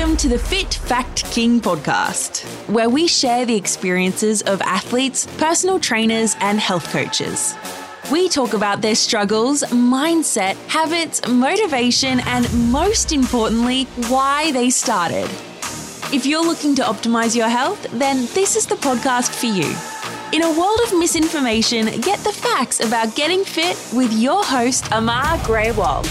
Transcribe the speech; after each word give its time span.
Welcome 0.00 0.16
to 0.16 0.28
the 0.30 0.38
Fit 0.38 0.72
Fact 0.72 1.30
King 1.30 1.60
podcast, 1.60 2.42
where 2.70 2.88
we 2.88 3.06
share 3.06 3.44
the 3.44 3.54
experiences 3.54 4.40
of 4.40 4.62
athletes, 4.62 5.26
personal 5.36 5.78
trainers, 5.78 6.34
and 6.40 6.58
health 6.58 6.90
coaches. 6.90 7.54
We 8.10 8.30
talk 8.30 8.54
about 8.54 8.80
their 8.80 8.94
struggles, 8.94 9.62
mindset, 9.64 10.56
habits, 10.68 11.20
motivation, 11.28 12.20
and 12.20 12.50
most 12.72 13.12
importantly, 13.12 13.84
why 14.08 14.52
they 14.52 14.70
started. 14.70 15.28
If 16.14 16.24
you're 16.24 16.46
looking 16.46 16.74
to 16.76 16.82
optimize 16.82 17.36
your 17.36 17.50
health, 17.50 17.86
then 17.92 18.24
this 18.32 18.56
is 18.56 18.64
the 18.64 18.76
podcast 18.76 19.38
for 19.38 19.48
you. 19.52 19.68
In 20.32 20.42
a 20.42 20.58
world 20.58 20.80
of 20.86 20.98
misinformation, 20.98 22.00
get 22.00 22.20
the 22.20 22.32
facts 22.32 22.80
about 22.80 23.14
getting 23.16 23.44
fit 23.44 23.76
with 23.92 24.10
your 24.14 24.42
host, 24.42 24.88
Amar 24.92 25.36
Grewal. 25.40 26.06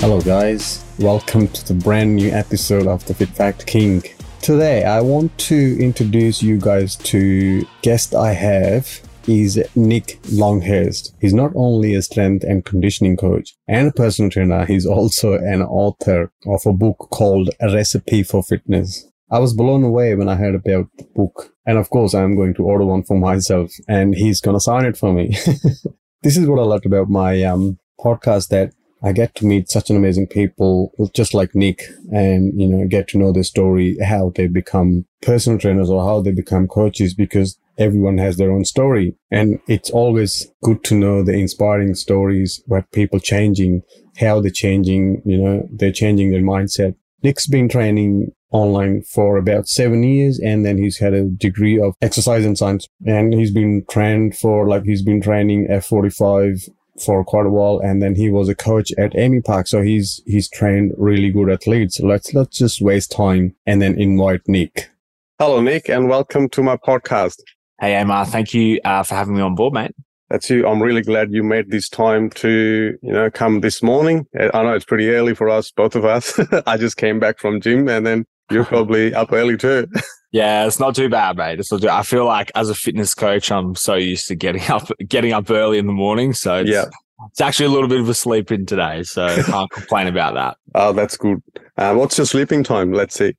Hello, 0.00 0.18
guys. 0.22 0.85
Welcome 0.98 1.48
to 1.48 1.68
the 1.68 1.74
brand 1.74 2.16
new 2.16 2.30
episode 2.30 2.86
of 2.86 3.04
the 3.04 3.12
Fit 3.12 3.28
Fact 3.28 3.66
King. 3.66 4.02
Today, 4.40 4.84
I 4.84 5.02
want 5.02 5.36
to 5.40 5.76
introduce 5.78 6.42
you 6.42 6.56
guys 6.58 6.96
to 6.96 7.66
guest 7.82 8.14
I 8.14 8.32
have 8.32 8.88
is 9.28 9.62
Nick 9.74 10.18
Longhurst. 10.32 11.14
He's 11.20 11.34
not 11.34 11.52
only 11.54 11.94
a 11.94 12.00
strength 12.00 12.44
and 12.44 12.64
conditioning 12.64 13.18
coach 13.18 13.54
and 13.68 13.88
a 13.88 13.92
personal 13.92 14.30
trainer, 14.30 14.64
he's 14.64 14.86
also 14.86 15.34
an 15.34 15.60
author 15.60 16.32
of 16.46 16.62
a 16.64 16.72
book 16.72 17.08
called 17.10 17.50
A 17.60 17.74
Recipe 17.74 18.22
for 18.22 18.42
Fitness. 18.42 19.06
I 19.30 19.38
was 19.38 19.52
blown 19.52 19.84
away 19.84 20.14
when 20.14 20.30
I 20.30 20.36
heard 20.36 20.54
about 20.54 20.86
the 20.96 21.04
book. 21.14 21.52
And 21.66 21.76
of 21.76 21.90
course, 21.90 22.14
I'm 22.14 22.36
going 22.36 22.54
to 22.54 22.64
order 22.64 22.86
one 22.86 23.02
for 23.02 23.18
myself 23.18 23.70
and 23.86 24.14
he's 24.14 24.40
going 24.40 24.56
to 24.56 24.60
sign 24.60 24.86
it 24.86 24.96
for 24.96 25.12
me. 25.12 25.28
this 26.22 26.38
is 26.38 26.48
what 26.48 26.58
I 26.58 26.62
loved 26.62 26.86
about 26.86 27.10
my 27.10 27.42
um, 27.42 27.78
podcast 28.00 28.48
that 28.48 28.72
I 29.02 29.12
get 29.12 29.34
to 29.36 29.46
meet 29.46 29.70
such 29.70 29.90
an 29.90 29.96
amazing 29.96 30.28
people, 30.28 30.92
just 31.14 31.34
like 31.34 31.54
Nick, 31.54 31.82
and 32.12 32.58
you 32.58 32.66
know, 32.66 32.86
get 32.86 33.08
to 33.08 33.18
know 33.18 33.32
their 33.32 33.42
story, 33.42 33.96
how 34.04 34.32
they 34.34 34.46
become 34.46 35.06
personal 35.22 35.58
trainers 35.58 35.90
or 35.90 36.02
how 36.04 36.20
they 36.20 36.32
become 36.32 36.66
coaches, 36.66 37.14
because 37.14 37.58
everyone 37.78 38.18
has 38.18 38.36
their 38.36 38.50
own 38.50 38.64
story, 38.64 39.14
and 39.30 39.60
it's 39.68 39.90
always 39.90 40.50
good 40.62 40.82
to 40.84 40.94
know 40.94 41.22
the 41.22 41.32
inspiring 41.32 41.94
stories 41.94 42.62
about 42.66 42.90
people 42.92 43.20
changing, 43.20 43.82
how 44.18 44.40
they're 44.40 44.50
changing. 44.50 45.22
You 45.24 45.38
know, 45.38 45.68
they're 45.70 45.92
changing 45.92 46.30
their 46.30 46.42
mindset. 46.42 46.94
Nick's 47.22 47.46
been 47.46 47.68
training 47.68 48.32
online 48.50 49.02
for 49.02 49.36
about 49.36 49.68
seven 49.68 50.02
years 50.02 50.38
and 50.38 50.64
then 50.64 50.78
he's 50.78 50.98
had 50.98 51.12
a 51.12 51.24
degree 51.24 51.80
of 51.80 51.94
exercise 52.00 52.44
and 52.44 52.56
science 52.56 52.86
and 53.04 53.34
he's 53.34 53.50
been 53.50 53.84
trained 53.90 54.36
for 54.36 54.68
like 54.68 54.84
he's 54.84 55.02
been 55.02 55.20
training 55.20 55.66
F45 55.68 56.68
for 57.00 57.24
quite 57.24 57.46
a 57.46 57.50
while, 57.50 57.78
and 57.78 58.02
then 58.02 58.14
he 58.14 58.30
was 58.30 58.48
a 58.48 58.54
coach 58.54 58.92
at 58.98 59.12
AAMI 59.12 59.44
Park. 59.44 59.66
So 59.66 59.82
he's 59.82 60.22
he's 60.26 60.48
trained 60.48 60.92
really 60.96 61.30
good 61.30 61.50
athletes. 61.50 62.00
Let's 62.00 62.34
let's 62.34 62.58
just 62.58 62.80
waste 62.80 63.12
time 63.12 63.54
and 63.66 63.80
then 63.80 63.98
invite 64.00 64.42
Nick. 64.46 64.90
Hello, 65.38 65.60
Nick, 65.60 65.88
and 65.88 66.08
welcome 66.08 66.48
to 66.50 66.62
my 66.62 66.76
podcast. 66.76 67.40
Hey, 67.78 67.94
Amar, 68.00 68.24
thank 68.24 68.54
you 68.54 68.80
uh, 68.84 69.02
for 69.02 69.14
having 69.14 69.34
me 69.34 69.42
on 69.42 69.54
board, 69.54 69.74
mate. 69.74 69.92
That's 70.30 70.50
you. 70.50 70.66
I'm 70.66 70.82
really 70.82 71.02
glad 71.02 71.32
you 71.32 71.42
made 71.42 71.70
this 71.70 71.88
time 71.88 72.30
to, 72.30 72.98
you 73.00 73.12
know, 73.12 73.30
come 73.30 73.60
this 73.60 73.82
morning. 73.82 74.26
I 74.34 74.62
know 74.62 74.72
it's 74.72 74.84
pretty 74.84 75.10
early 75.10 75.34
for 75.34 75.48
us, 75.48 75.70
both 75.70 75.94
of 75.94 76.04
us. 76.04 76.40
I 76.66 76.76
just 76.76 76.96
came 76.96 77.20
back 77.20 77.38
from 77.38 77.60
gym 77.60 77.88
and 77.88 78.04
then 78.04 78.24
you're 78.50 78.64
probably 78.74 79.14
up 79.14 79.32
early 79.32 79.56
too. 79.56 79.86
Yeah, 80.32 80.66
it's 80.66 80.80
not 80.80 80.94
too 80.94 81.08
bad, 81.08 81.36
mate. 81.36 81.60
It's 81.60 81.70
not 81.70 81.82
too, 81.82 81.88
I 81.88 82.02
feel 82.02 82.24
like 82.24 82.50
as 82.54 82.68
a 82.68 82.74
fitness 82.74 83.14
coach, 83.14 83.50
I'm 83.50 83.74
so 83.74 83.94
used 83.94 84.28
to 84.28 84.34
getting 84.34 84.62
up, 84.70 84.90
getting 85.08 85.32
up 85.32 85.50
early 85.50 85.78
in 85.78 85.86
the 85.86 85.92
morning. 85.92 86.32
So 86.32 86.56
it's, 86.56 86.70
yeah. 86.70 86.86
it's 87.30 87.40
actually 87.40 87.66
a 87.66 87.70
little 87.70 87.88
bit 87.88 88.00
of 88.00 88.08
a 88.08 88.14
sleep 88.14 88.50
in 88.50 88.66
today. 88.66 89.02
So 89.04 89.26
I 89.26 89.42
can't 89.46 89.70
complain 89.70 90.06
about 90.06 90.34
that. 90.34 90.56
Oh, 90.74 90.92
that's 90.92 91.16
good. 91.16 91.42
Uh, 91.76 91.94
what's 91.94 92.18
your 92.18 92.26
sleeping 92.26 92.64
time? 92.64 92.92
Let's 92.92 93.14
see. 93.14 93.34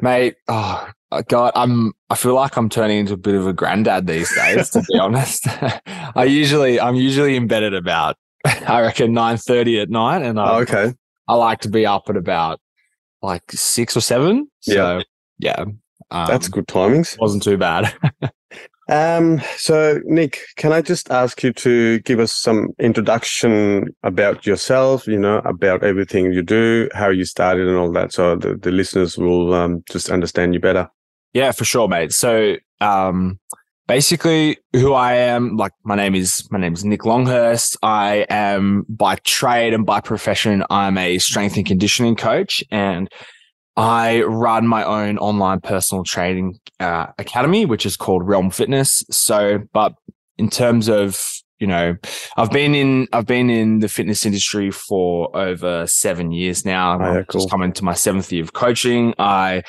mate, 0.00 0.36
oh, 0.48 0.88
God, 1.28 1.52
I'm, 1.54 1.92
I 2.08 2.14
feel 2.14 2.34
like 2.34 2.56
I'm 2.56 2.68
turning 2.68 2.98
into 2.98 3.14
a 3.14 3.18
bit 3.18 3.34
of 3.34 3.46
a 3.46 3.52
granddad 3.52 4.06
these 4.06 4.34
days, 4.34 4.70
to 4.70 4.82
be 4.90 4.98
honest. 5.00 5.46
I 6.16 6.24
usually, 6.24 6.80
I'm 6.80 6.94
usually 6.94 7.36
in 7.36 7.46
bed 7.46 7.62
at 7.62 7.74
about, 7.74 8.16
I 8.44 8.80
reckon 8.80 9.12
9.30 9.12 9.82
at 9.82 9.90
night. 9.90 10.22
And 10.22 10.40
I, 10.40 10.50
oh, 10.50 10.60
okay. 10.62 10.94
I 11.28 11.34
like 11.34 11.60
to 11.60 11.68
be 11.68 11.86
up 11.86 12.08
at 12.08 12.16
about 12.16 12.60
like 13.22 13.42
six 13.52 13.96
or 13.96 14.00
seven. 14.00 14.48
So 14.60 15.02
yeah. 15.38 15.58
yeah 15.58 15.64
um, 16.10 16.26
That's 16.26 16.48
good 16.48 16.66
timings. 16.66 17.18
Wasn't 17.18 17.42
too 17.42 17.56
bad. 17.56 17.94
um, 18.88 19.40
so, 19.56 20.00
Nick, 20.04 20.40
can 20.56 20.72
I 20.72 20.82
just 20.82 21.10
ask 21.10 21.42
you 21.42 21.52
to 21.54 22.00
give 22.00 22.20
us 22.20 22.32
some 22.32 22.68
introduction 22.78 23.88
about 24.02 24.46
yourself, 24.46 25.06
you 25.06 25.18
know, 25.18 25.38
about 25.44 25.82
everything 25.82 26.32
you 26.32 26.42
do, 26.42 26.88
how 26.94 27.08
you 27.08 27.24
started 27.24 27.68
and 27.68 27.76
all 27.76 27.92
that, 27.92 28.12
so 28.12 28.36
the, 28.36 28.56
the 28.56 28.70
listeners 28.70 29.16
will 29.16 29.54
um, 29.54 29.82
just 29.90 30.10
understand 30.10 30.54
you 30.54 30.60
better? 30.60 30.88
Yeah, 31.32 31.52
for 31.52 31.64
sure, 31.64 31.86
mate. 31.86 32.12
So, 32.12 32.56
um, 32.80 33.38
basically 33.90 34.56
who 34.72 34.92
I 34.92 35.14
am, 35.14 35.56
like 35.56 35.72
my 35.82 35.96
name 35.96 36.14
is 36.14 36.48
my 36.52 36.60
name 36.60 36.74
is 36.74 36.84
Nick 36.84 37.04
Longhurst. 37.04 37.76
I 37.82 38.24
am 38.30 38.86
by 38.88 39.16
trade 39.16 39.74
and 39.74 39.84
by 39.84 40.00
profession, 40.00 40.64
I'm 40.70 40.96
a 40.96 41.18
strength 41.18 41.56
and 41.56 41.66
conditioning 41.66 42.14
coach 42.14 42.62
and 42.70 43.08
I 43.76 44.22
run 44.22 44.66
my 44.66 44.84
own 44.84 45.18
online 45.18 45.60
personal 45.60 46.04
training 46.04 46.58
uh, 46.80 47.06
academy, 47.18 47.64
which 47.64 47.86
is 47.86 47.96
called 47.96 48.26
Realm 48.26 48.50
Fitness. 48.50 49.02
So, 49.10 49.60
but 49.72 49.94
in 50.38 50.50
terms 50.50 50.88
of 50.88 51.40
you 51.60 51.66
know, 51.66 51.94
I've 52.38 52.50
been 52.50 52.74
in 52.74 53.06
I've 53.12 53.26
been 53.26 53.50
in 53.50 53.80
the 53.80 53.88
fitness 53.88 54.24
industry 54.24 54.70
for 54.70 55.34
over 55.36 55.86
seven 55.86 56.32
years 56.32 56.64
now. 56.64 56.98
Oh, 56.98 57.12
yeah, 57.18 57.22
cool. 57.24 57.40
Just 57.42 57.50
coming 57.50 57.72
to 57.74 57.84
my 57.84 57.92
seventh 57.92 58.32
year 58.32 58.42
of 58.42 58.54
coaching. 58.54 59.14
I, 59.18 59.62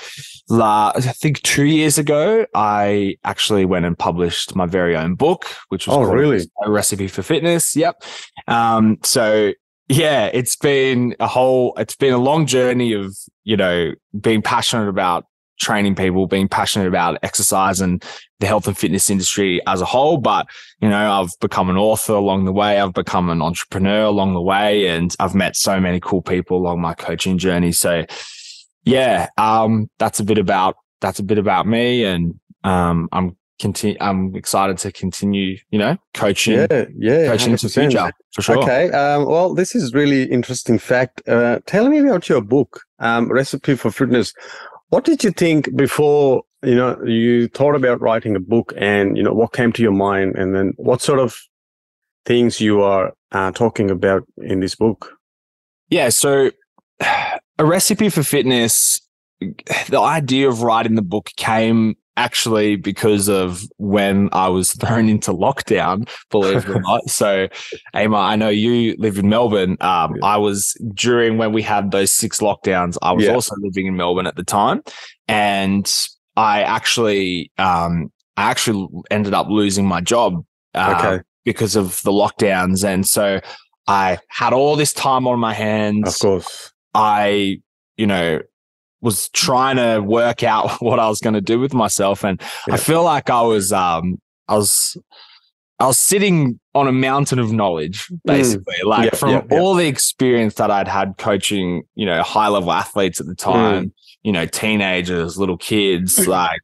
la, 0.50 0.94
I 0.96 1.02
think 1.02 1.42
two 1.42 1.66
years 1.66 1.98
ago, 1.98 2.46
I 2.56 3.18
actually 3.26 3.66
went 3.66 3.86
and 3.86 4.00
published 4.00 4.56
my 4.56 4.66
very 4.66 4.96
own 4.96 5.16
book, 5.16 5.46
which 5.68 5.86
was 5.86 5.98
oh, 5.98 6.04
really 6.04 6.48
a 6.64 6.72
recipe 6.72 7.10
for 7.10 7.24
fitness. 7.24 7.76
Yep. 7.76 8.02
Um, 8.48 8.98
so 9.04 9.52
yeah, 9.90 10.30
it's 10.34 10.56
been 10.56 11.14
a 11.20 11.28
whole, 11.28 11.74
it's 11.78 11.98
been 11.98 12.14
a 12.14 12.18
long 12.18 12.46
journey 12.46 12.94
of, 12.94 13.18
you 13.44 13.58
know, 13.58 13.94
being 14.20 14.42
passionate 14.42 14.88
about 14.88 15.26
training 15.60 15.96
people, 15.96 16.26
being 16.28 16.48
passionate 16.48 16.88
about 16.88 17.20
exercise 17.22 17.82
and 17.82 18.04
the 18.40 18.48
health 18.48 18.68
and 18.68 18.78
fitness 18.78 19.10
industry 19.10 19.62
as 19.68 19.80
a 19.80 19.86
whole. 19.86 20.18
But, 20.18 20.48
you 20.82 20.90
know, 20.90 21.12
I've 21.12 21.30
become 21.40 21.70
an 21.70 21.78
author 21.78 22.14
along 22.14 22.46
the 22.46 22.52
way. 22.52 22.80
I've 22.80 22.94
become 22.94 23.30
an 23.30 23.42
entrepreneur 23.42 24.06
along 24.06 24.34
the 24.34 24.42
way 24.42 24.88
and 24.88 25.16
I've 25.20 25.36
met 25.36 25.56
so 25.56 25.80
many 25.80 26.00
cool 26.00 26.24
people 26.24 26.58
along 26.58 26.82
my 26.82 26.96
coaching 26.96 27.38
journey. 27.38 27.72
So 27.72 28.06
yeah, 28.84 29.28
um, 29.38 29.90
that's 30.00 30.20
a 30.20 30.24
bit 30.24 30.40
about, 30.40 30.78
that's 31.00 31.20
a 31.20 31.24
bit 31.24 31.38
about 31.38 31.68
me. 31.68 32.06
And, 32.06 32.40
um, 32.64 33.08
I'm 33.12 33.38
continue. 33.62 33.98
I'm 34.02 34.36
excited 34.36 34.78
to 34.80 34.92
continue, 34.92 35.58
you 35.70 35.80
know, 35.80 35.98
coaching. 36.14 36.56
Yeah, 36.56 36.86
yeah, 36.98 37.28
coaching 37.28 37.50
100%. 37.50 37.52
into 37.52 37.68
the 37.68 37.74
future 37.74 38.12
for 38.34 38.42
sure. 38.42 38.58
Okay. 38.60 38.92
Um, 38.92 39.26
well, 39.26 39.54
this 39.54 39.76
is 39.76 39.94
really 39.94 40.24
interesting 40.24 40.80
fact. 40.80 41.22
Uh, 41.28 41.60
tell 41.68 41.88
me 41.88 42.00
about 42.00 42.28
your 42.28 42.42
book, 42.42 42.82
um, 43.00 43.32
Recipe 43.32 43.76
for 43.76 43.92
Fitness. 43.92 44.34
What 44.90 45.06
did 45.06 45.24
you 45.24 45.32
think 45.32 45.74
before? 45.76 46.44
You 46.64 46.76
know, 46.76 47.04
you 47.04 47.48
thought 47.48 47.76
about 47.76 48.02
writing 48.02 48.36
a 48.36 48.40
book, 48.40 48.74
and 48.78 49.16
you 49.16 49.24
know 49.24 49.34
what 49.34 49.54
came 49.54 49.72
to 49.74 49.82
your 49.82 49.94
mind, 49.94 50.36
and 50.36 50.54
then 50.56 50.74
what 50.78 51.02
sort 51.02 51.20
of 51.20 51.36
things 52.26 52.60
you 52.60 52.82
are 52.82 53.14
uh, 53.32 53.52
talking 53.52 53.90
about 53.90 54.24
in 54.38 54.60
this 54.60 54.76
book. 54.76 55.18
Yeah. 55.90 56.10
So, 56.10 56.52
a 57.00 57.66
recipe 57.66 58.10
for 58.10 58.24
fitness. 58.24 59.02
The 59.90 60.00
idea 60.00 60.48
of 60.48 60.62
writing 60.62 60.94
the 60.94 61.02
book 61.02 61.32
came 61.36 61.96
actually 62.22 62.76
because 62.76 63.28
of 63.28 63.64
when 63.78 64.30
I 64.32 64.48
was 64.48 64.74
thrown 64.82 65.10
into 65.10 65.34
lockdown, 65.34 66.08
believe 66.30 66.58
it 66.58 66.70
or 66.70 66.82
not. 66.92 67.10
So, 67.10 67.48
Amar, 67.94 68.22
I 68.22 68.36
know 68.36 68.50
you 68.50 68.96
live 68.98 69.18
in 69.18 69.28
Melbourne. 69.28 69.78
Um, 69.82 70.16
yeah. 70.16 70.26
I 70.26 70.38
was 70.38 70.78
during 70.94 71.38
when 71.38 71.52
we 71.52 71.62
had 71.62 71.92
those 71.92 72.14
six 72.14 72.40
lockdowns, 72.40 72.98
I 73.02 73.12
was 73.14 73.26
yeah. 73.26 73.34
also 73.34 73.56
living 73.58 73.88
in 73.88 73.96
Melbourne 73.96 74.28
at 74.28 74.36
the 74.36 74.44
time. 74.44 74.84
And 75.28 75.92
I 76.38 76.62
actually, 76.62 77.52
um, 77.58 78.12
I 78.38 78.50
actually 78.52 78.88
ended 79.10 79.34
up 79.34 79.48
losing 79.50 79.88
my 79.88 80.02
job 80.02 80.46
uh, 80.76 80.96
okay. 80.98 81.24
because 81.44 81.76
of 81.76 82.02
the 82.04 82.12
lockdowns. 82.12 82.86
And 82.86 83.08
so 83.08 83.42
I 83.88 84.20
had 84.30 84.54
all 84.54 84.76
this 84.76 84.94
time 84.94 85.28
on 85.28 85.40
my 85.40 85.54
hands. 85.54 86.16
Of 86.16 86.20
course. 86.20 86.72
I, 86.94 87.62
you 87.98 88.08
know, 88.08 88.42
was 89.02 89.30
trying 89.30 89.78
to 89.78 90.00
work 90.00 90.44
out 90.44 90.72
what 90.82 91.00
I 91.00 91.10
was 91.10 91.20
going 91.20 91.34
to 91.34 91.42
do 91.42 91.60
with 91.60 91.74
myself. 91.74 92.24
And 92.24 92.42
yeah. 92.68 92.76
I 92.76 92.78
feel 92.78 93.04
like 93.04 93.30
I 93.30 93.42
was, 93.42 93.74
um, 93.74 94.18
I 94.48 94.56
was, 94.56 94.98
I 95.80 95.88
was 95.88 95.98
sitting 95.98 96.60
on 96.76 96.88
a 96.88 96.92
mountain 96.92 97.40
of 97.40 97.52
knowledge, 97.52 98.08
mm. 98.08 98.20
basically, 98.24 98.76
mm. 98.84 98.88
like 98.88 99.16
from 99.16 99.48
all 99.52 99.74
the 99.74 99.88
experience 99.88 100.56
that 100.56 100.70
I'd 100.70 100.88
had 100.88 101.16
coaching, 101.18 101.84
you 101.96 102.06
know, 102.06 102.22
high 102.22 102.48
level 102.50 102.72
athletes 102.72 103.20
at 103.20 103.26
the 103.26 103.36
time, 103.36 103.86
mm. 103.86 103.92
you 104.22 104.32
know, 104.32 104.46
teenagers, 104.46 105.38
little 105.38 105.58
kids, 105.58 106.28
like 106.28 106.62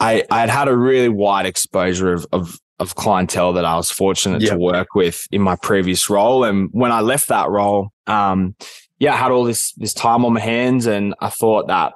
I, 0.00 0.24
I 0.30 0.40
had 0.40 0.50
had 0.50 0.68
a 0.68 0.76
really 0.76 1.08
wide 1.08 1.46
exposure 1.46 2.12
of, 2.12 2.26
of, 2.32 2.58
of 2.80 2.94
clientele 2.94 3.52
that 3.54 3.64
I 3.64 3.76
was 3.76 3.90
fortunate 3.90 4.40
to 4.40 4.56
work 4.56 4.94
with 4.94 5.26
in 5.30 5.40
my 5.40 5.56
previous 5.56 6.10
role. 6.10 6.44
And 6.44 6.68
when 6.72 6.92
I 6.92 7.00
left 7.00 7.28
that 7.28 7.48
role, 7.48 7.90
um, 8.06 8.54
yeah, 8.98 9.14
I 9.14 9.16
had 9.16 9.30
all 9.30 9.44
this 9.44 9.72
this 9.74 9.94
time 9.94 10.24
on 10.24 10.32
my 10.34 10.40
hands, 10.40 10.86
and 10.86 11.14
I 11.20 11.30
thought 11.30 11.68
that 11.68 11.92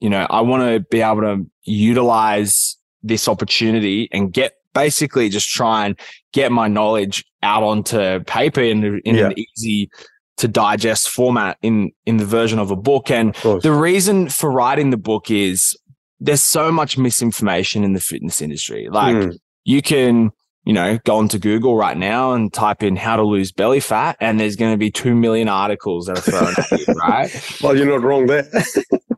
you 0.00 0.10
know 0.10 0.26
I 0.28 0.40
want 0.40 0.62
to 0.62 0.80
be 0.90 1.00
able 1.00 1.22
to 1.22 1.46
utilize 1.64 2.76
this 3.02 3.28
opportunity 3.28 4.08
and 4.12 4.32
get 4.32 4.54
basically 4.74 5.28
just 5.28 5.48
try 5.48 5.86
and 5.86 5.98
get 6.32 6.52
my 6.52 6.68
knowledge 6.68 7.24
out 7.42 7.62
onto 7.62 8.20
paper 8.24 8.60
in, 8.60 9.00
in 9.04 9.14
yeah. 9.16 9.26
an 9.26 9.34
easy 9.38 9.90
to 10.36 10.46
digest 10.46 11.08
format 11.08 11.58
in 11.62 11.90
in 12.06 12.16
the 12.16 12.24
version 12.24 12.58
of 12.58 12.70
a 12.70 12.76
book 12.76 13.10
and 13.10 13.34
the 13.62 13.72
reason 13.72 14.28
for 14.28 14.50
writing 14.50 14.90
the 14.90 14.96
book 14.96 15.30
is 15.30 15.76
there's 16.20 16.42
so 16.42 16.70
much 16.70 16.96
misinformation 16.96 17.82
in 17.82 17.92
the 17.92 18.00
fitness 18.00 18.40
industry 18.40 18.88
like 18.88 19.16
mm. 19.16 19.36
you 19.64 19.82
can 19.82 20.30
you 20.68 20.74
know, 20.74 20.98
go 21.06 21.16
onto 21.16 21.38
Google 21.38 21.76
right 21.76 21.96
now 21.96 22.34
and 22.34 22.52
type 22.52 22.82
in 22.82 22.94
how 22.94 23.16
to 23.16 23.22
lose 23.22 23.52
belly 23.52 23.80
fat, 23.80 24.18
and 24.20 24.38
there's 24.38 24.54
going 24.54 24.70
to 24.70 24.76
be 24.76 24.90
2 24.90 25.14
million 25.14 25.48
articles 25.48 26.04
that 26.04 26.18
are 26.18 26.20
thrown 26.20 26.54
at 26.58 26.78
you, 26.78 26.94
right? 27.08 27.58
Well, 27.62 27.74
you're 27.74 27.86
not 27.86 28.02
wrong 28.02 28.26
there. 28.26 28.46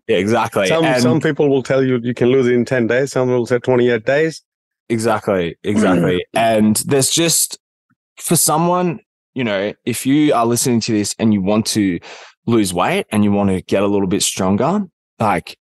yeah, 0.07 0.17
exactly. 0.17 0.69
Some, 0.69 0.85
and 0.85 1.03
some 1.03 1.21
people 1.21 1.49
will 1.49 1.65
tell 1.65 1.83
you 1.83 1.99
you 2.05 2.15
can 2.15 2.29
lose 2.29 2.47
it 2.47 2.53
in 2.53 2.65
10 2.65 2.87
days, 2.87 3.11
some 3.11 3.31
will 3.31 3.47
say 3.47 3.59
28 3.59 4.07
days. 4.07 4.45
Exactly, 4.89 5.57
exactly. 5.65 6.25
Mm. 6.37 6.41
and 6.41 6.77
there's 6.87 7.11
just, 7.11 7.59
for 8.17 8.37
someone, 8.37 9.01
you 9.35 9.43
know, 9.43 9.73
if 9.85 10.07
you 10.07 10.33
are 10.33 10.47
listening 10.47 10.79
to 10.83 10.93
this 10.93 11.17
and 11.19 11.35
you 11.35 11.43
want 11.43 11.67
to 11.67 11.99
lose 12.47 12.73
weight 12.73 13.07
and 13.11 13.25
you 13.25 13.33
want 13.33 13.51
to 13.51 13.61
get 13.63 13.83
a 13.83 13.89
little 13.89 14.07
bit 14.07 14.23
stronger, 14.23 14.85
like 15.19 15.59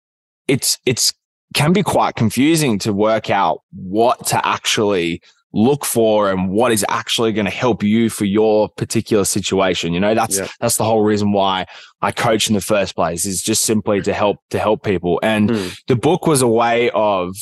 it's, 0.48 0.78
it's, 0.86 1.14
can 1.54 1.74
be 1.74 1.84
quite 1.84 2.16
confusing 2.16 2.80
to 2.80 2.94
work 2.94 3.30
out 3.30 3.60
what 3.74 4.26
to 4.28 4.48
actually 4.48 5.22
look 5.54 5.86
for 5.86 6.32
and 6.32 6.50
what 6.50 6.72
is 6.72 6.84
actually 6.90 7.32
going 7.32 7.46
to 7.46 7.52
help 7.52 7.84
you 7.84 8.10
for 8.10 8.26
your 8.26 8.70
particular 8.70 9.24
situation. 9.24 9.94
You 9.94 10.00
know, 10.00 10.16
that's, 10.16 10.40
yeah. 10.40 10.48
that's 10.60 10.78
the 10.78 10.84
whole 10.84 11.04
reason 11.04 11.32
why 11.32 11.68
I 12.02 12.12
coach 12.12 12.48
in 12.48 12.56
the 12.56 12.62
first 12.62 12.96
place 12.96 13.26
is 13.26 13.42
just 13.42 13.64
simply 13.64 14.02
to 14.02 14.14
help, 14.14 14.38
to 14.50 14.60
help 14.60 14.84
people. 14.84 15.20
And 15.22 15.50
mm. 15.52 15.80
the 15.88 15.96
book 15.96 16.26
was 16.26 16.42
a 16.42 16.48
way 16.48 16.90
of 16.92 17.36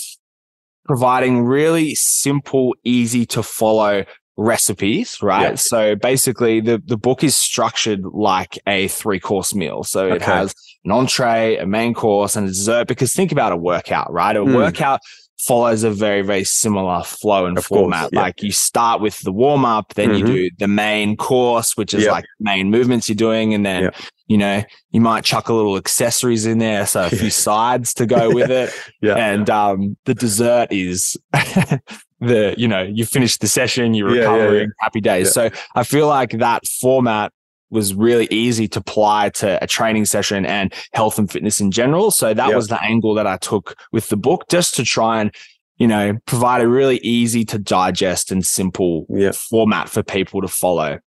providing 0.86 1.44
really 1.44 1.96
simple, 1.96 2.76
easy 2.84 3.26
to 3.28 3.42
follow 3.42 4.04
recipes, 4.36 5.18
right? 5.22 5.52
Yeah. 5.52 5.56
So 5.56 5.96
basically 5.96 6.60
the, 6.60 6.82
the 6.84 6.98
book 6.98 7.24
is 7.24 7.36
structured 7.36 8.04
like 8.04 8.60
a 8.68 8.90
three 8.90 9.20
course 9.20 9.56
meal. 9.56 9.84
So 9.84 10.06
okay. 10.08 10.16
it 10.16 10.22
has 10.22 10.54
an 10.84 10.92
entree, 10.92 11.58
a 11.58 11.66
main 11.66 11.94
course 11.94 12.36
and 12.36 12.48
a 12.48 12.50
dessert 12.50 12.88
because 12.88 13.14
think 13.14 13.32
about 13.32 13.52
a 13.52 13.58
workout, 13.58 14.12
right? 14.12 14.36
A 14.36 14.40
mm. 14.40 14.54
workout 14.54 15.00
follows 15.42 15.84
a 15.84 15.90
very, 15.90 16.22
very 16.22 16.44
similar 16.44 17.04
flow 17.04 17.46
and 17.46 17.58
of 17.58 17.66
format. 17.66 18.02
Course, 18.02 18.10
yeah. 18.14 18.22
Like 18.22 18.44
you 18.44 18.52
start 18.52 19.02
with 19.02 19.20
the 19.20 19.32
warm 19.32 19.66
up, 19.66 19.94
then 19.96 20.10
mm-hmm. 20.10 20.28
you 20.28 20.50
do 20.50 20.56
the 20.60 20.68
main 20.68 21.18
course, 21.18 21.76
which 21.76 21.94
is 21.94 22.06
like 22.06 22.26
main 22.40 22.70
movements 22.70 23.10
you're 23.10 23.16
doing. 23.16 23.54
And 23.54 23.66
then, 23.66 23.92
you 24.28 24.38
know, 24.38 24.64
you 24.92 25.02
might 25.02 25.24
chuck 25.24 25.50
a 25.50 25.54
little 25.54 25.78
accessories 25.78 26.46
in 26.46 26.60
there. 26.60 26.86
So 26.86 27.06
a 27.06 27.10
few 27.22 27.32
sides 27.32 27.94
to 27.96 28.06
go 28.06 28.34
with 28.34 28.52
it. 28.52 28.72
yeah. 29.02 29.16
And, 29.16 29.50
um, 29.50 29.98
the 30.06 30.14
dessert 30.14 30.68
is 30.72 31.18
the, 31.34 32.54
you 32.58 32.68
know, 32.68 32.84
you 32.84 33.06
finish 33.06 33.38
the 33.38 33.48
session, 33.48 33.94
you're 33.94 34.10
recovering, 34.10 34.72
happy 34.80 35.02
days. 35.02 35.34
So 35.34 35.50
I 35.76 35.84
feel 35.84 36.08
like 36.08 36.32
that 36.32 36.68
format 36.68 37.34
was 37.72 37.94
really 37.94 38.28
easy 38.30 38.68
to 38.68 38.80
apply 38.80 39.30
to 39.30 39.62
a 39.64 39.68
training 39.68 40.06
session 40.06 40.46
and 40.46 40.74
health 40.94 41.18
and 41.18 41.32
fitness 41.32 41.60
in 41.60 41.72
general. 41.72 42.12
So 42.12 42.34
that 42.34 42.48
yep. 42.48 42.56
was 42.56 42.68
the 42.68 42.82
angle 42.84 43.14
that 43.16 43.26
I 43.26 43.38
took 43.38 43.76
with 43.92 44.10
the 44.10 44.18
book 44.18 44.46
just 44.50 44.76
to 44.76 44.84
try 44.84 45.22
and, 45.22 45.34
you 45.78 45.88
know, 45.88 46.18
provide 46.26 46.62
a 46.62 46.68
really 46.68 46.98
easy 46.98 47.46
to 47.46 47.58
digest 47.58 48.32
and 48.32 48.46
simple 48.46 49.06
yep. 49.10 49.36
format 49.36 49.90
for 49.90 50.04
people 50.04 50.42
to 50.42 50.48
follow. 50.48 51.00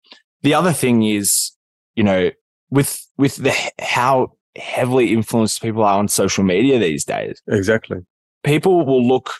The 0.42 0.54
other 0.54 0.72
thing 0.72 1.02
is, 1.02 1.52
you 1.94 2.02
know, 2.02 2.30
with, 2.70 3.06
with 3.18 3.36
the, 3.36 3.54
how 3.78 4.32
heavily 4.56 5.12
influenced 5.12 5.62
people 5.62 5.82
are 5.82 5.98
on 5.98 6.08
social 6.08 6.44
media 6.44 6.78
these 6.78 7.04
days. 7.04 7.42
Exactly. 7.46 7.98
People 8.42 8.84
will 8.84 9.06
look 9.06 9.34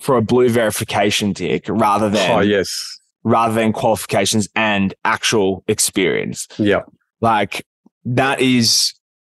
for 0.00 0.16
a 0.16 0.22
blue 0.22 0.48
verification 0.48 1.34
tick 1.34 1.64
rather 1.68 2.08
than 2.08 2.30
oh 2.30 2.40
yes 2.40 3.00
rather 3.24 3.54
than 3.54 3.72
qualifications 3.72 4.48
and 4.54 4.94
actual 5.04 5.64
experience. 5.68 6.46
Yeah. 6.58 6.82
Like 7.20 7.64
that 8.04 8.40
is 8.40 8.94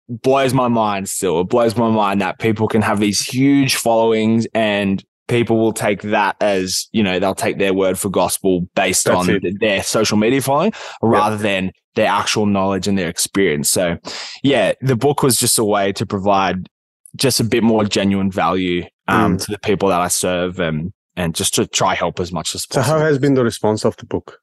blows 0.10 0.54
my 0.54 0.68
mind 0.68 1.10
still. 1.10 1.42
It 1.42 1.50
blows 1.50 1.76
my 1.76 1.90
mind 1.90 2.22
that 2.22 2.40
people 2.40 2.68
can 2.68 2.82
have 2.82 3.00
these 3.00 3.22
huge 3.22 3.76
followings 3.76 4.48
and 4.54 5.04
people 5.28 5.58
will 5.58 5.74
take 5.74 6.02
that 6.02 6.36
as, 6.42 6.88
you 6.92 7.02
know, 7.02 7.20
they'll 7.20 7.36
take 7.36 7.58
their 7.58 7.74
word 7.74 7.98
for 7.98 8.10
gospel 8.10 8.68
based 8.76 9.06
That's 9.06 9.18
on 9.18 9.30
it. 9.30 9.60
their 9.60 9.82
social 9.84 10.18
media 10.18 10.42
following 10.42 10.74
rather 11.02 11.38
than 11.38 11.72
their 11.96 12.08
actual 12.08 12.46
knowledge 12.46 12.88
and 12.88 12.98
their 12.98 13.10
experience. 13.10 13.70
So 13.70 13.98
yeah, 14.44 14.74
the 14.82 14.96
book 14.96 15.24
was 15.24 15.38
just 15.38 15.58
a 15.58 15.64
way 15.64 15.94
to 15.94 16.06
provide 16.06 16.68
just 17.16 17.40
a 17.40 17.44
bit 17.44 17.64
more 17.64 17.86
genuine 17.86 18.32
value 18.32 18.86
um, 19.08 19.38
mm. 19.38 19.46
to 19.46 19.52
the 19.52 19.60
people 19.60 19.90
that 19.90 20.02
I 20.02 20.08
serve 20.08 20.60
and 20.60 20.92
and 21.16 21.36
just 21.36 21.54
to 21.56 21.68
try 21.68 21.96
help 21.96 22.20
as 22.20 22.32
much 22.32 22.56
as 22.56 22.66
possible. 22.66 22.84
So, 22.84 23.00
how 23.00 23.06
has 23.06 23.20
been 23.20 23.34
the 23.34 23.44
response 23.44 23.86
of 23.86 23.96
the 23.98 24.06
book? 24.06 24.40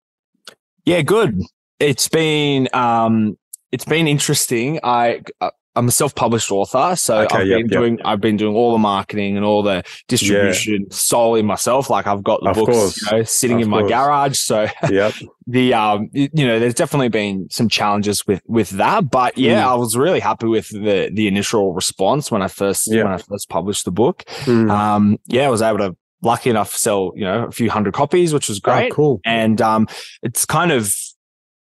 Yeah, 0.85 1.03
good. 1.03 1.41
It's 1.79 2.09
been 2.09 2.69
um, 2.73 3.37
it's 3.73 3.85
been 3.85 4.07
interesting. 4.09 4.81
I 4.83 5.23
uh, 5.41 5.51
I'm 5.77 5.87
a 5.87 5.93
self-published 5.93 6.51
author, 6.51 6.97
so 6.97 7.21
okay, 7.21 7.39
I've 7.39 7.47
yep, 7.47 7.59
been 7.59 7.67
doing 7.69 7.99
yep. 7.99 8.07
I've 8.07 8.21
been 8.21 8.37
doing 8.37 8.57
all 8.57 8.73
the 8.73 8.79
marketing 8.79 9.37
and 9.37 9.47
all 9.47 9.63
the 9.63 9.85
distribution 10.09 10.87
yeah. 10.91 10.95
solely 10.95 11.43
myself. 11.43 11.89
Like 11.89 12.09
I've 12.09 12.25
got 12.25 12.43
the 12.43 12.51
of 12.51 12.57
books, 12.57 13.01
you 13.03 13.17
know, 13.17 13.23
sitting 13.23 13.59
of 13.59 13.69
in 13.69 13.71
course. 13.71 13.83
my 13.85 13.89
garage. 13.89 14.37
So 14.39 14.67
yep. 14.91 15.15
the 15.47 15.73
um, 15.75 16.11
you 16.13 16.29
know, 16.35 16.59
there's 16.59 16.75
definitely 16.75 17.09
been 17.09 17.49
some 17.51 17.69
challenges 17.69 18.27
with 18.27 18.43
with 18.47 18.71
that, 18.71 19.11
but 19.11 19.39
yeah, 19.39 19.63
mm. 19.63 19.69
I 19.69 19.75
was 19.75 19.97
really 19.97 20.21
happy 20.21 20.49
with 20.49 20.69
the 20.71 21.09
the 21.13 21.29
initial 21.29 21.73
response 21.73 22.33
when 22.33 22.43
I 22.43 22.49
first 22.49 22.89
when 22.89 23.07
I 23.07 23.19
first 23.19 23.49
published 23.49 23.85
the 23.85 23.93
book. 23.93 24.25
Mm. 24.45 24.71
Um, 24.71 25.19
yeah, 25.27 25.47
I 25.47 25.51
was 25.51 25.63
able 25.63 25.79
to 25.79 25.97
lucky 26.23 26.51
enough 26.51 26.73
to 26.73 26.79
sell, 26.79 27.13
you 27.15 27.25
know, 27.25 27.45
a 27.45 27.53
few 27.53 27.71
hundred 27.71 27.95
copies, 27.95 28.33
which 28.33 28.49
was 28.49 28.59
oh, 28.59 28.65
great. 28.65 28.93
Oh, 28.93 28.95
cool. 28.95 29.21
And 29.25 29.61
um, 29.61 29.89
it's 30.23 30.45
kind 30.45 30.73
of 30.73 30.95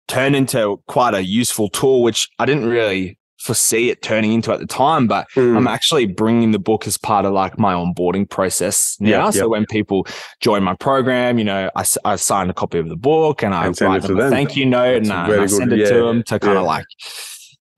turned 0.07 0.35
into 0.35 0.81
quite 0.87 1.13
a 1.13 1.23
useful 1.23 1.69
tool, 1.69 2.03
which 2.03 2.29
I 2.39 2.45
didn't 2.45 2.69
really 2.69 3.17
foresee 3.45 3.91
it 3.91 4.01
turning 4.01 4.33
into 4.33 4.51
at 4.51 4.59
the 4.59 4.65
time, 4.65 5.07
but 5.07 5.27
mm. 5.35 5.55
I'm 5.55 5.67
actually 5.67 6.07
bringing 6.07 6.51
the 6.51 6.59
book 6.59 6.87
as 6.87 6.97
part 6.97 7.25
of 7.25 7.33
like 7.33 7.59
my 7.59 7.73
onboarding 7.73 8.27
process 8.27 8.97
now. 8.99 9.25
Yeah, 9.25 9.29
so 9.29 9.41
yep. 9.41 9.49
when 9.49 9.65
people 9.67 10.07
join 10.41 10.63
my 10.63 10.73
program, 10.75 11.37
you 11.37 11.43
know, 11.43 11.69
I, 11.75 11.85
I 12.03 12.15
sign 12.15 12.49
a 12.49 12.53
copy 12.53 12.79
of 12.79 12.89
the 12.89 12.95
book 12.95 13.43
and 13.43 13.53
I 13.53 13.67
and 13.67 13.79
write 13.81 14.01
them, 14.01 14.17
them 14.17 14.27
a 14.27 14.29
thank 14.31 14.55
you 14.55 14.65
note 14.65 15.03
and, 15.03 15.11
uh, 15.11 15.27
and, 15.29 15.41
I 15.41 15.45
send 15.45 15.71
it 15.71 15.79
yeah, 15.79 15.89
to 15.89 16.03
them 16.05 16.23
to 16.23 16.39
kind 16.39 16.57
of 16.57 16.63
yeah. 16.63 16.67
like 16.67 16.85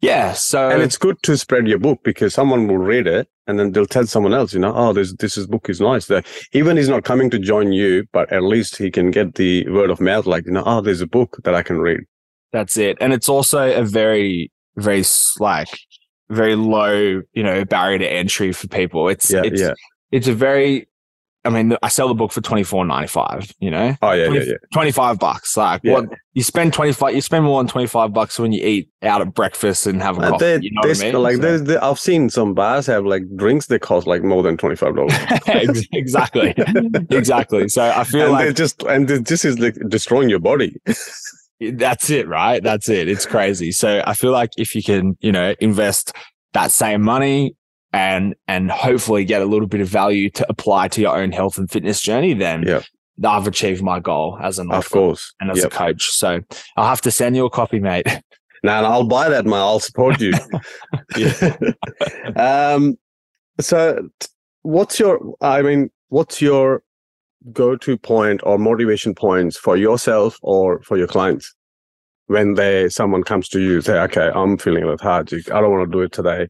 yeah. 0.01 0.34
So 0.34 0.70
and 0.70 0.82
it's 0.82 0.98
good 0.98 1.22
to 1.24 1.38
spread 1.38 1.68
your 1.68 1.80
book 1.80 2.00
because 2.04 2.34
someone 2.34 2.68
will 2.68 2.77
read 2.77 3.08
it 3.08 3.27
and 3.48 3.60
then 3.60 3.72
they'll 3.72 3.86
tell 3.86 4.06
someone 4.06 4.34
else, 4.34 4.54
you 4.54 4.60
know, 4.60 4.74
oh, 4.75 4.94
this 4.94 5.13
this 5.13 5.38
is 5.38 5.48
book 5.48 5.70
is 5.70 5.82
nice. 5.82 6.06
That 6.08 6.25
even 6.54 6.77
he's 6.77 6.89
not 6.89 7.04
coming 7.04 7.30
to 7.32 7.39
join 7.39 7.72
you, 7.72 8.06
but 8.12 8.32
at 8.32 8.44
least 8.44 8.75
he 8.75 8.92
can 8.92 9.12
get 9.12 9.36
the 9.36 9.68
word 9.70 9.89
of 9.89 10.00
mouth, 10.00 10.25
like 10.25 10.46
you 10.46 10.51
know, 10.51 10.63
oh, 10.66 10.82
there's 10.82 11.01
a 11.01 11.08
book 11.08 11.38
that 11.44 11.56
I 11.56 11.63
can 11.63 11.80
read. 11.80 12.01
That's 12.51 12.77
it, 12.77 12.98
and 13.01 13.13
it's 13.13 13.30
also 13.30 13.72
a 13.72 13.84
very 13.84 14.51
very 14.75 15.04
like 15.39 15.70
very 16.30 16.56
low, 16.56 17.22
you 17.34 17.44
know, 17.44 17.66
barrier 17.66 18.00
to 18.00 18.08
entry 18.08 18.51
for 18.51 18.68
people. 18.68 19.10
It's 19.10 19.32
yeah, 19.32 19.42
it's 19.44 19.62
yeah. 19.62 19.74
it's 20.12 20.27
a 20.27 20.34
very 20.34 20.88
I 21.48 21.50
mean, 21.50 21.77
I 21.82 21.88
sell 21.88 22.10
the 22.10 22.13
book 22.13 22.34
for 22.34 22.42
twenty 22.42 22.63
four 22.63 22.86
ninety 22.86 23.08
five. 23.08 23.50
You 23.60 23.72
know, 23.72 23.96
oh 24.01 24.12
yeah, 24.12 24.25
20, 24.25 24.39
yeah, 24.39 24.46
yeah, 24.48 24.58
twenty 24.74 24.92
five 24.92 25.18
bucks. 25.18 25.56
Like 25.56 25.80
yeah. 25.82 25.94
what 25.94 26.10
you 26.34 26.44
spend 26.44 26.74
twenty 26.74 26.92
five, 26.92 27.16
you 27.16 27.22
spend 27.22 27.46
more 27.46 27.62
than 27.62 27.70
twenty 27.70 27.88
five 27.88 28.12
bucks 28.12 28.38
when 28.38 28.51
you 28.51 28.62
eat 28.62 28.89
out 29.01 29.22
at 29.22 29.34
breakfast 29.34 29.88
and 29.88 30.01
have 30.01 30.18
a 30.18 30.24
uh, 30.24 30.30
coffee. 30.32 30.60
You 30.62 30.72
know 30.74 30.89
what 30.89 31.01
I 31.01 31.04
mean? 31.06 31.22
Like, 31.22 31.68
so. 31.68 31.80
I've 31.82 32.00
seen 32.00 32.30
some 32.30 32.54
bars 32.54 32.86
have 32.88 33.06
like 33.06 33.24
drinks 33.38 33.68
that 33.68 33.80
cost 33.80 34.08
like 34.08 34.24
more 34.24 34.44
than 34.44 34.58
twenty 34.58 34.75
five 34.75 34.94
dollars. 34.94 35.13
exactly, 35.94 36.54
exactly. 37.10 37.70
So 37.70 37.84
I 37.84 38.04
feel 38.04 38.24
and 38.24 38.34
like 38.34 38.56
just 38.56 38.84
and 38.84 39.08
this 39.08 39.46
is 39.46 39.58
like 39.58 39.77
destroying 39.88 40.30
your 40.30 40.39
body. 40.39 40.75
That's 41.62 42.10
it, 42.10 42.27
right? 42.27 42.62
That's 42.62 42.89
it. 42.89 43.08
It's 43.08 43.25
crazy. 43.25 43.72
So 43.72 44.04
I 44.06 44.16
feel 44.16 44.32
like 44.32 44.51
if 44.58 44.75
you 44.75 44.84
can, 44.84 45.18
you 45.22 45.32
know, 45.32 45.56
invest 45.60 46.12
that 46.54 46.72
same 46.74 47.01
money 47.01 47.56
and 47.98 48.36
and 48.48 48.70
hopefully 48.70 49.25
get 49.25 49.42
a 49.42 49.46
little 49.46 49.68
bit 49.68 49.82
of 49.82 49.88
value 49.88 50.30
to 50.30 50.46
apply 50.50 50.88
to 50.89 51.01
your 51.01 51.18
own 51.18 51.32
health 51.32 51.58
and 51.58 51.70
fitness 51.70 52.00
journey, 52.00 52.36
then 52.36 52.62
yeah. 52.62 52.82
I've 53.25 53.48
achieved 53.48 53.82
my 53.82 54.00
goal 54.00 54.38
as 54.42 54.60
an 54.60 54.72
of 54.72 54.88
course 54.92 55.34
and 55.39 55.50
as 55.50 55.58
yep. 55.58 55.66
a 55.66 55.70
coach. 55.70 56.12
So 56.12 56.39
I'll 56.77 56.88
have 56.88 57.01
to 57.01 57.12
send 57.12 57.36
you 57.36 57.46
a 57.46 57.50
copy, 57.50 57.80
mate. 57.80 58.08
Now 58.63 58.84
I'll 58.86 59.08
buy 59.08 59.30
that, 59.30 59.46
mate. 59.46 59.56
I'll 59.56 59.80
support 59.80 60.20
you. 60.20 60.34
um, 62.36 62.98
so 63.60 64.10
what's 64.63 65.00
your? 65.00 65.36
I 65.42 65.62
mean, 65.62 65.92
what's 66.10 66.42
your 66.42 66.82
go-to 67.54 67.98
point 68.00 68.42
or 68.44 68.58
motivation 68.58 69.13
points 69.13 69.58
for 69.58 69.77
yourself 69.77 70.39
or 70.42 70.82
for 70.82 70.98
your 70.98 71.06
clients 71.06 71.54
when 72.25 72.56
they 72.56 72.89
someone 72.89 73.24
comes 73.24 73.48
to 73.50 73.62
you 73.62 73.80
say, 73.80 74.00
"Okay, 74.00 74.32
I'm 74.34 74.58
feeling 74.58 74.86
lethargic. 74.86 75.51
I 75.51 75.62
don't 75.62 75.72
want 75.72 75.89
to 75.89 75.96
do 75.96 76.01
it 76.01 76.12
today." 76.12 76.48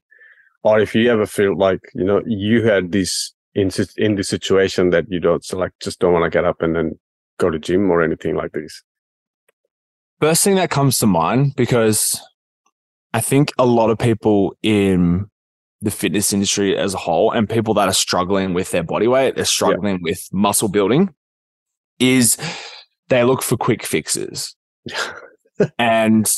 Or 0.67 0.79
if 0.79 0.95
you 0.95 1.11
ever 1.11 1.25
feel 1.25 1.57
like 1.57 1.81
you 1.93 2.03
know 2.03 2.21
you 2.25 2.63
had 2.63 2.91
this 2.91 3.33
in 3.55 3.69
in 3.97 4.15
this 4.15 4.29
situation 4.29 4.89
that 4.91 5.05
you 5.09 5.19
don't 5.19 5.43
so 5.43 5.57
like 5.57 5.71
just 5.81 5.99
don't 5.99 6.13
want 6.13 6.23
to 6.23 6.29
get 6.29 6.45
up 6.45 6.61
and 6.61 6.75
then 6.75 6.97
go 7.39 7.49
to 7.49 7.59
gym 7.59 7.89
or 7.91 8.01
anything 8.01 8.35
like 8.35 8.51
this 8.51 8.83
first 10.19 10.43
thing 10.43 10.55
that 10.55 10.69
comes 10.69 10.97
to 10.97 11.07
mind 11.07 11.55
because 11.55 12.19
I 13.13 13.21
think 13.21 13.51
a 13.57 13.65
lot 13.65 13.89
of 13.89 13.97
people 13.97 14.55
in 14.61 15.29
the 15.81 15.91
fitness 15.91 16.33
industry 16.33 16.77
as 16.77 16.93
a 16.93 16.97
whole 16.97 17.31
and 17.31 17.49
people 17.49 17.73
that 17.75 17.87
are 17.87 17.93
struggling 17.93 18.53
with 18.53 18.71
their 18.71 18.83
body 18.83 19.07
weight, 19.07 19.35
they're 19.35 19.45
struggling 19.45 19.99
with 20.01 20.27
muscle 20.31 20.67
building, 20.67 21.13
is 21.99 22.37
they 23.09 23.23
look 23.23 23.41
for 23.41 23.57
quick 23.57 23.83
fixes. 23.83 24.55
and 25.79 26.29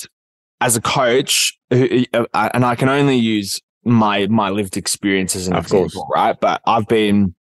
as 0.61 0.75
a 0.75 0.81
coach, 0.81 1.57
uh, 1.71 2.25
and 2.33 2.65
I 2.65 2.75
can 2.75 2.89
only 2.89 3.15
use 3.15 3.59
my 3.83 4.27
my 4.27 4.49
lived 4.49 4.77
experience 4.77 5.35
as 5.35 5.47
an 5.47 5.55
Of 5.55 5.69
course. 5.69 5.97
right? 6.13 6.39
But 6.39 6.61
I've 6.65 6.87
been 6.87 7.35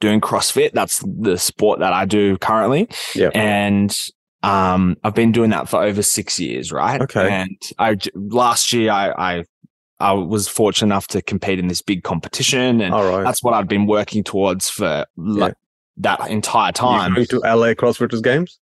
doing 0.00 0.20
CrossFit. 0.20 0.72
That's 0.72 1.04
the 1.06 1.36
sport 1.38 1.80
that 1.80 1.92
I 1.92 2.04
do 2.04 2.38
currently. 2.38 2.88
Yeah. 3.14 3.30
And 3.34 3.94
um, 4.42 4.96
I've 5.02 5.14
been 5.14 5.32
doing 5.32 5.50
that 5.50 5.68
for 5.68 5.82
over 5.82 6.02
six 6.02 6.38
years, 6.38 6.72
right? 6.72 7.00
Okay. 7.02 7.30
And 7.30 7.60
I 7.78 7.96
last 8.14 8.72
year 8.72 8.90
I 8.90 9.10
I 9.10 9.44
I 10.00 10.12
was 10.12 10.46
fortunate 10.46 10.86
enough 10.86 11.08
to 11.08 11.22
compete 11.22 11.58
in 11.58 11.66
this 11.66 11.82
big 11.82 12.04
competition, 12.04 12.80
and 12.80 12.94
right. 12.94 13.24
that's 13.24 13.42
what 13.42 13.54
I'd 13.54 13.68
been 13.68 13.86
working 13.86 14.22
towards 14.22 14.70
for 14.70 15.04
like 15.16 15.54
that 15.96 16.30
entire 16.30 16.72
time. 16.72 17.16
You 17.16 17.26
going 17.26 17.42
to 17.42 17.56
LA 17.56 17.74
CrossFitters 17.74 18.22
Games? 18.22 18.60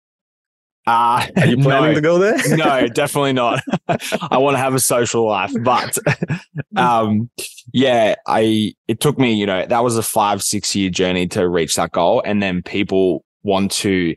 Uh, 0.87 1.27
Are 1.37 1.45
you 1.45 1.57
planning 1.57 1.89
no. 1.89 1.93
to 1.95 2.01
go 2.01 2.17
there? 2.17 2.37
no, 2.57 2.87
definitely 2.87 3.33
not. 3.33 3.61
I 4.31 4.37
want 4.37 4.55
to 4.55 4.59
have 4.59 4.73
a 4.73 4.79
social 4.79 5.27
life, 5.27 5.51
but 5.63 5.97
um, 6.75 7.29
yeah, 7.71 8.15
I 8.27 8.73
it 8.87 8.99
took 8.99 9.19
me, 9.19 9.33
you 9.33 9.45
know, 9.45 9.65
that 9.65 9.83
was 9.83 9.97
a 9.97 10.03
five 10.03 10.41
six 10.41 10.75
year 10.75 10.89
journey 10.89 11.27
to 11.29 11.47
reach 11.47 11.75
that 11.75 11.91
goal, 11.91 12.21
and 12.25 12.41
then 12.41 12.63
people 12.63 13.23
want 13.43 13.71
to 13.71 14.15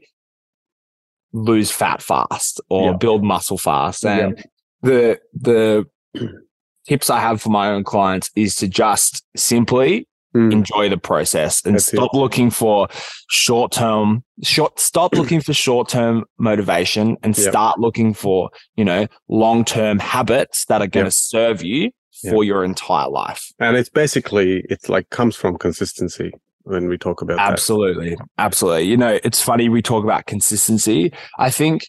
lose 1.32 1.70
fat 1.70 2.00
fast 2.02 2.60
or 2.70 2.92
Yeah. 2.92 2.96
build 2.96 3.24
muscle 3.24 3.58
fast, 3.58 4.04
and 4.06 4.42
the 4.82 5.20
the 5.34 5.84
tips 6.88 7.10
I 7.10 7.20
have 7.20 7.42
for 7.42 7.50
my 7.50 7.68
own 7.70 7.84
clients 7.84 8.30
is 8.36 8.56
to 8.56 8.68
just 8.68 9.24
simply 9.36 10.06
Mm. 10.36 10.52
enjoy 10.52 10.88
the 10.88 10.96
process 10.98 11.64
and 11.64 11.76
That's 11.76 11.92
it. 11.92 11.96
stop 11.96 12.12
looking 12.12 12.50
for 12.50 12.88
short 13.30 13.70
term 13.70 14.24
short 14.42 14.80
stop 14.80 15.14
looking 15.20 15.40
for 15.40 15.52
short 15.54 15.88
term 15.88 16.24
motivation 16.38 17.16
and 17.22 17.38
Yep. 17.38 17.50
start 17.50 17.78
looking 17.78 18.14
for 18.14 18.50
you 18.74 18.84
know 18.84 19.06
long 19.28 19.64
term 19.64 20.00
habits 20.00 20.64
that 20.64 20.80
are 20.80 20.88
going 20.88 21.04
to 21.04 21.08
Yep. 21.08 21.12
serve 21.12 21.62
you 21.62 21.90
for 22.30 22.42
your 22.42 22.64
entire 22.64 23.08
life 23.08 23.52
And 23.60 23.76
it's 23.76 23.88
basically, 23.90 24.64
it's 24.70 24.88
like 24.88 25.10
comes 25.10 25.36
from 25.36 25.56
consistency 25.58 26.32
when 26.62 26.88
we 26.88 26.96
talk 26.98 27.20
about 27.22 27.36
that. 27.36 27.52
absolutely 27.52 28.16
absolutely 28.38 28.84
you 28.84 28.96
know 28.96 29.18
it's 29.22 29.40
funny 29.42 29.68
we 29.68 29.82
talk 29.82 30.02
about 30.02 30.24
consistency 30.26 31.12
i 31.38 31.50
think 31.50 31.82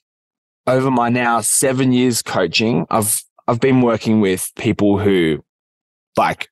over 0.68 0.92
my 0.92 1.10
now 1.10 1.40
7 1.42 1.92
years 1.94 2.22
coaching 2.22 2.86
i've 2.92 3.24
i've 3.48 3.60
been 3.62 3.82
working 3.82 4.20
with 4.22 4.52
people 4.58 5.00
who 5.00 5.44
like 6.18 6.50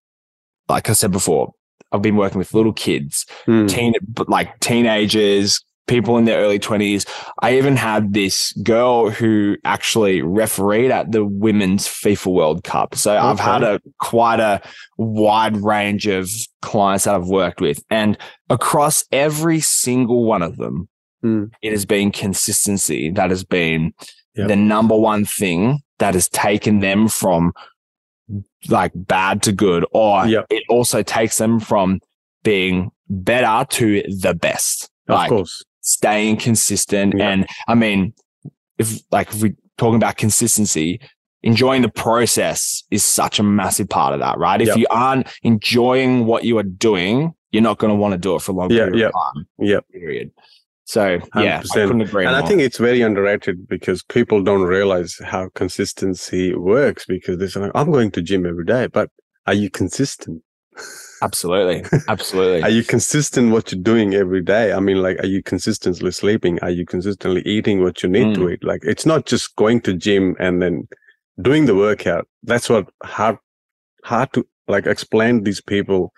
like 0.69 0.89
i 0.89 0.93
said 0.93 1.11
before 1.11 1.51
i've 1.93 2.01
been 2.01 2.15
working 2.17 2.39
with 2.39 2.53
little 2.53 2.73
kids 2.73 3.25
Mm. 3.47 3.69
teen, 3.69 3.93
like 4.27 4.59
teenagers, 4.59 5.63
people 5.87 6.17
in 6.17 6.23
their 6.25 6.39
early 6.39 6.59
20s. 6.59 7.05
I 7.41 7.57
even 7.57 7.75
had 7.75 8.13
this 8.13 8.53
girl 8.63 9.09
who 9.09 9.57
actually 9.65 10.21
refereed 10.21 10.91
at 10.91 11.11
the 11.11 11.25
women's 11.25 11.87
FIFA 11.87 12.27
World 12.33 12.63
Cup. 12.63 12.95
So 12.95 13.15
I've 13.17 13.39
had 13.39 13.63
a 13.63 13.81
quite 13.99 14.39
a 14.39 14.61
wide 14.97 15.57
range 15.57 16.07
of 16.07 16.29
clients 16.61 17.03
that 17.03 17.15
I've 17.15 17.27
worked 17.27 17.59
with. 17.59 17.83
And 17.89 18.17
across 18.49 19.03
every 19.11 19.59
single 19.59 20.23
one 20.23 20.41
of 20.41 20.55
them, 20.57 20.87
Mm. 21.23 21.51
it 21.61 21.71
has 21.71 21.85
been 21.85 22.11
consistency 22.11 23.09
that 23.11 23.29
has 23.29 23.43
been 23.43 23.93
Yep. 24.35 24.47
the 24.47 24.55
number 24.55 24.97
one 24.97 25.25
thing 25.25 25.79
that 25.99 26.13
has 26.15 26.27
taken 26.29 26.79
them 26.79 27.07
from 27.07 27.51
like 28.69 28.91
bad 28.95 29.41
to 29.43 29.51
good, 29.51 29.85
or 29.93 30.25
Yep. 30.25 30.47
it 30.49 30.63
also 30.69 31.03
takes 31.03 31.37
them 31.37 31.59
from 31.59 31.99
being 32.43 32.91
better 33.09 33.65
to 33.69 34.03
the 34.21 34.33
best. 34.33 34.89
Of 35.07 35.15
like 35.15 35.29
course. 35.29 35.63
staying 35.81 36.37
consistent. 36.37 37.13
Yeah. 37.17 37.29
And 37.29 37.47
I 37.67 37.75
mean, 37.75 38.13
if 38.77 38.99
like 39.11 39.29
if 39.33 39.41
we're 39.41 39.55
talking 39.77 39.95
about 39.97 40.15
consistency, 40.17 40.99
enjoying 41.41 41.81
the 41.81 41.89
process 41.89 42.83
is 42.89 43.03
such 43.03 43.37
a 43.39 43.43
massive 43.43 43.89
part 43.89 44.13
of 44.13 44.19
that, 44.21 44.37
right? 44.37 44.61
If 44.61 44.67
Yep. 44.69 44.77
you 44.77 44.87
aren't 44.89 45.27
enjoying 45.43 46.25
what 46.25 46.45
you 46.45 46.57
are 46.57 46.63
doing, 46.63 47.33
you're 47.51 47.61
not 47.61 47.77
going 47.79 47.89
to 47.91 47.95
want 47.95 48.13
to 48.13 48.17
do 48.17 48.35
it 48.35 48.41
for 48.41 48.53
a 48.53 48.55
long 48.55 48.71
Yeah, 48.71 48.85
period 48.85 48.97
yeah. 48.99 49.07
of 49.07 49.13
time. 49.13 49.47
Yep. 49.59 49.85
Period. 49.91 50.31
So 50.85 51.19
yeah, 51.35 51.59
I 51.59 51.61
100%. 51.63 51.87
couldn't 51.87 52.01
agree 52.01 52.25
And 52.25 52.35
more. 52.35 52.43
I 52.45 52.47
think 52.47 52.61
it's 52.61 52.77
very 52.77 53.01
underrated 53.01 53.67
because 53.67 54.03
people 54.03 54.43
don't 54.43 54.63
realize 54.63 55.17
how 55.23 55.49
consistency 55.55 56.53
works 56.53 57.05
because 57.05 57.37
they 57.37 57.47
say, 57.47 57.61
like, 57.61 57.71
I'm 57.75 57.91
going 57.91 58.11
to 58.11 58.21
gym 58.21 58.45
every 58.45 58.65
day, 58.65 58.87
but 58.87 59.09
are 59.47 59.53
you 59.53 59.69
consistent? 59.69 60.41
absolutely, 61.21 61.83
absolutely. 62.09 62.63
Are 62.63 62.69
you 62.69 62.83
consistent 62.83 63.51
what 63.51 63.71
you're 63.71 63.81
doing 63.81 64.13
every 64.13 64.41
day? 64.41 64.73
I 64.73 64.79
mean, 64.79 65.01
like, 65.01 65.19
are 65.19 65.25
you 65.27 65.41
consistently 65.41 66.11
sleeping? 66.11 66.59
Are 66.61 66.69
you 66.69 66.85
consistently 66.85 67.41
eating 67.45 67.81
what 67.81 68.03
you 68.03 68.09
need 68.09 68.33
to 68.35 68.41
Mm. 68.41 68.53
eat? 68.53 68.63
Like, 68.63 68.81
it's 68.83 69.05
not 69.05 69.25
just 69.25 69.55
going 69.55 69.81
to 69.81 69.93
gym 69.93 70.35
and 70.39 70.61
then 70.61 70.87
doing 71.41 71.65
the 71.65 71.75
workout. 71.75 72.27
That's 72.43 72.69
what 72.69 72.89
hard, 73.03 73.37
hard 74.03 74.33
to 74.33 74.45
like 74.67 74.85
explain 74.85 75.37
to 75.39 75.43
these 75.43 75.61
people. 75.61 76.13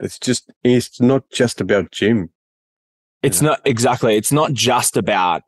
It's 0.00 0.18
just, 0.18 0.52
it's 0.62 1.00
not 1.00 1.28
just 1.30 1.60
about 1.60 1.90
gym. 1.90 2.30
It's 3.26 3.42
not 3.42 3.60
exactly. 3.64 4.16
It's 4.16 4.32
not 4.32 4.52
just 4.52 4.96
about 4.96 5.42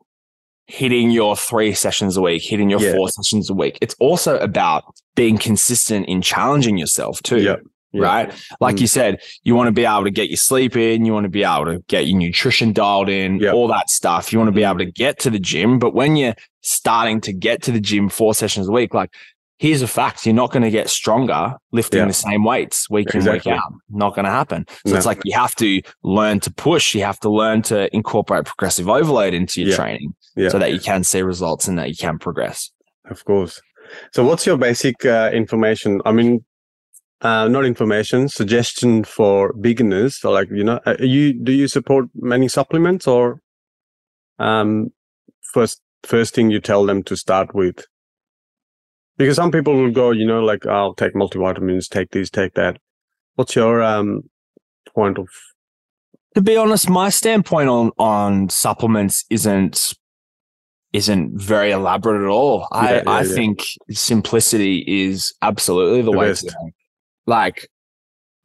hitting 0.67 1.09
your 1.09 1.35
three 1.35 1.73
sessions 1.73 2.15
a 2.17 2.21
week, 2.21 2.43
hitting 2.43 2.69
your 2.69 2.81
Yeah. 2.81 2.93
four 2.93 3.09
sessions 3.09 3.49
a 3.49 3.53
week. 3.53 3.77
It's 3.81 3.95
also 3.99 4.37
about 4.37 4.83
being 5.15 5.37
consistent 5.37 6.07
in 6.07 6.21
challenging 6.21 6.77
yourself 6.77 7.21
too. 7.23 7.41
Yeah. 7.41 7.55
Yeah. 7.91 8.01
Right. 8.03 8.33
Like 8.61 8.75
Mm. 8.75 8.81
you 8.81 8.87
said, 8.87 9.17
you 9.43 9.55
want 9.55 9.65
to 9.67 9.71
be 9.71 9.83
able 9.83 10.03
to 10.03 10.11
get 10.11 10.29
your 10.29 10.37
sleep 10.37 10.77
in. 10.77 11.05
You 11.05 11.13
want 11.13 11.23
to 11.23 11.29
be 11.29 11.43
able 11.43 11.65
to 11.65 11.79
get 11.87 12.05
your 12.05 12.19
nutrition 12.19 12.71
dialed 12.71 13.09
in, 13.09 13.39
Yeah. 13.39 13.51
all 13.51 13.67
that 13.69 13.89
stuff. 13.89 14.31
You 14.31 14.37
want 14.37 14.49
to 14.49 14.55
be 14.55 14.63
able 14.63 14.77
to 14.77 14.85
get 14.91 15.17
to 15.21 15.31
the 15.31 15.39
gym. 15.39 15.79
But 15.79 15.95
when 15.95 16.15
you're 16.15 16.35
starting 16.61 17.19
to 17.21 17.33
get 17.33 17.63
to 17.63 17.71
the 17.71 17.79
gym 17.79 18.07
four 18.09 18.35
sessions 18.35 18.67
a 18.67 18.71
week, 18.71 18.93
like 18.93 19.09
here's 19.59 19.81
a 19.81 19.87
fact, 19.87 20.25
you're 20.25 20.33
not 20.33 20.51
going 20.51 20.63
to 20.63 20.71
get 20.71 20.89
stronger 20.89 21.53
lifting 21.71 21.99
Yeah. 21.99 22.05
the 22.07 22.13
same 22.13 22.43
weights 22.45 22.89
week 22.89 23.13
Exactly. 23.13 23.51
in, 23.51 23.55
week 23.57 23.61
out. 23.63 23.73
Not 23.89 24.15
going 24.15 24.25
to 24.25 24.31
happen. 24.31 24.65
So 24.87 24.91
No. 24.93 24.97
it's 24.97 25.05
like 25.05 25.19
you 25.25 25.33
have 25.33 25.53
to 25.57 25.81
learn 26.01 26.39
to 26.39 26.51
push. 26.51 26.95
You 26.95 27.03
have 27.03 27.19
to 27.19 27.29
learn 27.29 27.61
to 27.63 27.93
incorporate 27.95 28.45
progressive 28.45 28.87
overload 28.89 29.33
into 29.33 29.61
your 29.61 29.69
Yeah. 29.71 29.75
training 29.75 30.13
Yeah. 30.35 30.49
so 30.49 30.57
that 30.59 30.71
you 30.73 30.79
can 30.79 31.03
see 31.03 31.21
results 31.21 31.67
and 31.67 31.77
that 31.77 31.89
you 31.89 31.95
can 31.95 32.17
progress. 32.17 32.71
Of 33.09 33.25
course. 33.25 33.61
So, 34.13 34.23
what's 34.23 34.45
your 34.45 34.57
basic 34.57 35.03
uh, 35.05 35.29
information? 35.33 35.99
I 36.05 36.11
mean, 36.13 36.45
uh, 37.21 37.47
not 37.49 37.65
information, 37.65 38.29
suggestion 38.29 39.03
for 39.03 39.51
beginners. 39.53 40.17
So, 40.19 40.31
like, 40.31 40.47
you 40.51 40.63
know, 40.63 40.79
uh, 40.85 40.95
you 40.99 41.33
do 41.33 41.51
you 41.51 41.67
support 41.67 42.05
many 42.15 42.47
supplements 42.47 43.07
or 43.07 43.41
um, 44.37 44.89
first 45.53 45.81
first 46.03 46.33
thing 46.35 46.49
you 46.49 46.61
tell 46.61 46.85
them 46.85 47.03
to 47.03 47.17
start 47.17 47.53
with? 47.53 47.83
Because 49.19 49.35
some 49.35 49.51
people 49.51 49.75
will 49.75 49.91
go, 49.91 50.09
you 50.09 50.25
know, 50.25 50.43
like 50.43 50.65
I'll 50.65 50.95
take 50.95 51.13
multivitamins, 51.13 51.87
take 51.89 52.09
these, 52.09 52.31
take 52.31 52.55
that. 52.55 52.79
What's 53.35 53.55
your 53.55 53.83
um, 53.83 54.23
point 54.95 55.19
of? 55.19 55.27
to 56.35 56.41
be 56.41 56.55
honest, 56.55 56.89
my 56.89 57.09
standpoint 57.09 57.69
on 57.69 57.91
on 57.97 58.49
supplements 58.49 59.25
isn't 59.29 59.93
isn't 60.93 61.39
very 61.39 61.71
elaborate 61.71 62.23
at 62.23 62.29
all. 62.29 62.67
I, 62.71 62.91
Yeah, 62.93 63.03
yeah, 63.05 63.11
I 63.11 63.21
yeah. 63.21 63.33
think 63.35 63.63
simplicity 63.91 64.83
is 64.87 65.33
absolutely 65.41 66.01
the, 66.01 66.11
The 66.11 66.17
way 66.17 66.29
best. 66.29 66.47
to 66.47 66.51
go. 66.51 66.69
Like, 67.27 67.69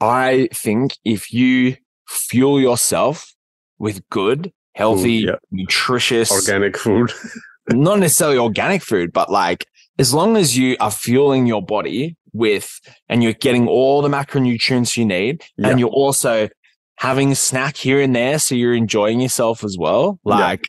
I 0.00 0.48
think 0.52 0.98
if 1.04 1.32
you 1.32 1.76
fuel 2.08 2.60
yourself 2.60 3.32
with 3.78 4.06
good, 4.10 4.52
healthy, 4.74 5.24
yeah. 5.26 5.36
nutritious, 5.50 6.30
Organic 6.30 6.76
food. 6.76 7.12
not 7.70 7.98
necessarily 7.98 8.38
organic 8.38 8.82
food, 8.82 9.12
but 9.12 9.30
like 9.30 9.66
as 9.98 10.12
long 10.14 10.36
as 10.36 10.56
you 10.56 10.76
are 10.80 10.90
fueling 10.90 11.46
your 11.46 11.62
body 11.62 12.16
with 12.32 12.80
and 13.08 13.22
you're 13.22 13.32
getting 13.32 13.68
all 13.68 14.02
the 14.02 14.08
macronutrients 14.08 14.96
you 14.96 15.04
need, 15.04 15.42
Yeah. 15.56 15.68
and 15.68 15.80
you're 15.80 15.88
also 15.88 16.48
having 16.96 17.32
a 17.32 17.36
snack 17.36 17.76
here 17.76 18.00
and 18.00 18.14
there, 18.14 18.38
so 18.38 18.54
you're 18.54 18.74
enjoying 18.74 19.20
yourself 19.20 19.64
as 19.64 19.76
well. 19.78 20.18
Yeah. 20.26 20.34
Like 20.36 20.68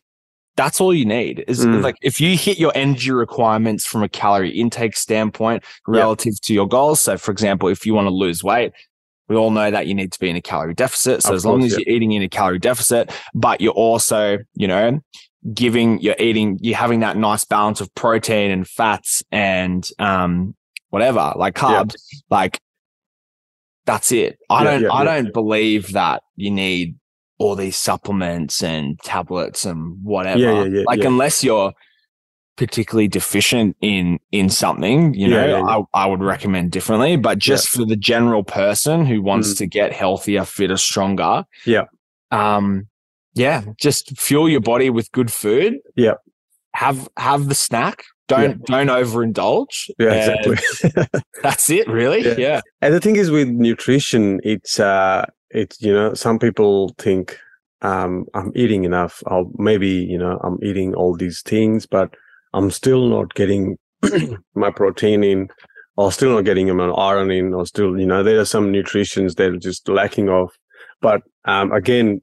that's 0.55 0.79
all 0.79 0.94
you 0.94 1.05
need. 1.05 1.44
Is 1.48 1.65
Mm. 1.65 1.82
like 1.84 1.96
if 2.01 2.22
you 2.22 2.38
hit 2.38 2.58
your 2.60 2.72
energy 2.75 3.12
requirements 3.12 3.86
from 3.86 4.03
a 4.03 4.10
calorie 4.10 4.51
intake 4.58 4.96
standpoint 4.96 5.63
Yeah. 5.91 6.00
relative 6.01 6.34
to 6.44 6.53
your 6.53 6.67
goals. 6.67 7.01
So, 7.01 7.17
for 7.17 7.32
example, 7.32 7.67
if 7.70 7.86
you 7.86 7.94
want 7.94 8.05
to 8.08 8.13
lose 8.13 8.44
weight. 8.44 8.72
We 9.27 9.36
all 9.36 9.50
know 9.50 9.72
that 9.72 9.88
you 9.88 9.96
need 9.96 10.12
to 10.12 10.20
be 10.20 10.29
in 10.29 10.36
a 10.36 10.41
calorie 10.41 10.75
deficit. 10.75 11.24
So 11.24 11.29
Of 11.29 11.36
as 11.38 11.46
long 11.48 11.62
course, 11.62 11.72
as 11.74 11.79
yeah. 11.79 11.86
you're 11.88 11.96
eating 11.96 12.12
in 12.12 12.22
a 12.22 12.29
calorie 12.29 12.60
deficit, 12.60 13.12
but 13.34 13.60
you're 13.60 13.74
also, 13.74 14.38
you 14.53 14.67
know, 14.67 15.00
giving 15.54 16.00
you're 16.02 16.16
eating 16.20 16.58
you're 16.62 16.75
having 16.78 17.02
that 17.02 17.18
nice 17.18 17.46
balance 17.46 17.80
of 17.82 17.94
protein 17.96 18.50
and 18.52 18.68
fats 18.68 19.24
and 19.32 19.90
um 20.00 20.56
whatever 20.90 21.34
like 21.36 21.56
Yeah. 21.58 21.84
carbs 21.84 21.96
like 22.30 22.60
that's 23.86 24.12
it 24.12 24.40
i 24.50 24.64
Yeah, 24.64 24.72
don't 24.72 24.82
yeah, 24.84 24.92
i 24.92 25.04
yeah. 25.04 25.22
don't 25.22 25.34
believe 25.34 25.92
that 25.94 26.24
you 26.36 26.50
need 26.52 26.96
all 27.38 27.56
these 27.56 27.78
supplements 27.78 28.64
and 28.64 29.00
tablets 29.02 29.66
and 29.66 29.98
whatever 30.04 30.40
yeah, 30.40 30.64
yeah, 30.64 30.84
like 30.88 31.02
yeah. 31.02 31.08
unless 31.08 31.44
you're 31.44 31.74
particularly 32.58 33.10
deficient 33.10 33.75
in 33.82 34.18
in 34.32 34.50
something, 34.50 35.14
you 35.14 35.28
know, 35.28 35.42
Yeah, 35.46 35.52
yeah, 35.52 35.60
yeah. 35.60 35.82
I, 35.94 36.04
I 36.04 36.06
would 36.06 36.22
recommend 36.22 36.72
differently. 36.72 37.18
But 37.18 37.38
just 37.38 37.68
for 37.68 37.84
the 37.84 37.98
general 37.98 38.46
person 38.46 39.06
who 39.06 39.22
wants 39.22 39.54
Mm. 39.56 39.58
to 39.58 39.68
get 39.68 39.92
healthier, 39.92 40.46
fitter, 40.46 40.78
stronger, 40.78 41.44
Yeah. 41.66 41.84
um, 42.32 42.88
yeah, 43.36 43.63
just 43.77 44.18
fuel 44.18 44.50
your 44.50 44.62
body 44.62 44.89
with 44.89 45.12
good 45.12 45.32
food. 45.32 45.80
Yeah. 45.96 46.15
have 46.74 47.08
have 47.18 47.48
the 47.50 47.56
snack. 47.56 48.04
Don't 48.27 48.65
don't 48.65 48.88
overindulge. 48.88 49.89
Yeah, 50.00 50.13
exactly. 50.13 51.22
That's 51.44 51.70
it, 51.70 51.88
really. 51.88 52.24
Yeah. 52.24 52.36
yeah. 52.38 52.62
And 52.82 52.94
the 52.94 53.00
thing 53.00 53.18
is 53.18 53.30
with 53.30 53.50
nutrition, 53.50 54.39
it's 54.44 54.80
uh 54.80 55.25
it's 55.51 55.82
you 55.82 55.94
know, 55.94 56.13
some 56.13 56.39
people 56.39 56.96
think 56.98 57.38
um 57.82 58.25
I'm 58.34 58.51
eating 58.56 58.84
enough 58.84 59.22
I'll 59.27 59.51
maybe, 59.58 59.89
you 59.89 60.18
know, 60.18 60.39
I'm 60.44 60.58
eating 60.63 60.96
all 60.96 61.15
these 61.15 61.42
things, 61.42 61.86
but 61.86 62.15
I'm 62.54 62.72
still 62.72 63.08
not 63.08 63.36
getting 63.36 63.77
my 64.56 64.72
protein 64.72 65.24
in 65.24 65.50
or 65.98 66.12
still 66.12 66.34
not 66.34 66.46
getting 66.46 66.75
my 66.75 66.89
iron 66.89 67.32
in 67.32 67.54
or 67.54 67.65
still, 67.65 68.00
you 68.00 68.06
know, 68.06 68.24
there 68.24 68.39
are 68.39 68.46
some 68.46 68.72
nutritions 68.72 69.36
that 69.36 69.51
are 69.51 69.58
just 69.58 69.88
lacking 69.88 70.30
of. 70.30 70.50
But 71.00 71.22
um 71.44 71.72
again, 71.72 72.22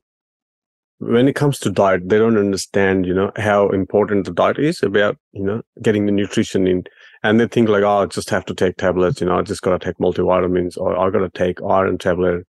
when 1.02 1.26
it 1.28 1.34
comes 1.34 1.58
to 1.60 1.70
diet, 1.70 2.08
they 2.08 2.18
don't 2.18 2.38
understand, 2.38 3.06
you 3.06 3.14
know, 3.14 3.32
how 3.36 3.68
important 3.70 4.24
the 4.24 4.32
diet 4.32 4.58
is 4.58 4.82
about, 4.82 5.16
you 5.32 5.42
know, 5.44 5.62
getting 5.82 6.06
the 6.06 6.12
nutrition 6.12 6.66
in 6.66 6.84
and 7.22 7.38
they 7.40 7.46
think 7.46 7.68
like, 7.68 7.82
oh, 7.82 8.02
I 8.02 8.06
just 8.06 8.30
have 8.30 8.44
to 8.46 8.54
take 8.54 8.76
tablets, 8.76 9.20
you 9.20 9.26
know, 9.26 9.38
I 9.38 9.42
just 9.42 9.62
got 9.62 9.80
to 9.80 9.84
take 9.84 9.98
multivitamins 9.98 10.76
or 10.78 10.96
I 10.96 11.10
got 11.10 11.18
to 11.20 11.30
take 11.30 11.62
iron 11.62 11.98
tablet. 11.98 12.46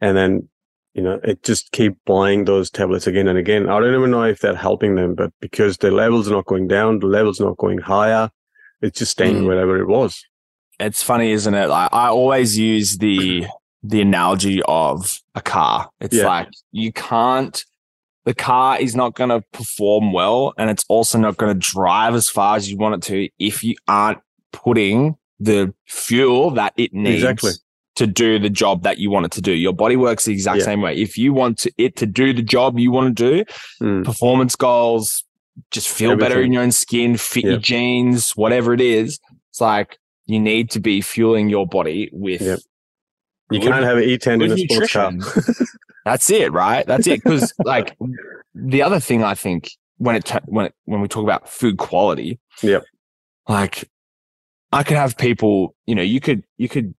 And 0.00 0.16
then, 0.16 0.48
you 0.94 1.02
know, 1.02 1.20
it 1.22 1.42
just 1.42 1.72
keep 1.72 1.96
buying 2.06 2.44
those 2.44 2.70
tablets 2.70 3.06
again 3.06 3.28
and 3.28 3.38
again. 3.38 3.68
I 3.68 3.78
don't 3.80 3.94
even 3.94 4.10
know 4.10 4.24
if 4.24 4.40
they're 4.40 4.54
helping 4.56 4.96
them, 4.96 5.14
but 5.14 5.30
because 5.40 5.78
the 5.78 5.90
levels 5.90 6.28
are 6.28 6.32
not 6.34 6.46
going 6.46 6.68
down, 6.68 6.98
the 6.98 7.06
levels 7.06 7.40
not 7.40 7.56
going 7.58 7.78
higher, 7.78 8.30
it's 8.80 8.98
just 8.98 9.12
staying 9.12 9.42
Mm. 9.42 9.46
wherever 9.46 9.78
it 9.78 9.86
was. 9.86 10.22
It's 10.80 11.02
funny, 11.02 11.30
isn't 11.32 11.54
it? 11.54 11.68
Like 11.68 11.90
I 11.92 12.08
always 12.08 12.58
use 12.58 12.98
the 12.98 13.46
the 13.84 14.00
analogy 14.00 14.62
of 14.68 15.18
a 15.34 15.40
car. 15.40 15.90
It's 16.00 16.14
Yeah. 16.16 16.26
like 16.26 16.48
you 16.70 16.92
can't 16.92 17.64
the 18.24 18.34
car 18.34 18.80
is 18.80 18.94
not 18.94 19.14
going 19.14 19.30
to 19.30 19.40
perform 19.52 20.12
well 20.12 20.52
and 20.58 20.70
it's 20.70 20.84
also 20.88 21.18
not 21.18 21.36
going 21.36 21.52
to 21.52 21.58
drive 21.72 22.14
as 22.14 22.28
far 22.28 22.56
as 22.56 22.70
you 22.70 22.76
want 22.76 22.94
it 22.94 23.02
to 23.08 23.28
if 23.38 23.62
you 23.64 23.74
aren't 23.88 24.18
putting 24.52 25.16
the 25.40 25.74
fuel 25.86 26.50
that 26.52 26.72
it 26.76 26.92
needs 26.94 27.16
Exactly. 27.22 27.50
to 27.96 28.06
do 28.06 28.38
the 28.38 28.48
job 28.50 28.84
that 28.84 28.98
you 28.98 29.10
want 29.10 29.26
it 29.26 29.32
to 29.32 29.40
do. 29.42 29.52
Your 29.52 29.72
body 29.72 29.96
works 29.96 30.24
the 30.24 30.32
exact 30.32 30.58
Yeah. 30.58 30.64
same 30.64 30.80
way. 30.82 30.94
If 30.96 31.18
you 31.18 31.32
want 31.32 31.58
to, 31.60 31.72
it 31.78 31.96
to 31.96 32.06
do 32.06 32.32
the 32.32 32.42
job 32.42 32.78
you 32.78 32.92
want 32.92 33.16
to 33.16 33.30
do, 33.30 33.44
Mm. 33.82 34.04
performance 34.04 34.54
goals, 34.54 35.24
just 35.70 35.88
feel 35.88 36.16
better 36.16 36.40
in 36.40 36.52
your 36.52 36.62
own 36.62 36.70
skin, 36.72 37.16
fit 37.16 37.44
Yeah. 37.44 37.50
your 37.50 37.58
jeans, 37.60 38.30
whatever 38.36 38.72
it 38.72 38.80
is. 38.80 39.18
It's 39.50 39.60
like 39.60 39.98
you 40.26 40.38
need 40.38 40.70
to 40.70 40.80
be 40.80 41.00
fueling 41.00 41.48
your 41.50 41.66
body 41.66 42.08
with 42.12 42.40
Yep. 42.40 42.60
You 43.50 43.60
good- 43.60 43.68
can't 43.72 43.84
have 43.84 43.98
an 43.98 44.04
E10 44.04 44.40
in 44.42 44.52
a 44.52 44.56
sports 44.56 44.92
car. 44.92 45.12
That's 46.04 46.30
it, 46.30 46.52
right? 46.52 46.86
That's 46.86 47.06
it. 47.06 47.22
Because 47.22 47.52
like 47.64 47.96
the 48.54 48.82
other 48.82 49.00
thing 49.00 49.22
I 49.22 49.34
think 49.34 49.70
when 49.98 50.16
it 50.16 50.28
when 50.46 50.66
it, 50.66 50.74
when 50.84 51.00
we 51.00 51.08
talk 51.08 51.22
about 51.24 51.48
food 51.48 51.78
quality, 51.78 52.40
Yep. 52.62 52.84
like 53.48 53.88
I 54.72 54.82
could 54.82 54.96
have 54.96 55.16
people, 55.16 55.74
you 55.86 55.94
know, 55.94 56.02
you 56.02 56.20
could 56.20 56.42
you 56.56 56.68
could 56.68 56.94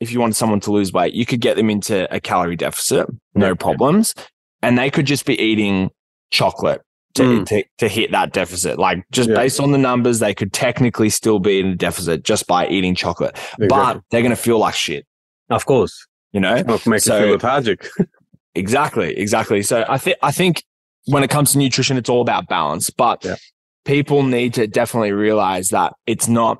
if 0.00 0.10
you 0.12 0.18
wanted 0.20 0.34
someone 0.34 0.60
to 0.60 0.72
lose 0.72 0.92
weight, 0.92 1.12
you 1.14 1.26
could 1.26 1.40
get 1.40 1.56
them 1.56 1.68
into 1.70 2.12
a 2.14 2.20
calorie 2.20 2.56
deficit, 2.56 3.06
no 3.34 3.54
problems, 3.54 4.14
and 4.62 4.78
they 4.78 4.90
could 4.90 5.06
just 5.06 5.26
be 5.26 5.40
eating 5.40 5.90
chocolate. 6.30 6.80
To, 7.16 7.22
Mm. 7.24 7.46
to, 7.48 7.64
to 7.78 7.88
hit 7.88 8.12
that 8.12 8.32
deficit, 8.32 8.78
like 8.78 9.02
just 9.10 9.28
Yeah. 9.30 9.34
based 9.34 9.58
on 9.58 9.72
the 9.72 9.78
numbers, 9.78 10.20
they 10.20 10.32
could 10.32 10.52
technically 10.52 11.10
still 11.10 11.40
be 11.40 11.58
in 11.58 11.66
a 11.66 11.74
deficit 11.74 12.22
just 12.22 12.46
by 12.46 12.68
eating 12.68 12.94
chocolate, 12.94 13.36
but 13.68 14.00
they're 14.10 14.22
going 14.22 14.30
to 14.30 14.36
feel 14.40 14.58
like 14.60 14.74
shit, 14.76 15.04
of 15.50 15.66
course, 15.66 16.06
you 16.32 16.38
know? 16.38 16.62
make 16.86 17.00
So- 17.00 17.16
you 17.18 17.24
feel 17.24 17.32
lethargic. 17.32 17.88
Exactly, 18.54 19.16
exactly. 19.16 19.62
So 19.62 19.84
I 19.88 19.98
think 19.98 20.16
I 20.22 20.32
think 20.32 20.64
when 21.06 21.22
it 21.22 21.30
comes 21.30 21.52
to 21.52 21.58
nutrition, 21.58 21.96
it's 21.96 22.10
all 22.10 22.20
about 22.20 22.48
balance. 22.48 22.90
But 22.90 23.24
Yeah. 23.24 23.36
people 23.84 24.22
need 24.22 24.54
to 24.54 24.66
definitely 24.66 25.12
realize 25.12 25.68
that 25.68 25.92
it's 26.06 26.28
not, 26.28 26.58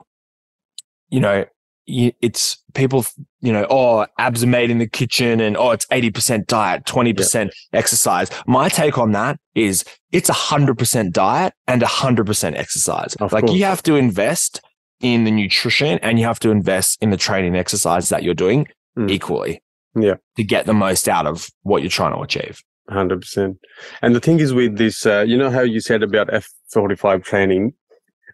you 1.09 1.21
know, 1.21 1.45
it's 1.87 2.57
people, 2.75 3.05
you 3.41 3.53
know, 3.53 3.67
oh, 3.69 4.07
abs 4.19 4.45
are 4.45 4.47
made 4.47 4.71
in 4.71 4.79
the 4.79 4.87
kitchen, 4.87 5.41
and 5.41 5.57
oh, 5.57 5.73
it's 5.73 5.85
eighty 5.91 6.11
percent 6.11 6.47
diet, 6.47 6.87
twenty 6.87 7.13
percent 7.13 7.53
exercise. 7.73 8.31
My 8.47 8.69
take 8.69 8.97
on 8.97 9.11
that 9.13 9.39
is 9.57 9.85
it's 10.13 10.29
hundred 10.29 10.79
percent 10.79 11.13
diet 11.13 11.53
and 11.67 11.83
hundred 11.83 12.27
percent 12.27 12.57
exercise. 12.57 13.17
Of 13.17 13.33
like 13.33 13.45
course. 13.47 13.57
you 13.59 13.65
have 13.65 13.83
to 13.85 13.97
invest 13.97 14.61
in 15.01 15.25
the 15.25 15.31
nutrition 15.33 15.99
and 16.03 16.19
you 16.21 16.27
have 16.27 16.39
to 16.41 16.51
invest 16.51 16.99
in 17.03 17.11
the 17.11 17.17
training 17.17 17.57
exercise 17.57 18.09
that 18.11 18.23
you're 18.23 18.35
doing 18.35 18.69
Mm. 18.99 19.09
equally 19.09 19.63
Yeah. 19.95 20.15
to 20.37 20.45
get 20.45 20.67
the 20.67 20.75
most 20.75 21.09
out 21.09 21.27
of 21.27 21.49
what 21.63 21.83
you're 21.83 21.91
trying 21.91 22.15
to 22.15 22.21
achieve. 22.21 22.63
Hundred 22.89 23.21
percent. 23.21 23.59
And 24.03 24.15
the 24.15 24.21
thing 24.21 24.41
is 24.41 24.53
with 24.53 24.77
this, 24.77 25.07
uh, 25.07 25.25
you 25.27 25.37
know 25.37 25.51
how 25.51 25.61
you 25.63 25.81
said 25.81 26.03
about 26.03 26.33
F 26.33 26.49
forty 26.73 26.97
five 26.97 27.23
training. 27.23 27.75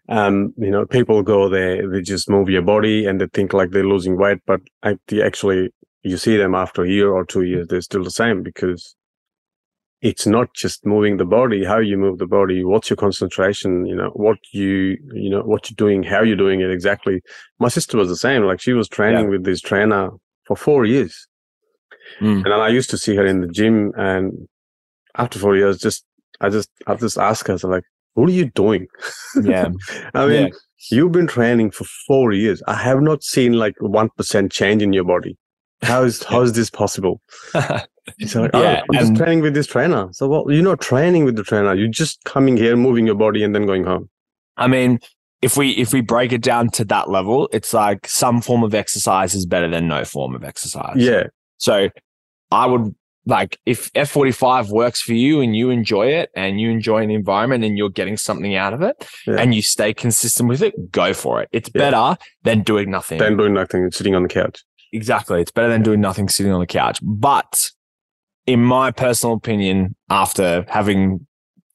Um, 0.09 0.53
you 0.57 0.71
know, 0.71 0.85
people 0.85 1.21
go 1.21 1.49
there, 1.49 1.87
they 1.89 2.01
just 2.01 2.29
move 2.29 2.49
your 2.49 2.61
body, 2.61 3.05
and 3.05 3.19
they 3.19 3.27
think 3.27 3.53
like 3.53 3.71
they're 3.71 3.87
losing 3.87 4.17
weight, 4.17 4.39
but 4.45 4.61
actually, 4.83 5.69
you 6.01 6.17
see 6.17 6.37
them 6.37 6.55
after 6.55 6.83
a 6.83 6.89
year 6.89 7.11
or 7.11 7.25
two 7.25 7.43
years, 7.43 7.67
they're 7.67 7.81
still 7.81 8.03
the 8.03 8.11
same 8.11 8.41
because 8.41 8.95
it's 10.01 10.25
not 10.25 10.53
just 10.53 10.85
moving 10.85 11.17
the 11.17 11.25
body. 11.25 11.65
How 11.65 11.79
you 11.79 11.97
move 11.97 12.19
the 12.19 12.27
body, 12.27 12.63
what's 12.63 12.89
your 12.89 12.97
concentration, 12.97 13.85
you 13.85 13.95
know, 13.95 14.11
what 14.13 14.37
you, 14.53 14.97
you 15.11 15.29
know, 15.29 15.41
what 15.41 15.69
you're 15.69 15.75
doing, 15.75 16.03
how 16.03 16.21
you're 16.21 16.35
doing 16.35 16.61
it 16.61 16.71
exactly. 16.71 17.21
My 17.59 17.67
sister 17.67 17.97
was 17.97 18.07
the 18.07 18.15
same. 18.15 18.43
Like 18.43 18.61
she 18.61 18.73
was 18.73 18.87
training 18.87 19.29
with 19.29 19.43
this 19.43 19.59
trainer 19.59 20.11
for 20.45 20.55
four 20.55 20.85
years. 20.85 21.26
Mm. 22.19 22.35
And 22.37 22.45
then 22.45 22.51
I 22.53 22.69
used 22.69 22.89
to 22.91 22.97
see 22.97 23.15
her 23.15 23.25
in 23.25 23.41
the 23.41 23.47
gym, 23.47 23.91
and 23.97 24.47
after 25.15 25.39
four 25.39 25.55
years, 25.55 25.77
just 25.79 26.05
I 26.41 26.49
just 26.49 26.69
I 26.87 26.95
just 26.95 27.17
ask 27.17 27.47
her, 27.47 27.57
so 27.57 27.67
like, 27.67 27.83
what 28.13 28.29
are 28.29 28.33
you 28.33 28.45
doing? 28.51 28.87
Yeah. 29.43 29.69
I 30.13 30.25
mean, 30.25 30.47
Yeah. 30.47 30.49
you've 30.91 31.11
been 31.11 31.27
training 31.27 31.71
for 31.71 31.85
four 32.07 32.31
years. 32.33 32.61
I 32.67 32.73
have 32.75 33.01
not 33.01 33.23
seen 33.23 33.53
like 33.53 33.75
one 33.79 34.09
percent 34.17 34.51
change 34.51 34.81
in 34.81 34.93
your 34.93 35.03
body. 35.03 35.37
How 35.83 36.03
is 36.03 36.23
how 36.23 36.41
is 36.41 36.53
this 36.53 36.69
possible? 36.69 37.21
She's 38.19 38.35
like, 38.35 38.51
oh, 38.53 38.61
Yeah, 38.63 38.81
I'm 38.89 38.99
just 38.99 39.15
training 39.15 39.41
with 39.41 39.53
this 39.53 39.67
trainer. 39.67 40.07
So 40.11 40.27
well, 40.27 40.45
you're 40.49 40.63
not 40.63 40.79
training 40.81 41.25
with 41.25 41.35
the 41.35 41.43
trainer. 41.43 41.73
You're 41.75 41.89
just 41.89 42.23
coming 42.23 42.55
here, 42.57 42.75
moving 42.77 43.05
your 43.05 43.15
body, 43.15 43.43
and 43.43 43.53
then 43.53 43.65
going 43.65 43.83
home. 43.83 44.09
I 44.55 44.67
mean, 44.67 44.99
if 45.41 45.55
we 45.57 45.71
if 45.71 45.93
we 45.93 46.01
break 46.01 46.31
it 46.31 46.41
down 46.41 46.69
to 46.71 46.85
that 46.85 47.09
level, 47.09 47.47
it's 47.51 47.73
like 47.73 48.07
some 48.07 48.41
form 48.41 48.63
of 48.63 48.73
exercise 48.73 49.35
is 49.35 49.45
better 49.45 49.67
than 49.69 49.87
no 49.87 50.03
form 50.05 50.33
of 50.35 50.43
exercise. 50.43 50.95
Yeah, 50.97 51.23
So 51.57 51.89
I 52.51 52.65
would 52.65 52.93
like 53.25 53.59
if 53.65 53.91
F45 53.93 54.69
works 54.69 55.01
for 55.01 55.13
you 55.13 55.41
and 55.41 55.53
you 55.55 55.69
enjoy 55.69 56.07
it 56.07 56.29
and 56.33 56.61
you 56.61 56.69
enjoy 56.69 56.99
an 57.03 57.11
environment 57.11 57.65
and 57.65 57.77
you're 57.77 57.89
getting 57.89 58.15
something 58.15 58.55
out 58.55 58.73
of 58.73 58.81
it 58.81 58.95
Yeah. 59.27 59.35
and 59.35 59.53
you 59.53 59.61
stay 59.61 59.93
consistent 59.93 60.47
with 60.47 60.61
it, 60.61 60.91
go 60.91 61.13
for 61.13 61.41
it. 61.41 61.49
It's 61.51 61.69
Yeah. 61.75 61.89
better 61.91 62.17
than 62.43 62.61
doing 62.61 62.89
nothing. 62.89 63.17
Than 63.19 63.35
doing 63.35 63.53
nothing, 63.53 63.83
and 63.83 63.93
sitting 63.93 64.15
on 64.15 64.23
the 64.23 64.29
couch. 64.29 64.63
Exactly. 64.93 65.41
It's 65.41 65.51
better 65.51 65.67
than 65.67 65.83
doing 65.83 65.99
nothing 65.99 66.29
sitting 66.29 66.53
on 66.53 66.61
the 66.61 66.67
couch. 66.67 66.99
But 67.03 67.71
in 68.45 68.63
my 68.63 68.91
personal 68.91 69.35
opinion, 69.35 69.95
after 70.09 70.65
having 70.69 71.27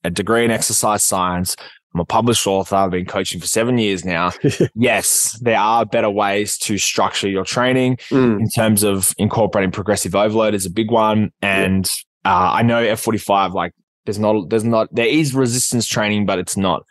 a 0.05 0.11
degree 0.11 0.47
in 0.47 0.51
exercise 0.51 1.05
science, 1.05 1.55
I'm 1.95 2.01
a 2.01 2.05
published 2.05 2.47
author. 2.47 2.77
I've 2.77 2.91
been 2.91 3.05
coaching 3.05 3.41
for 3.41 3.47
seven 3.47 3.77
years 3.79 4.05
now. 4.05 4.33
yes, 4.75 5.39
there 5.43 5.59
are 5.59 5.85
better 5.85 6.09
ways 6.11 6.57
to 6.59 6.79
structure 6.79 7.29
your 7.29 7.45
training 7.45 7.99
Mm, 8.11 8.41
in 8.41 8.49
terms 8.49 8.83
of 8.83 9.15
incorporating 9.19 9.71
progressive 9.71 10.15
overload 10.15 10.55
is 10.55 10.65
a 10.67 10.71
big 10.71 10.91
one. 10.91 11.31
And 11.43 11.87
uh, 12.25 12.53
I 12.53 12.63
know 12.63 12.83
F45, 12.83 13.53
like 13.53 13.73
there's 14.07 14.19
not, 14.19 14.49
there's 14.49 14.65
not, 14.65 14.89
there 14.95 15.07
is 15.07 15.35
resistance 15.35 15.87
training, 15.87 16.25
but 16.25 16.39
it's 16.39 16.57
not 16.57 16.83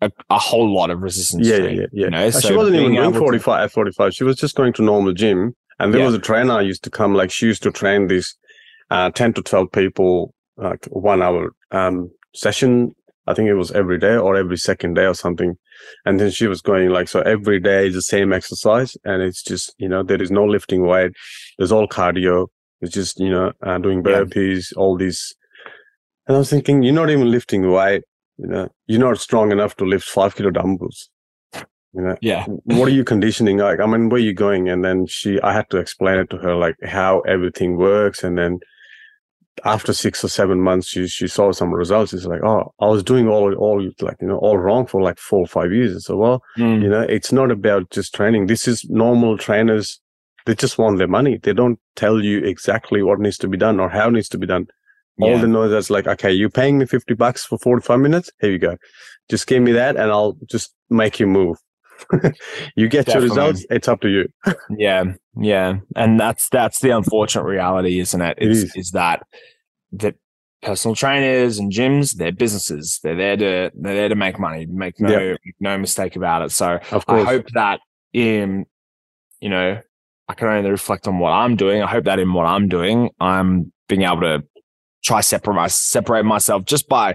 a, 0.00 0.10
a 0.30 0.38
whole 0.38 0.72
lot 0.72 0.90
of 0.90 1.00
resistance 1.02 1.46
yeah, 1.46 1.54
yeah, 1.56 1.60
training. 1.60 1.78
yeah, 1.80 1.86
yeah. 1.92 2.04
You 2.04 2.10
know, 2.10 2.26
Uh, 2.26 2.30
so 2.30 2.48
she 2.48 2.54
wasn't 2.56 2.76
even 2.76 2.92
doing 2.92 3.02
able 3.02 3.12
to- 3.14 3.18
45 3.18 3.64
at 3.64 3.72
45. 3.72 4.14
She 4.14 4.24
was 4.24 4.36
just 4.36 4.54
going 4.54 4.72
to 4.74 4.82
normal 4.82 5.12
gym. 5.14 5.54
And 5.80 5.92
there 5.92 6.00
Yeah. 6.00 6.06
was 6.06 6.14
a 6.14 6.20
trainer 6.20 6.54
I 6.54 6.60
used 6.62 6.84
to 6.84 6.90
come, 6.90 7.14
like 7.14 7.30
she 7.32 7.46
used 7.46 7.62
to 7.64 7.72
train 7.72 8.06
these 8.06 8.36
uh, 8.90 9.10
10 9.10 9.32
to 9.34 9.42
12 9.42 9.70
people, 9.72 10.32
like 10.56 10.86
one 10.90 11.22
hour 11.22 11.52
um, 11.72 12.10
session. 12.34 12.94
I 13.28 13.34
think 13.34 13.48
it 13.48 13.54
was 13.54 13.70
every 13.72 13.98
day 13.98 14.16
or 14.16 14.36
every 14.36 14.56
second 14.56 14.94
day 14.94 15.04
or 15.04 15.14
something. 15.14 15.56
And 16.06 16.18
then 16.18 16.30
she 16.30 16.46
was 16.46 16.60
going 16.62 16.88
like, 16.90 17.08
so 17.08 17.20
every 17.20 17.60
day 17.60 17.86
is 17.88 17.94
the 17.94 18.02
same 18.02 18.32
exercise. 18.32 18.96
And 19.04 19.22
it's 19.22 19.42
just, 19.42 19.74
you 19.78 19.88
know, 19.88 20.02
there 20.02 20.22
is 20.22 20.30
no 20.30 20.44
lifting 20.44 20.86
weight. 20.86 21.12
There's 21.58 21.72
all 21.72 21.86
cardio. 21.86 22.46
It's 22.80 22.94
just, 22.94 23.20
you 23.20 23.30
know, 23.30 23.52
uh, 23.66 23.78
doing 23.78 23.98
Yeah. 24.04 24.22
burpees, 24.24 24.72
all 24.76 24.96
these. 24.96 25.34
And 26.26 26.36
I 26.36 26.38
was 26.38 26.50
thinking, 26.50 26.82
you're 26.82 26.94
not 27.02 27.10
even 27.10 27.30
lifting 27.30 27.70
weight. 27.70 28.02
You 28.38 28.46
know, 28.46 28.68
you're 28.86 29.00
not 29.00 29.18
strong 29.18 29.52
enough 29.52 29.76
to 29.76 29.84
lift 29.84 30.08
five 30.08 30.34
kilo 30.36 30.50
dumbbells. 30.50 31.10
You 31.94 32.02
know, 32.04 32.16
Yeah. 32.20 32.44
what 32.46 32.88
are 32.88 32.92
you 32.98 33.04
conditioning 33.04 33.58
like? 33.58 33.80
I 33.80 33.86
mean, 33.86 34.08
where 34.08 34.20
are 34.20 34.24
you 34.30 34.34
going? 34.34 34.68
And 34.68 34.84
then 34.84 35.06
she, 35.06 35.40
I 35.40 35.52
had 35.52 35.68
to 35.70 35.78
explain 35.78 36.18
it 36.18 36.30
to 36.30 36.36
her, 36.38 36.54
like 36.54 36.76
how 36.84 37.20
everything 37.20 37.76
works. 37.76 38.22
And 38.22 38.38
then 38.38 38.60
after 39.64 39.92
six 39.92 40.22
or 40.24 40.28
seven 40.28 40.60
months, 40.60 40.88
she 40.88 41.06
she 41.08 41.26
saw 41.28 41.52
some 41.52 41.72
results. 41.72 42.12
It's 42.12 42.24
like, 42.24 42.42
oh, 42.44 42.72
I 42.80 42.86
was 42.86 43.02
doing 43.02 43.28
all 43.28 43.54
all 43.54 43.82
like 44.00 44.16
you 44.20 44.28
know 44.28 44.38
all 44.38 44.58
wrong 44.58 44.86
for 44.86 45.02
like 45.02 45.18
four 45.18 45.40
or 45.40 45.46
five 45.46 45.72
years. 45.72 46.04
So 46.06 46.16
well, 46.16 46.42
Mm. 46.56 46.82
you 46.82 46.88
know, 46.88 47.00
it's 47.02 47.32
not 47.32 47.50
about 47.50 47.90
just 47.90 48.14
training. 48.14 48.46
This 48.46 48.66
is 48.68 48.84
normal 48.88 49.38
trainers. 49.38 50.00
They 50.46 50.54
just 50.54 50.78
want 50.78 50.98
their 50.98 51.08
money. 51.08 51.38
They 51.42 51.52
don't 51.52 51.78
tell 51.96 52.22
you 52.22 52.38
exactly 52.38 53.02
what 53.02 53.18
needs 53.20 53.38
to 53.38 53.48
be 53.48 53.58
done 53.58 53.80
or 53.80 53.88
how 53.90 54.08
needs 54.10 54.28
to 54.30 54.38
be 54.38 54.46
done. 54.46 54.66
All 55.20 55.30
Yeah. 55.30 55.40
they 55.42 55.48
know 55.48 55.64
is 55.64 55.72
that's 55.72 55.90
like, 55.90 56.06
okay, 56.06 56.32
you're 56.32 56.48
paying 56.48 56.78
me 56.78 56.86
50 56.86 57.14
bucks 57.14 57.44
for 57.44 57.58
45 57.58 58.00
minutes. 58.00 58.30
Here 58.40 58.50
you 58.52 58.58
go. 58.58 58.76
Just 59.28 59.46
give 59.46 59.62
me 59.62 59.72
that 59.72 59.96
and 59.96 60.10
I'll 60.10 60.36
just 60.48 60.74
make 60.90 61.20
you 61.20 61.26
move. 61.26 61.58
you 62.76 62.88
get 62.88 63.06
Definitely. 63.06 63.12
your 63.12 63.20
results. 63.22 63.66
It's 63.70 63.88
up 63.88 64.00
to 64.02 64.08
you. 64.08 64.28
Yeah, 64.70 65.04
yeah, 65.36 65.78
and 65.96 66.18
that's 66.20 66.48
that's 66.50 66.80
the 66.80 66.90
unfortunate 66.90 67.44
reality, 67.44 67.98
isn't 68.00 68.20
it? 68.20 68.38
It 68.40 68.50
It's, 68.50 68.58
is. 68.60 68.72
is 68.76 68.90
that 68.92 69.22
that 69.92 70.14
personal 70.62 70.94
trainers 70.94 71.58
and 71.58 71.72
gyms, 71.72 72.14
they're 72.16 72.32
businesses. 72.32 73.00
They're 73.02 73.16
there 73.16 73.36
to 73.36 73.70
they're 73.74 73.94
there 73.94 74.08
to 74.08 74.14
make 74.14 74.38
money. 74.38 74.66
Make 74.66 75.00
no 75.00 75.10
Yeah. 75.10 75.30
make 75.44 75.54
no 75.60 75.78
mistake 75.78 76.16
about 76.16 76.42
it. 76.42 76.52
So 76.52 76.78
I 77.08 77.22
hope 77.22 77.46
that 77.54 77.80
in 78.12 78.66
you 79.40 79.48
know 79.48 79.80
I 80.28 80.34
can 80.34 80.48
only 80.48 80.70
reflect 80.70 81.08
on 81.08 81.18
what 81.18 81.30
I'm 81.30 81.56
doing. 81.56 81.82
I 81.82 81.86
hope 81.86 82.04
that 82.04 82.18
in 82.18 82.32
what 82.32 82.44
I'm 82.46 82.68
doing, 82.68 83.10
I'm 83.20 83.72
being 83.88 84.02
able 84.02 84.20
to 84.20 84.44
try 85.02 85.20
separate 85.22 85.54
my 85.54 85.68
separate 85.68 86.24
myself 86.24 86.64
just 86.66 86.88
by 86.88 87.14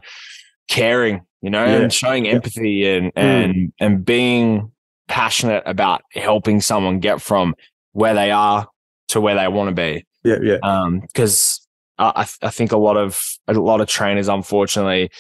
caring, 0.68 1.22
you 1.42 1.50
know, 1.52 1.64
Yeah. 1.64 1.82
and 1.82 1.94
showing 1.94 2.26
Yeah. 2.26 2.32
empathy 2.32 2.88
and 2.90 3.14
Mm. 3.14 3.22
and 3.22 3.74
and 3.80 4.06
being 4.06 4.72
passionate 5.08 5.64
about 5.66 6.02
helping 6.14 6.62
someone 6.62 7.00
get 7.00 7.22
from 7.22 7.56
where 7.92 8.14
they 8.14 8.32
are 8.32 8.68
to 9.10 9.22
where 9.22 9.36
they 9.36 9.48
want 9.48 9.70
to 9.70 9.76
be. 9.76 10.06
yeah, 10.24 10.38
yeah. 10.42 10.58
Um, 10.64 11.02
because 11.02 11.66
I, 11.98 12.28
I 12.42 12.50
think 12.50 12.72
a 12.72 12.78
lot 12.78 12.98
of 12.98 13.22
a 13.48 13.54
lot 13.54 13.82
of 13.82 13.88
trainers, 13.88 14.28
unfortunately, 14.28 15.12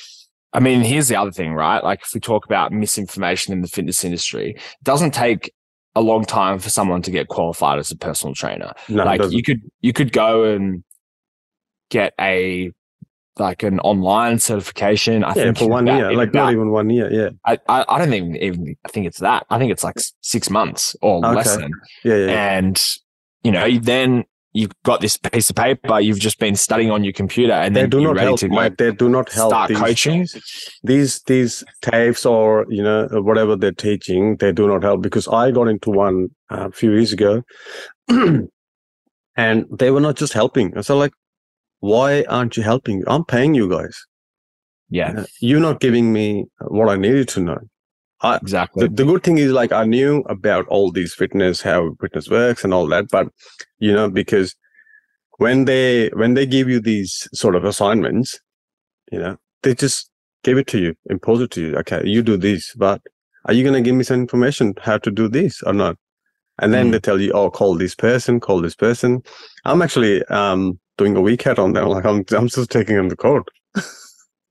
I 0.54 0.60
mean, 0.60 0.82
here's 0.82 1.08
the 1.08 1.15
other 1.15 1.32
thing, 1.32 1.54
right? 1.54 1.84
Like 1.84 2.02
if 2.02 2.13
we 2.13 2.19
talk 2.19 2.46
about 2.46 2.72
misinformation 2.72 3.54
in 3.54 3.62
the 3.62 3.67
fitness 3.67 4.04
industry, 4.04 4.52
it 4.52 4.84
doesn't 4.84 5.13
take 5.13 5.52
a 5.96 6.02
long 6.02 6.26
time 6.26 6.60
for 6.60 6.69
someone 6.69 7.02
to 7.04 7.12
get 7.12 7.28
qualified 7.28 7.80
as 7.80 7.91
a 7.91 7.98
personal 7.98 8.34
trainer. 8.34 8.74
No, 8.89 9.04
like 9.04 9.22
you 9.32 9.43
could 9.43 9.62
you 9.82 9.93
could 9.93 10.12
go 10.12 10.43
and 10.43 10.84
get 11.89 12.13
a 12.19 12.72
like 13.39 13.63
an 13.63 13.80
online 13.80 14.38
certification. 14.39 15.24
I 15.24 15.30
yeah, 15.30 15.34
think 15.34 15.58
for 15.58 15.67
one 15.69 15.88
about- 15.88 15.98
year, 15.98 16.13
like 16.15 16.30
about- 16.30 16.46
not 16.46 16.54
even 16.54 16.69
one 16.72 16.89
year. 16.89 17.12
Yeah, 17.12 17.30
I, 17.46 17.58
I 17.67 17.86
I 17.88 17.98
don't 18.00 18.13
even 18.13 18.36
even 18.38 18.76
I 18.86 18.89
think 18.89 19.08
it's 19.08 19.19
that. 19.19 19.46
I 19.50 19.58
think 19.58 19.72
it's 19.72 19.84
like 19.84 19.96
six 20.22 20.50
months 20.50 20.96
or 21.02 21.19
less 21.19 21.56
than. 21.56 21.72
yeah, 22.04 22.15
yeah. 22.17 22.58
And 22.58 22.82
you 23.43 23.52
know, 23.52 23.78
then 23.80 24.26
you've 24.56 24.72
got 24.84 25.02
this 25.02 25.17
piece 25.17 25.50
of 25.50 25.56
paper. 25.56 26.00
You've 26.00 26.19
just 26.19 26.38
been 26.38 26.56
studying 26.56 26.91
on 26.91 27.04
your 27.04 27.12
computer, 27.12 27.54
and 27.54 27.76
They 27.76 27.82
then 27.82 27.89
do 27.89 27.98
you're 28.02 28.10
not 28.13 28.17
ready 28.17 28.28
help. 28.28 28.39
to 28.41 28.50
Mate. 28.50 28.78
They 28.78 28.91
do 28.91 29.10
not 29.10 29.32
help. 29.32 29.50
start 29.50 29.69
these, 29.69 29.80
coaching. 29.80 30.28
these 30.84 31.22
these 31.26 31.63
tapes 31.82 32.26
or 32.28 32.67
you 32.69 32.84
know 32.84 33.08
whatever 33.13 33.56
they're 33.56 33.72
teaching 33.72 34.36
they 34.38 34.52
do 34.52 34.67
not 34.67 34.84
help 34.84 35.02
because 35.02 35.28
i 35.28 35.50
got 35.52 35.67
into 35.67 35.89
one 35.89 36.30
uh, 36.52 36.67
a 36.67 36.72
few 36.72 36.91
years 36.91 37.12
ago 37.13 37.41
and 39.36 39.65
they 39.72 39.91
were 39.91 40.00
not 40.00 40.15
just 40.15 40.34
helping 40.34 40.74
i 40.76 40.78
was 40.78 40.89
like 40.89 41.13
why 41.91 42.24
aren't 42.36 42.56
you 42.58 42.63
helping 42.63 43.04
i'm 43.08 43.26
paying 43.26 43.54
you 43.54 43.67
guys. 43.69 43.96
Yeah, 44.89 45.13
Uh, 45.22 45.26
you're 45.41 45.60
not 45.69 45.80
giving 45.86 46.13
me 46.17 46.26
what 46.78 46.89
i 46.89 46.96
needed 46.96 47.28
to 47.36 47.41
know. 47.41 47.60
Exactly. 48.24 48.88
the, 48.88 48.93
the 49.00 49.06
good 49.10 49.24
thing 49.24 49.38
is 49.38 49.52
like 49.52 49.72
i 49.74 49.84
knew 49.93 50.12
about 50.36 50.65
all 50.67 50.91
these 50.98 51.13
fitness 51.22 51.62
how 51.69 51.80
fitness 52.04 52.30
works 52.30 52.63
and 52.63 52.74
all 52.74 52.88
that 52.93 53.06
but 53.15 53.28
you 53.80 53.91
know 53.98 54.10
because 54.19 54.56
when 55.46 55.65
they 55.65 55.88
when 56.22 56.36
they 56.36 56.46
give 56.46 56.69
you 56.74 56.80
these 56.80 57.28
sort 57.34 57.56
of 57.58 57.65
assignments 57.72 58.39
you 59.12 59.19
know 59.24 59.36
they 59.63 59.74
just 59.76 60.10
give 60.48 60.58
it 60.62 60.67
to 60.67 60.80
you 60.86 60.93
impose 61.15 61.41
it 61.41 61.52
to 61.52 61.62
you. 61.65 61.76
Okay 61.82 62.02
you 62.15 62.22
do 62.32 62.38
this 62.38 62.74
but 62.86 63.02
are 63.46 63.54
you 63.54 63.63
going 63.67 63.80
to 63.82 63.86
give 63.88 63.96
me 63.96 64.06
some 64.06 64.22
information 64.22 64.74
how 64.88 64.98
to 65.06 65.12
do 65.12 65.28
this 65.28 65.62
or 65.63 65.74
not? 65.74 65.98
And 66.62 66.74
then 66.74 66.88
Mm. 66.88 66.91
they 66.91 67.00
tell 67.08 67.19
you 67.19 67.32
oh 67.34 67.50
call 67.60 67.76
this 67.76 67.96
person 68.08 68.39
call 68.39 68.62
this 68.62 68.76
person. 68.86 69.22
I'm 69.65 69.82
actually 69.82 70.24
um 70.41 70.80
doing 70.98 71.16
a 71.16 71.22
weekend 71.22 71.60
on 71.60 71.74
them 71.74 71.88
like 71.88 72.06
i'm 72.06 72.24
i'm 72.32 72.48
just 72.48 72.70
taking 72.70 72.96
them 72.96 73.10
to 73.10 73.16
court 73.16 73.48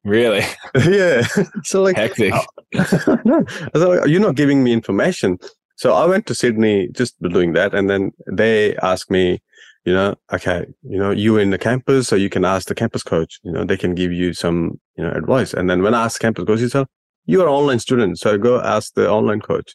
really 0.05 0.43
yeah 0.89 1.27
so 1.63 1.83
like 1.83 1.97
hectic. 1.97 2.35
no, 3.25 3.45
so 3.75 4.05
you're 4.07 4.21
not 4.21 4.35
giving 4.35 4.65
me 4.65 4.73
information. 4.73 5.39
So 5.77 5.95
I 5.95 6.07
went 6.07 6.27
to 6.27 6.35
Sydney 6.35 6.89
just 6.93 7.21
doing 7.21 7.53
that, 7.55 7.75
and 7.75 7.91
then 7.91 8.13
they 8.31 8.77
asked 8.77 9.11
me, 9.11 9.43
you 9.85 9.93
know, 9.93 10.15
okay, 10.33 10.67
you 10.83 10.99
know, 10.99 11.11
you 11.11 11.39
in 11.39 11.51
the 11.51 11.59
campus, 11.59 12.09
so 12.09 12.17
you 12.17 12.31
can 12.31 12.45
ask 12.45 12.69
the 12.69 12.75
campus 12.75 13.03
coach. 13.03 13.41
You 13.43 13.53
know, 13.53 13.65
they 13.65 13.77
can 13.77 13.95
give 13.95 14.13
you 14.13 14.33
some, 14.33 14.81
you 14.97 15.05
know, 15.05 15.11
advice. 15.11 15.53
And 15.53 15.69
then 15.69 15.83
when 15.83 15.95
I 15.95 16.05
asked 16.05 16.19
the 16.19 16.27
campus 16.27 16.45
coach, 16.45 16.61
he 16.61 16.69
said, 16.69 16.87
"You 17.27 17.43
are 17.43 17.47
an 17.47 17.53
online 17.53 17.79
student, 17.79 18.19
so 18.19 18.39
go 18.39 18.61
ask 18.61 18.95
the 18.95 19.11
online 19.11 19.41
coach." 19.41 19.75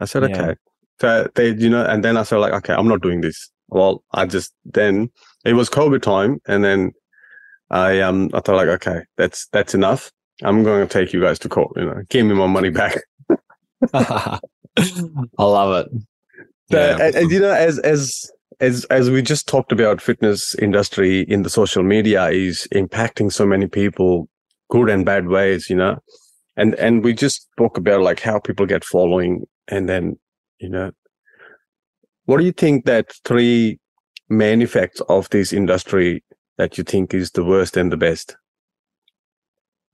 I 0.00 0.04
said, 0.04 0.28
Yeah. 0.28 0.36
"Okay." 0.36 0.54
So 1.00 1.28
they, 1.34 1.54
you 1.54 1.70
know, 1.70 1.84
and 1.86 2.04
then 2.04 2.18
I 2.18 2.24
said, 2.24 2.36
like, 2.38 2.52
okay, 2.52 2.74
I'm 2.74 2.88
not 2.88 3.00
doing 3.00 3.22
this. 3.22 3.50
Well, 3.68 4.04
I 4.12 4.26
just 4.26 4.52
then 4.66 5.10
it 5.44 5.54
was 5.54 5.70
COVID 5.70 6.02
time, 6.02 6.40
and 6.46 6.62
then 6.64 6.92
I 7.70 8.00
um 8.00 8.30
I 8.34 8.40
thought 8.40 8.56
like, 8.56 8.68
okay, 8.68 9.00
that's 9.16 9.46
that's 9.48 9.74
enough. 9.74 10.10
I'm 10.42 10.62
going 10.62 10.86
to 10.86 10.92
take 10.92 11.12
you 11.12 11.20
guys 11.20 11.38
to 11.40 11.48
court. 11.48 11.72
You 11.76 11.84
know, 11.86 12.02
give 12.08 12.24
me 12.26 12.34
my 12.34 12.46
money 12.46 12.70
back. 12.70 12.98
I 13.94 14.38
love 15.38 15.86
it. 15.86 16.02
So, 16.70 16.78
Yeah. 16.78 16.96
and, 17.00 17.14
and, 17.14 17.30
you 17.30 17.40
know, 17.40 17.52
as 17.52 17.78
as 17.80 18.30
as 18.60 18.84
as 18.86 19.10
we 19.10 19.22
just 19.22 19.48
talked 19.48 19.72
about, 19.72 20.00
fitness 20.00 20.54
industry 20.56 21.22
in 21.22 21.42
the 21.42 21.50
social 21.50 21.82
media 21.82 22.28
is 22.28 22.68
impacting 22.74 23.32
so 23.32 23.44
many 23.46 23.66
people, 23.66 24.28
good 24.70 24.88
and 24.88 25.04
bad 25.04 25.26
ways. 25.28 25.68
You 25.68 25.76
know, 25.76 25.98
and 26.56 26.74
and 26.76 27.02
we 27.02 27.12
just 27.12 27.42
spoke 27.52 27.76
about 27.76 28.02
like 28.02 28.20
how 28.20 28.38
people 28.38 28.66
get 28.66 28.84
following, 28.84 29.44
and 29.68 29.88
then 29.88 30.18
you 30.58 30.68
know, 30.68 30.92
what 32.26 32.38
do 32.38 32.44
you 32.44 32.52
think 32.52 32.84
that 32.84 33.12
three 33.24 33.78
main 34.30 34.62
effects 34.62 35.02
of 35.08 35.28
this 35.30 35.52
industry 35.52 36.22
that 36.56 36.78
you 36.78 36.84
think 36.84 37.12
is 37.12 37.32
the 37.32 37.44
worst 37.44 37.76
and 37.76 37.92
the 37.92 37.96
best? 37.96 38.36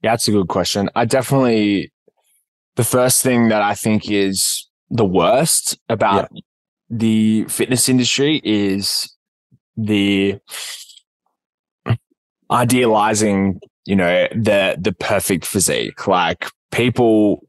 Yeah, 0.03 0.11
that's 0.11 0.27
a 0.27 0.31
good 0.31 0.47
question. 0.47 0.89
I 0.95 1.05
definitely, 1.05 1.91
the 2.75 2.83
first 2.83 3.23
thing 3.23 3.49
that 3.49 3.61
I 3.61 3.73
think 3.73 4.09
is 4.09 4.67
the 4.89 5.05
worst 5.05 5.77
about 5.89 6.29
the 6.89 7.45
fitness 7.49 7.89
industry 7.89 8.39
is 8.43 9.13
the 9.75 10.39
idealizing, 12.49 13.59
you 13.85 13.95
know, 13.95 14.27
the, 14.31 14.77
the 14.79 14.93
perfect 14.93 15.45
physique. 15.45 16.07
Like 16.07 16.45
people, 16.71 17.45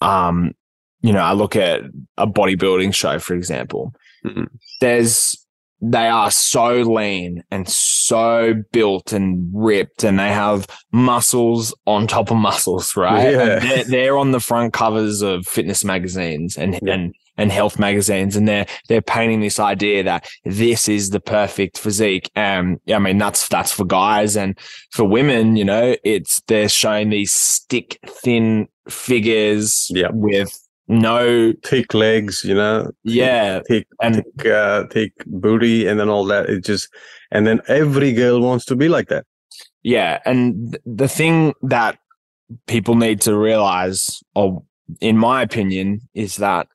um, 0.00 0.52
you 1.00 1.12
know, 1.12 1.20
I 1.20 1.32
look 1.32 1.56
at 1.56 1.80
a 2.16 2.26
bodybuilding 2.26 2.94
show, 2.94 3.18
for 3.18 3.34
example, 3.34 3.94
Mhm. 4.24 4.48
there's, 4.80 5.44
they 5.80 6.08
are 6.08 6.30
so 6.30 6.82
lean 6.82 7.42
and 7.50 7.68
so 7.68 8.54
built 8.72 9.12
and 9.12 9.48
ripped 9.54 10.02
and 10.02 10.18
they 10.18 10.28
have 10.32 10.66
muscles 10.92 11.74
on 11.86 12.06
top 12.06 12.30
of 12.30 12.36
muscles, 12.36 12.96
right? 12.96 13.32
Yeah. 13.32 13.40
And 13.40 13.62
they're, 13.62 13.84
they're 13.84 14.18
on 14.18 14.32
the 14.32 14.40
front 14.40 14.72
covers 14.72 15.22
of 15.22 15.46
fitness 15.46 15.84
magazines 15.84 16.56
and, 16.58 16.78
Yeah. 16.82 16.94
and, 16.94 17.14
and 17.36 17.52
health 17.52 17.78
magazines. 17.78 18.34
And 18.34 18.48
they're, 18.48 18.66
they're 18.88 19.00
painting 19.00 19.40
this 19.40 19.60
idea 19.60 20.02
that 20.02 20.28
this 20.44 20.88
is 20.88 21.10
the 21.10 21.20
perfect 21.20 21.78
physique. 21.78 22.28
Um, 22.34 22.78
I 22.92 22.98
mean, 22.98 23.18
that's, 23.18 23.46
that's 23.48 23.70
for 23.70 23.84
guys 23.84 24.36
and 24.36 24.58
for 24.90 25.04
women, 25.04 25.54
you 25.54 25.64
know, 25.64 25.94
it's, 26.02 26.40
they're 26.48 26.68
showing 26.68 27.10
these 27.10 27.32
stick 27.32 28.00
thin 28.04 28.66
figures 28.88 29.88
Yeah. 29.94 30.08
with 30.12 30.58
no, 30.88 31.52
Thick 31.64 31.92
legs, 31.94 32.42
you 32.44 32.54
know, 32.54 32.90
yeah. 33.04 33.60
thick 33.68 33.86
And 34.02 34.16
thick, 34.16 34.46
uh, 34.46 34.84
thick 34.90 35.12
booty, 35.26 35.86
and 35.86 36.00
then 36.00 36.08
all 36.08 36.24
that. 36.26 36.48
It 36.48 36.64
just, 36.64 36.88
and 37.30 37.46
then 37.46 37.60
every 37.68 38.12
girl 38.12 38.40
wants 38.40 38.64
to 38.66 38.76
be 38.76 38.88
like 38.88 39.08
that. 39.08 39.24
Yeah, 39.82 40.18
and 40.24 40.72
th- 40.72 40.82
the 40.86 41.08
thing 41.08 41.54
that 41.62 41.98
people 42.66 42.94
need 42.94 43.20
to 43.22 43.36
realize, 43.36 44.20
or 44.34 44.62
in 45.00 45.16
my 45.18 45.42
opinion, 45.42 46.00
is 46.14 46.36
that 46.36 46.66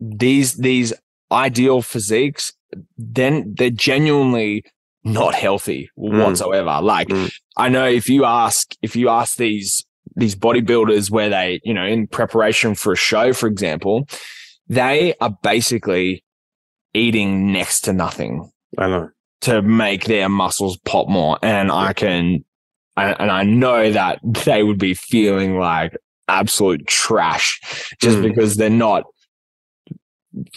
these 0.00 0.54
these 0.54 0.92
ideal 1.32 1.82
physiques, 1.82 2.52
then 2.96 3.52
they're 3.56 3.70
genuinely 3.70 4.64
not 5.04 5.34
healthy 5.34 5.90
Mm. 5.98 6.24
whatsoever. 6.24 6.80
Like 6.82 7.08
Mm. 7.08 7.30
I 7.56 7.68
know 7.68 7.86
if 7.86 8.08
you 8.08 8.24
ask 8.24 8.74
if 8.82 8.94
you 8.96 9.08
ask 9.08 9.36
these 9.36 9.84
these 10.18 10.34
bodybuilders 10.34 11.10
where 11.10 11.28
they, 11.30 11.60
you 11.64 11.72
know, 11.72 11.84
in 11.86 12.06
preparation 12.06 12.74
for 12.74 12.92
a 12.92 12.96
show, 12.96 13.32
for 13.32 13.46
example, 13.46 14.06
they 14.68 15.14
are 15.20 15.34
basically 15.42 16.24
eating 16.94 17.52
next 17.52 17.82
to 17.82 17.92
nothing 17.92 18.50
I 18.76 18.88
know. 18.88 19.10
to 19.42 19.62
make 19.62 20.04
their 20.04 20.28
muscles 20.28 20.76
pop 20.84 21.08
more. 21.08 21.38
And 21.42 21.70
I 21.70 21.92
can, 21.92 22.44
and 22.96 23.30
I 23.30 23.44
know 23.44 23.92
that 23.92 24.18
they 24.44 24.62
would 24.62 24.78
be 24.78 24.94
feeling 24.94 25.58
like 25.58 25.96
absolute 26.26 26.86
trash 26.86 27.60
just 28.02 28.18
Mm. 28.18 28.22
because 28.22 28.56
they're 28.56 28.68
not 28.70 29.04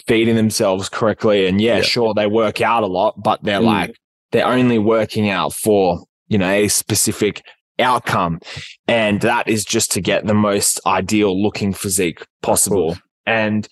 feeding 0.06 0.36
themselves 0.36 0.88
correctly. 0.88 1.46
And 1.46 1.60
yeah, 1.60 1.76
Yeah. 1.76 1.82
sure, 1.82 2.14
they 2.14 2.26
work 2.26 2.60
out 2.60 2.82
a 2.82 2.86
lot, 2.86 3.22
but 3.22 3.42
they're 3.42 3.60
Mm. 3.60 3.64
like 3.66 3.96
they're 4.32 4.46
only 4.46 4.78
working 4.78 5.28
out 5.28 5.52
for, 5.52 6.04
you 6.28 6.38
know, 6.38 6.50
a 6.50 6.66
specific 6.68 7.42
outcome. 7.82 8.40
And 8.88 9.20
that 9.20 9.48
is 9.48 9.64
just 9.64 9.90
to 9.92 10.00
get 10.00 10.26
the 10.26 10.34
most 10.34 10.80
ideal 10.86 11.40
looking 11.40 11.72
physique 11.72 12.24
possible. 12.42 12.96
And 13.26 13.68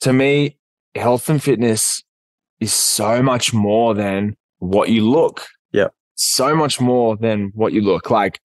to 0.00 0.12
me, 0.12 0.58
health 0.94 1.28
and 1.28 1.42
fitness 1.42 2.02
is 2.60 2.72
so 2.72 3.22
much 3.22 3.52
more 3.54 3.94
than 3.94 4.36
what 4.58 4.88
you 4.90 5.08
look. 5.08 5.46
Yeah. 5.72 5.88
So 6.14 6.54
much 6.54 6.80
more 6.80 7.16
than 7.16 7.50
what 7.54 7.72
you 7.72 7.80
look 7.82 8.10
like. 8.10 8.38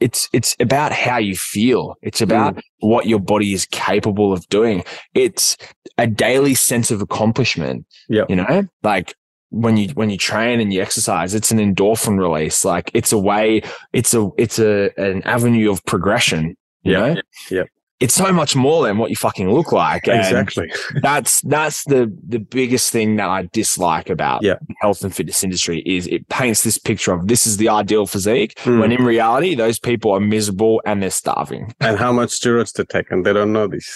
It's, 0.00 0.28
it's 0.32 0.56
about 0.60 0.92
how 0.92 1.18
you 1.18 1.36
feel. 1.36 1.94
It's 2.00 2.22
about 2.22 2.56
Mm. 2.56 2.62
what 2.78 3.06
your 3.06 3.20
body 3.20 3.52
is 3.52 3.66
capable 3.66 4.32
of 4.32 4.48
doing. 4.48 4.82
It's 5.14 5.58
a 5.98 6.06
daily 6.06 6.54
sense 6.54 6.90
of 6.90 7.02
accomplishment. 7.02 7.84
Yeah. 8.08 8.24
You 8.28 8.36
know, 8.36 8.64
like 8.82 9.14
when 9.50 9.76
you, 9.76 9.88
when 9.90 10.10
you 10.10 10.16
train 10.16 10.60
and 10.60 10.72
you 10.72 10.80
exercise, 10.80 11.34
it's 11.34 11.50
an 11.50 11.58
endorphin 11.58 12.18
release. 12.18 12.64
Like 12.64 12.90
it's 12.94 13.12
a 13.12 13.18
way, 13.18 13.62
it's 13.92 14.14
a, 14.14 14.30
it's 14.38 14.58
a, 14.58 14.90
an 14.96 15.22
avenue 15.24 15.70
of 15.70 15.84
progression. 15.84 16.56
You 16.82 16.92
Yeah. 16.92 17.14
know? 17.14 17.20
Yeah. 17.50 17.62
It's 18.00 18.14
so 18.14 18.32
much 18.32 18.56
more 18.56 18.84
than 18.86 18.96
what 18.96 19.10
you 19.10 19.16
fucking 19.16 19.50
look 19.52 19.72
like. 19.72 20.08
And 20.08 20.20
Exactly. 20.20 20.72
that's 21.02 21.42
that's 21.42 21.84
the 21.84 22.10
the 22.26 22.38
biggest 22.38 22.90
thing 22.92 23.16
that 23.16 23.28
I 23.28 23.48
dislike 23.52 24.08
about 24.10 24.42
Yeah. 24.42 24.54
the 24.66 24.74
health 24.80 25.04
and 25.04 25.14
fitness 25.14 25.44
industry 25.44 25.82
is 25.84 26.06
it 26.06 26.26
paints 26.30 26.62
this 26.62 26.78
picture 26.78 27.12
of 27.12 27.28
this 27.28 27.46
is 27.46 27.58
the 27.58 27.68
ideal 27.68 28.06
physique 28.06 28.54
Mm. 28.64 28.80
when 28.80 28.90
in 28.92 29.04
reality 29.04 29.54
those 29.54 29.78
people 29.78 30.10
are 30.12 30.20
miserable 30.20 30.80
and 30.86 31.02
they're 31.02 31.10
starving. 31.10 31.74
and 31.80 31.98
how 31.98 32.12
much 32.12 32.30
steroids 32.30 32.72
they 32.72 32.84
take, 32.84 33.10
and 33.10 33.24
they 33.26 33.32
don't 33.32 33.52
know 33.52 33.66
this. 33.66 33.88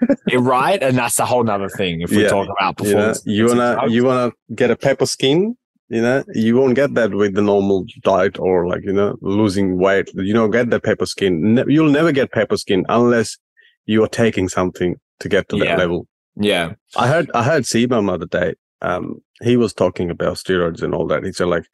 Yeah, 0.26 0.38
right? 0.40 0.82
And 0.82 0.98
that's 0.98 1.18
a 1.20 1.24
whole 1.24 1.44
nother 1.44 1.68
thing 1.68 2.00
if 2.00 2.10
we 2.10 2.22
Yeah. 2.22 2.28
talk 2.36 2.48
about 2.56 2.74
You 2.80 2.84
know, 2.84 2.90
performance. 2.90 3.22
you 3.24 3.46
wanna 3.46 3.70
you 3.94 4.04
wanna 4.04 4.32
get 4.60 4.70
a 4.72 4.76
pepper 4.76 5.06
skin. 5.06 5.56
You 5.88 6.00
know, 6.06 6.24
you 6.34 6.56
won't 6.58 6.74
get 6.74 6.94
that 6.94 7.10
with 7.20 7.34
the 7.34 7.42
normal 7.52 7.84
diet 8.02 8.36
or 8.40 8.66
like 8.66 8.82
you 8.88 8.92
know 8.98 9.10
losing 9.20 9.78
weight. 9.78 10.08
You 10.14 10.34
know, 10.34 10.48
get 10.48 10.70
the 10.70 10.80
pepper 10.80 11.06
skin. 11.06 11.32
You'll 11.74 11.92
never 11.98 12.10
get 12.10 12.32
pepper 12.32 12.56
skin 12.56 12.84
unless 12.88 13.36
you 13.86 14.02
are 14.04 14.08
taking 14.08 14.48
something 14.48 14.96
to 15.20 15.28
get 15.28 15.48
to 15.48 15.56
Yeah. 15.56 15.64
that 15.64 15.78
level. 15.78 16.06
yeah. 16.36 16.72
I 16.96 17.08
heard 17.08 17.30
I 17.34 17.42
heard 17.42 17.64
CBum 17.64 18.06
the 18.06 18.12
other 18.12 18.26
day. 18.26 18.54
Um, 18.80 19.22
he 19.42 19.56
was 19.56 19.72
talking 19.74 20.10
about 20.10 20.36
steroids 20.36 20.82
and 20.82 20.94
all 20.94 21.06
that. 21.08 21.24
He 21.24 21.32
said 21.32 21.46
like, 21.48 21.66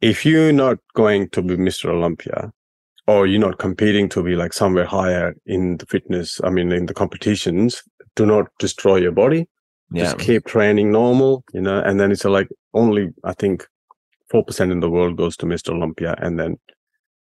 if 0.00 0.24
you're 0.26 0.52
not 0.52 0.78
going 0.94 1.28
to 1.30 1.42
be 1.42 1.56
Mr. 1.56 1.86
Olympia, 1.90 2.52
or 3.06 3.26
you're 3.26 3.40
not 3.40 3.58
competing 3.58 4.08
to 4.10 4.22
be 4.22 4.34
like 4.36 4.52
somewhere 4.52 4.86
higher 4.86 5.34
in 5.46 5.76
the 5.78 5.86
fitness, 5.86 6.40
I 6.44 6.50
mean 6.50 6.72
in 6.72 6.86
the 6.86 6.94
competitions, 6.94 7.82
do 8.16 8.24
not 8.26 8.46
destroy 8.58 8.96
your 8.96 9.12
body. 9.12 9.48
Yeah. 9.92 10.04
Just 10.04 10.18
keep 10.18 10.44
training 10.46 10.90
normal, 10.92 11.44
you 11.52 11.60
know. 11.60 11.80
And 11.80 12.00
then 12.00 12.10
it's 12.12 12.24
like 12.24 12.48
only 12.72 13.08
I 13.24 13.32
think 13.34 13.66
four 14.30 14.44
percent 14.44 14.72
in 14.72 14.80
the 14.80 14.90
world 14.90 15.16
goes 15.16 15.36
to 15.38 15.46
Mr. 15.46 15.70
Olympia, 15.70 16.14
and 16.18 16.38
then 16.38 16.58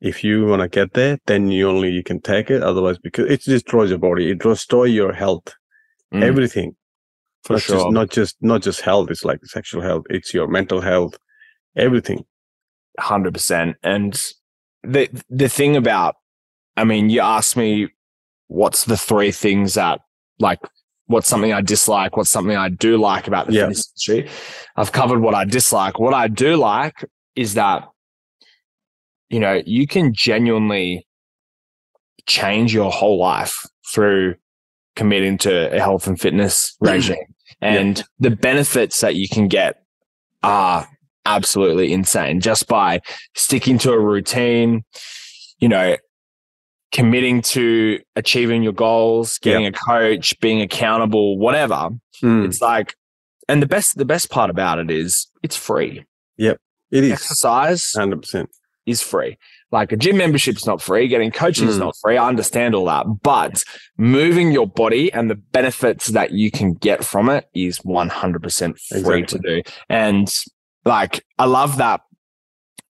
if 0.00 0.24
you 0.24 0.46
want 0.46 0.62
to 0.62 0.68
get 0.68 0.94
there, 0.94 1.18
then 1.26 1.50
you 1.50 1.68
only 1.68 1.90
you 1.90 2.02
can 2.02 2.20
take 2.20 2.50
it. 2.50 2.62
Otherwise, 2.62 2.98
because 2.98 3.26
it 3.30 3.42
destroys 3.44 3.90
your 3.90 3.98
body, 3.98 4.30
it 4.30 4.38
destroys 4.40 4.92
your 4.92 5.12
health, 5.12 5.54
Mm, 6.12 6.22
everything 6.24 6.74
for 7.44 7.52
not 7.54 7.62
sure. 7.62 7.76
just 7.76 7.90
not 7.92 8.10
just 8.10 8.36
not 8.40 8.62
just 8.62 8.80
health 8.82 9.08
it's 9.10 9.24
like 9.24 9.38
sexual 9.46 9.80
health 9.80 10.04
it's 10.10 10.34
your 10.34 10.46
mental 10.46 10.80
health 10.80 11.16
everything 11.76 12.24
hundred 12.98 13.32
percent. 13.32 13.76
And 13.82 14.12
the 14.82 15.08
the 15.28 15.48
thing 15.48 15.76
about, 15.76 16.16
I 16.76 16.84
mean, 16.84 17.10
you 17.10 17.20
asked 17.20 17.56
me, 17.56 17.88
what's 18.48 18.84
the 18.84 18.96
three 18.96 19.30
things 19.32 19.74
that 19.74 20.00
like, 20.38 20.58
what's 21.06 21.28
something 21.28 21.52
I 21.52 21.60
dislike, 21.60 22.16
what's 22.16 22.30
something 22.30 22.56
I 22.56 22.68
do 22.70 22.96
like 22.96 23.26
about 23.28 23.46
the 23.46 23.52
Yeah. 23.52 23.60
fitness 23.62 23.90
industry. 23.90 24.28
I've 24.76 24.92
covered 24.92 25.20
what 25.20 25.34
I 25.34 25.44
dislike. 25.44 25.98
What 25.98 26.14
I 26.14 26.28
do 26.28 26.56
like 26.56 27.04
is 27.36 27.54
that, 27.54 27.88
you 29.30 29.40
know, 29.40 29.62
you 29.64 29.86
can 29.86 30.12
genuinely 30.12 31.06
change 32.26 32.74
your 32.74 32.90
whole 32.90 33.18
life 33.18 33.66
through 33.92 34.34
committing 34.96 35.38
to 35.38 35.74
a 35.74 35.78
health 35.80 36.06
and 36.06 36.20
fitness 36.20 36.76
regime. 36.80 37.16
And 37.60 38.02
the 38.18 38.30
benefits 38.30 39.00
that 39.00 39.14
you 39.14 39.28
can 39.28 39.48
get 39.48 39.82
are 40.42 40.86
absolutely 41.26 41.92
insane 41.92 42.40
just 42.40 42.66
by 42.66 43.00
sticking 43.34 43.78
to 43.78 43.92
a 43.92 43.98
routine, 44.00 44.84
you 45.58 45.68
know, 45.68 45.96
committing 46.92 47.42
to 47.42 48.00
achieving 48.16 48.62
your 48.62 48.72
goals, 48.72 49.38
getting 49.38 49.66
a 49.66 49.72
coach, 49.72 50.38
being 50.40 50.60
accountable, 50.60 51.38
whatever. 51.38 51.90
Mm, 52.22 52.46
It's 52.46 52.60
like, 52.60 52.94
and 53.48 53.62
the 53.62 53.66
best, 53.66 53.96
the 53.96 54.04
best 54.04 54.30
part 54.30 54.50
about 54.50 54.78
it 54.78 54.90
is 54.90 55.28
it's 55.42 55.56
free. 55.56 56.04
Yep, 56.38 56.58
it 56.90 57.04
is 57.04 57.12
Exercise 57.12 57.92
100% 57.96 58.46
is 58.86 59.02
free. 59.02 59.36
Like 59.70 59.92
a 59.92 59.96
gym 59.96 60.16
membership's 60.16 60.66
not 60.66 60.82
free. 60.82 61.06
Getting 61.06 61.30
coaching 61.30 61.68
is 61.68 61.76
Mm. 61.76 61.80
not 61.80 61.94
free. 62.02 62.16
I 62.16 62.26
understand 62.28 62.74
all 62.74 62.86
that, 62.86 63.06
but 63.22 63.62
moving 63.96 64.50
your 64.52 64.66
body 64.66 65.12
and 65.12 65.30
the 65.30 65.34
benefits 65.36 66.06
that 66.08 66.32
you 66.32 66.50
can 66.50 66.74
get 66.74 67.04
from 67.04 67.28
it 67.28 67.48
is 67.54 67.78
100% 67.84 68.78
free 69.04 69.24
to 69.24 69.38
do. 69.38 69.62
And 69.88 70.32
like, 70.84 71.24
I 71.38 71.44
love 71.44 71.76
that, 71.76 72.00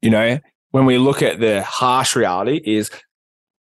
you 0.02 0.10
know, 0.10 0.39
when 0.71 0.86
we 0.86 0.97
look 0.97 1.21
at 1.21 1.39
the 1.39 1.63
harsh 1.63 2.15
reality 2.15 2.62
is 2.63 2.91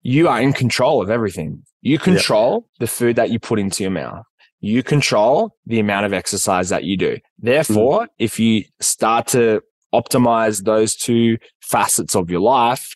you 0.02 0.28
are 0.28 0.40
in 0.40 0.52
control 0.52 1.02
of 1.02 1.10
everything. 1.10 1.62
You 1.80 1.98
control 1.98 2.68
the 2.78 2.86
food 2.86 3.16
that 3.16 3.30
you 3.30 3.38
put 3.38 3.58
into 3.58 3.82
your 3.82 3.90
mouth. 3.90 4.24
You 4.60 4.82
control 4.82 5.56
the 5.66 5.78
amount 5.80 6.06
of 6.06 6.12
exercise 6.12 6.68
that 6.68 6.84
you 6.84 6.96
do. 6.96 7.18
Therefore, 7.38 8.08
if 8.18 8.38
you 8.40 8.64
start 8.80 9.28
to 9.28 9.62
optimize 9.94 10.64
those 10.64 10.94
two 10.94 11.38
facets 11.62 12.14
of 12.14 12.30
your 12.30 12.40
life, 12.40 12.94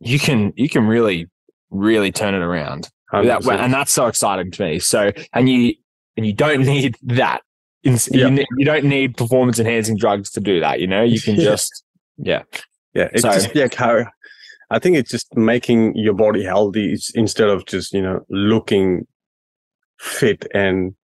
you 0.00 0.18
can 0.18 0.52
you 0.56 0.68
can 0.68 0.86
really 0.86 1.26
really 1.70 2.12
turn 2.12 2.34
it 2.34 2.42
around. 2.42 2.88
That- 3.28 3.44
and 3.60 3.72
that's 3.74 3.92
so 3.92 4.06
exciting 4.06 4.50
to 4.52 4.62
me. 4.64 4.78
So 4.78 5.12
and 5.32 5.48
you 5.48 5.74
and 6.16 6.26
you 6.26 6.32
don't 6.32 6.60
need 6.66 6.96
that. 7.02 7.42
In, 7.82 7.98
Yeah. 8.10 8.28
you, 8.28 8.44
you 8.56 8.64
don't 8.64 8.84
need 8.86 9.16
performance 9.16 9.58
enhancing 9.58 9.96
drugs 9.98 10.30
to 10.32 10.40
do 10.40 10.58
that. 10.60 10.80
You 10.80 10.86
know, 10.86 11.02
you 11.02 11.20
can 11.20 11.36
just 11.50 11.84
yeah 12.16 12.42
yeah 12.94 13.08
it's 13.12 13.22
so- 13.22 13.32
just 13.32 13.54
yeah 13.56 13.66
how 13.76 14.04
i 14.70 14.78
think 14.78 14.96
it's 14.96 15.10
just 15.10 15.26
making 15.36 15.94
your 15.96 16.14
body 16.14 16.44
healthy 16.44 16.96
instead 17.16 17.48
of 17.48 17.66
just 17.66 17.92
you 17.92 18.00
know 18.00 18.20
looking 18.30 19.04
fit 19.98 20.46
and 20.54 20.94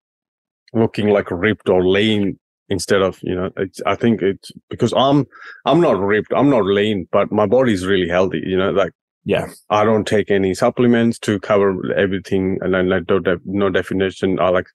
looking 0.72 1.08
like 1.08 1.28
ripped 1.32 1.68
or 1.68 1.84
lean 1.84 2.38
instead 2.70 3.02
of 3.02 3.18
you 3.22 3.34
know 3.34 3.50
it's 3.56 3.82
i 3.86 3.94
think 3.94 4.22
it's 4.22 4.52
because 4.70 4.94
i'm 4.96 5.26
i'm 5.66 5.80
not 5.80 5.98
ripped 5.98 6.32
i'm 6.34 6.48
not 6.48 6.64
lean 6.64 7.06
but 7.12 7.30
my 7.32 7.46
body's 7.46 7.84
really 7.86 8.08
healthy 8.08 8.40
you 8.46 8.56
know 8.56 8.70
like 8.70 8.92
yeah 9.24 9.48
I 9.70 9.84
don't 9.84 10.06
take 10.06 10.30
any 10.30 10.54
supplements 10.54 11.18
to 11.20 11.38
cover 11.40 11.92
everything, 11.94 12.58
and 12.62 12.74
then 12.74 12.90
have 12.90 13.40
no 13.44 13.70
definition. 13.70 14.40
I 14.40 14.48
like, 14.50 14.66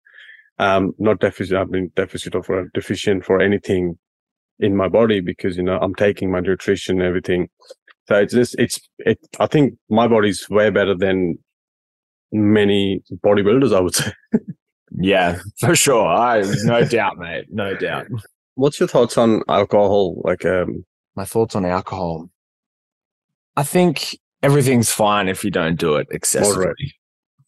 um, 0.59 0.93
not 0.99 1.19
deficit. 1.19 1.57
I've 1.57 1.71
been 1.71 1.91
deficit 1.95 2.35
or 2.35 2.69
deficient 2.73 3.25
for 3.25 3.41
anything 3.41 3.97
in 4.59 4.75
my 4.75 4.87
body 4.87 5.19
because 5.19 5.57
you 5.57 5.63
know 5.63 5.77
I'm 5.81 5.95
taking 5.95 6.31
my 6.31 6.39
nutrition, 6.39 6.99
and 6.99 7.07
everything. 7.07 7.49
So 8.07 8.15
it's 8.15 8.33
just 8.33 8.55
it's 8.59 8.79
it. 8.99 9.19
I 9.39 9.47
think 9.47 9.73
my 9.89 10.07
body's 10.07 10.49
way 10.49 10.69
better 10.69 10.95
than 10.95 11.37
many 12.31 13.01
bodybuilders. 13.25 13.75
I 13.75 13.79
would 13.81 13.95
say. 13.95 14.11
yeah 14.97 15.39
for 15.59 15.75
sure. 15.75 16.05
I 16.07 16.43
no 16.63 16.83
doubt, 16.85 17.17
mate. 17.17 17.45
No 17.49 17.75
doubt. 17.75 18.07
What's 18.55 18.79
your 18.79 18.87
thoughts 18.87 19.17
on 19.17 19.41
alcohol? 19.49 20.21
Like, 20.23 20.45
um, 20.45 20.85
My 21.15 21.25
thoughts 21.25 21.55
on 21.55 21.65
alcohol. 21.65 22.29
I 23.57 23.63
think 23.63 24.17
everything's 24.43 24.91
fine 24.91 25.27
if 25.27 25.43
you 25.43 25.51
don't 25.51 25.77
do 25.79 25.95
it 25.95 26.07
excessively. 26.11 26.65
Moderate. 26.65 26.77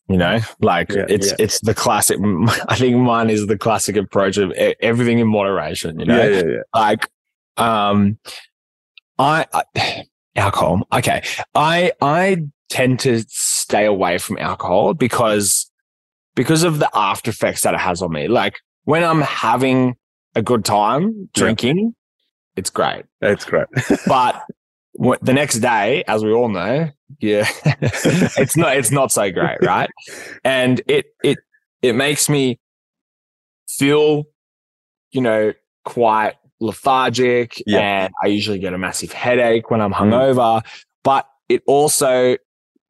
You 0.09 0.17
know, 0.17 0.39
like 0.61 0.89
Yeah, 0.91 1.05
it's 1.09 1.27
yeah. 1.27 1.35
it's 1.39 1.59
the 1.61 1.73
classic. 1.73 2.17
I 2.69 2.75
think 2.75 2.95
mine 2.97 3.29
is 3.29 3.47
the 3.47 3.57
classic 3.57 3.97
approach 3.97 4.37
of 4.37 4.51
e- 4.53 4.75
everything 4.81 5.19
in 5.19 5.27
moderation. 5.27 5.99
You 5.99 6.05
know, 6.05 6.17
yeah, 6.17 6.29
yeah, 6.29 6.43
yeah. 6.45 6.61
like 6.73 7.09
um 7.57 8.17
I, 9.19 9.45
I 9.53 10.03
alcohol 10.35 10.87
okay 10.93 11.23
i 11.55 11.91
i 11.99 12.37
tend 12.69 12.99
to 12.99 13.23
stay 13.27 13.85
away 13.85 14.19
from 14.19 14.37
alcohol 14.37 14.93
because 14.93 15.66
because 16.37 16.63
of 16.63 16.79
the 16.79 16.89
after 16.93 17.29
effects 17.31 17.61
that 17.63 17.73
it 17.73 17.79
has 17.81 18.01
on 18.01 18.11
me 18.13 18.29
like 18.29 18.55
when 18.85 19.03
i'm 19.03 19.19
having 19.21 19.95
a 20.35 20.41
good 20.41 20.63
time 20.63 21.27
drinking 21.33 21.93
it's 22.55 22.69
great 22.69 23.03
It's 23.21 23.43
great. 23.45 23.65
but 24.07 24.41
the 25.21 25.33
next 25.33 25.59
day 25.59 26.03
as 26.07 26.23
we 26.23 26.31
all 26.31 26.47
know 26.49 26.89
yeah 27.19 27.47
it's 27.81 28.55
not 28.55 28.77
it's 28.77 28.91
not 28.91 29.11
so 29.11 29.29
great 29.31 29.57
right 29.61 29.89
and 30.45 30.81
it 30.87 31.07
it 31.23 31.37
it 31.81 31.93
makes 31.93 32.29
me 32.29 32.59
feel 33.69 34.23
you 35.11 35.21
know 35.21 35.53
quite 35.85 36.33
lethargic 36.59 37.61
Yeah. 37.67 37.79
and 38.05 38.13
i 38.23 38.27
usually 38.27 38.59
get 38.59 38.73
a 38.73 38.77
massive 38.77 39.11
headache 39.11 39.69
when 39.69 39.81
i'm 39.81 39.93
Mm. 39.93 40.11
hungover 40.11 40.65
but 41.03 41.27
it 41.49 41.61
also 41.67 42.35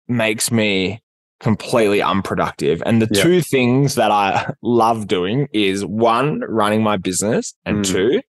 makes 0.08 0.50
me 0.52 1.02
completely 1.40 2.02
unproductive 2.02 2.82
and 2.86 3.02
the 3.02 3.08
Yeah. 3.12 3.22
two 3.22 3.42
things 3.42 3.96
that 3.96 4.10
i 4.12 4.52
love 4.64 5.08
doing 5.08 5.48
is 5.54 5.86
one 5.86 6.42
running 6.48 6.82
my 6.82 6.98
business 6.98 7.54
and 7.66 7.86
Mm. 7.86 7.92
two 7.92 8.22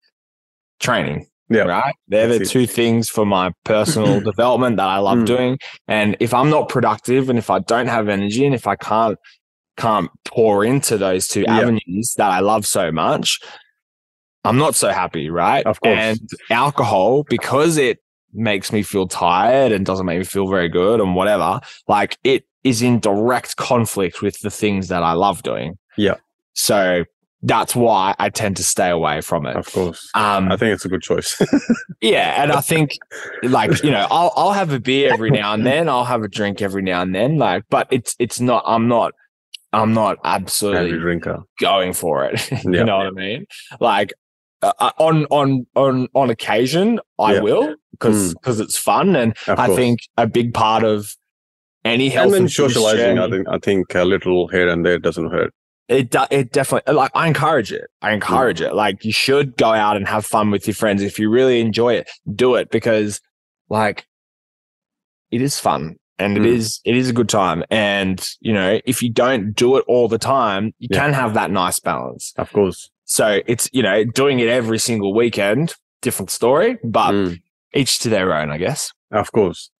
training 0.80 1.26
Yeah. 1.50 1.62
Right. 1.62 1.94
They're 2.08 2.28
the 2.28 2.38
That's 2.40 2.50
it. 2.50 2.52
two 2.52 2.66
things 2.66 3.08
for 3.08 3.24
my 3.24 3.52
personal 3.64 4.20
development 4.32 4.76
that 4.76 4.86
I 4.86 4.98
love 4.98 5.20
Mm. 5.20 5.26
doing. 5.26 5.58
And 5.88 6.14
if 6.20 6.34
I'm 6.34 6.50
not 6.50 6.68
productive 6.68 7.30
and 7.30 7.38
if 7.38 7.48
I 7.48 7.58
don't 7.60 7.86
have 7.86 8.10
energy 8.10 8.44
and 8.44 8.54
if 8.54 8.66
I 8.66 8.76
can't 8.76 9.16
can't 9.78 10.10
pour 10.26 10.62
into 10.64 10.98
those 10.98 11.26
two 11.26 11.44
Yeah. 11.48 11.60
avenues 11.60 12.12
that 12.18 12.30
I 12.30 12.40
love 12.40 12.66
so 12.66 12.92
much, 12.92 13.38
I'm 14.44 14.58
not 14.58 14.74
so 14.74 14.90
happy, 14.90 15.30
right? 15.30 15.64
Of 15.66 15.80
course. 15.80 15.98
And 15.98 16.20
alcohol, 16.50 17.24
because 17.30 17.78
it 17.78 17.98
makes 18.34 18.70
me 18.72 18.82
feel 18.82 19.06
tired 19.08 19.72
and 19.72 19.86
doesn't 19.86 20.04
make 20.04 20.18
me 20.18 20.24
feel 20.24 20.48
very 20.48 20.68
good 20.68 21.00
and 21.00 21.14
whatever, 21.14 21.60
like 21.86 22.18
it 22.24 22.44
is 22.68 22.82
in 22.82 23.00
direct 23.00 23.56
conflict 23.56 24.22
with 24.22 24.38
the 24.40 24.50
things 24.50 24.88
that 24.88 25.02
I 25.02 25.12
love 25.12 25.42
doing. 25.42 25.78
Yeah. 25.96 26.16
So 26.54 27.04
that's 27.42 27.76
why 27.76 28.14
I 28.18 28.30
tend 28.30 28.56
to 28.56 28.64
stay 28.64 28.90
away 28.90 29.20
from 29.20 29.46
it. 29.46 29.56
Of 29.56 29.72
course. 29.72 30.08
Um, 30.14 30.50
I 30.50 30.56
think 30.56 30.74
it's 30.74 30.84
a 30.84 30.88
good 30.88 31.02
choice. 31.02 31.40
yeah, 32.00 32.42
and 32.42 32.50
I 32.50 32.60
think 32.60 32.90
like 33.44 33.82
you 33.84 33.90
know, 33.92 34.06
I'll 34.10 34.32
I'll 34.36 34.52
have 34.52 34.72
a 34.72 34.80
beer 34.80 35.12
every 35.12 35.30
now 35.30 35.54
and 35.54 35.64
then. 35.64 35.88
I'll 35.88 36.04
have 36.04 36.22
a 36.22 36.28
drink 36.28 36.60
every 36.62 36.82
now 36.82 37.00
and 37.02 37.14
then. 37.14 37.36
Like, 37.38 37.62
but 37.70 37.86
it's 37.90 38.16
it's 38.18 38.40
not. 38.40 38.64
I'm 38.66 38.88
not. 38.88 39.12
I'm 39.72 39.92
not 39.92 40.16
absolutely 40.24 40.98
drinker. 40.98 41.40
going 41.60 41.92
for 41.92 42.24
it. 42.24 42.50
you 42.64 42.72
Yeah. 42.74 42.84
know 42.84 42.96
what 42.98 43.06
I 43.06 43.10
mean? 43.10 43.44
Like 43.80 44.12
uh, 44.62 44.72
uh, 44.80 44.90
on 44.98 45.26
on 45.26 45.66
on 45.76 46.08
on 46.14 46.30
occasion, 46.30 46.98
I 47.20 47.34
Yeah. 47.34 47.40
will 47.42 47.74
because 47.92 48.34
because 48.34 48.58
it's 48.58 48.76
fun, 48.78 49.14
and 49.14 49.36
Of 49.46 49.58
I 49.60 49.66
course. 49.66 49.76
think 49.76 50.00
a 50.16 50.26
big 50.26 50.54
part 50.54 50.82
of 50.84 51.14
any 51.84 52.08
health 52.08 52.34
and 52.34 52.50
socializing, 52.50 53.18
I 53.18 53.30
think 53.30 53.48
I 53.48 53.58
think 53.58 53.94
a 53.94 54.04
little 54.04 54.48
here 54.48 54.68
and 54.68 54.84
there 54.84 54.98
doesn't 54.98 55.30
hurt. 55.30 55.52
it 55.88 56.14
it 56.30 56.52
definitely 56.52 56.92
like 56.94 57.10
I 57.14 57.26
encourage 57.26 57.72
it. 57.72 57.86
I 58.02 58.12
encourage 58.12 58.60
it. 58.60 58.74
Like 58.74 59.04
you 59.04 59.12
should 59.12 59.56
go 59.56 59.70
out 59.72 59.96
and 59.96 60.06
have 60.08 60.26
fun 60.26 60.50
with 60.50 60.66
your 60.66 60.74
friends 60.74 61.02
if 61.02 61.18
you 61.18 61.30
really 61.30 61.60
enjoy 61.60 61.94
it. 61.94 62.10
Do 62.34 62.56
it 62.56 62.70
because 62.70 63.20
like 63.70 64.06
it 65.30 65.40
is 65.42 65.58
fun 65.58 65.96
and 66.18 66.36
it 66.36 66.42
Mm. 66.42 66.46
is 66.46 66.80
it 66.84 66.94
is 66.96 67.08
a 67.08 67.12
good 67.12 67.28
time. 67.28 67.64
And 67.70 68.24
you 68.40 68.52
know 68.52 68.80
if 68.84 69.02
you 69.02 69.10
don't 69.10 69.52
do 69.54 69.76
it 69.78 69.84
all 69.88 70.08
the 70.08 70.18
time, 70.18 70.72
you 70.78 70.88
Yeah. 70.90 70.98
can 71.00 71.12
have 71.14 71.34
that 71.34 71.50
nice 71.50 71.80
balance. 71.80 72.32
Of 72.36 72.52
course. 72.52 72.90
So 73.04 73.40
it's 73.46 73.68
you 73.72 73.82
know 73.82 74.04
doing 74.04 74.40
it 74.40 74.48
every 74.48 74.78
single 74.78 75.14
weekend, 75.14 75.74
different 76.02 76.30
story, 76.30 76.76
but 76.84 77.12
Mm. 77.12 77.38
each 77.74 77.98
to 78.00 78.08
their 78.10 78.34
own, 78.34 78.50
I 78.50 78.58
guess. 78.58 78.92
Of 79.10 79.32
course. 79.32 79.70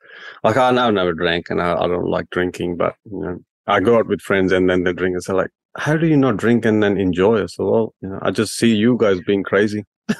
Like 0.45 0.57
I 0.57 0.71
now 0.71 0.91
never 0.91 1.13
drank 1.13 1.51
and 1.51 1.61
I, 1.61 1.75
I 1.75 1.87
don't 1.87 2.09
like 2.09 2.31
drinking, 2.31 2.77
but 2.77 2.95
you 3.05 3.21
know, 3.21 3.39
I 3.67 3.81
go 3.81 3.99
out 3.99 4.07
with 4.07 4.21
friends 4.21 4.53
and 4.53 4.69
then 4.69 4.85
they 4.85 4.93
drink 4.93 5.15
and 5.15 5.23
say 5.23 5.33
like, 5.33 5.51
how 5.77 5.97
do 5.97 6.07
you 6.07 6.17
not 6.17 6.37
drink 6.37 6.65
and 6.65 6.83
then 6.83 6.99
enjoy? 6.99 7.47
So 7.47 7.71
well, 7.71 7.95
you 8.01 8.09
know, 8.09 8.19
I 8.23 8.31
just 8.31 8.57
see 8.57 8.75
you 8.75 8.97
guys 8.99 9.21
being 9.27 9.43
crazy. 9.43 9.85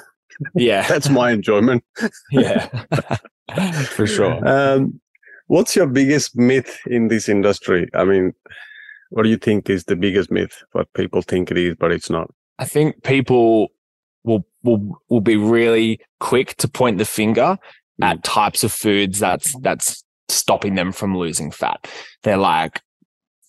Yeah, 0.55 0.87
That's 0.87 1.09
my 1.09 1.31
enjoyment. 1.31 1.83
yeah, 2.31 2.67
for 3.89 4.07
sure. 4.07 4.47
Um, 4.47 5.01
what's 5.47 5.75
your 5.75 5.87
biggest 5.87 6.37
myth 6.37 6.79
in 6.85 7.09
this 7.09 7.27
industry? 7.27 7.89
I 7.93 8.05
mean, 8.05 8.33
what 9.09 9.23
do 9.23 9.29
you 9.29 9.37
think 9.37 9.69
is 9.69 9.83
the 9.83 9.97
biggest 9.97 10.31
myth? 10.31 10.63
What 10.71 10.87
people 10.93 11.21
think 11.21 11.51
it 11.51 11.57
is, 11.57 11.75
but 11.77 11.91
it's 11.91 12.09
not. 12.09 12.31
I 12.57 12.63
think 12.63 13.03
people 13.03 13.67
will 14.23 14.45
will 14.63 15.01
will 15.09 15.21
be 15.21 15.35
really 15.35 15.99
quick 16.19 16.55
to 16.57 16.67
point 16.67 16.97
the 16.97 17.05
finger 17.05 17.57
at 18.01 18.23
types 18.23 18.63
of 18.63 18.71
foods 18.71 19.19
that's 19.19 19.57
that's 19.59 20.03
stopping 20.29 20.75
them 20.75 20.91
from 20.91 21.17
losing 21.17 21.51
fat. 21.51 21.87
They're 22.23 22.37
like, 22.37 22.81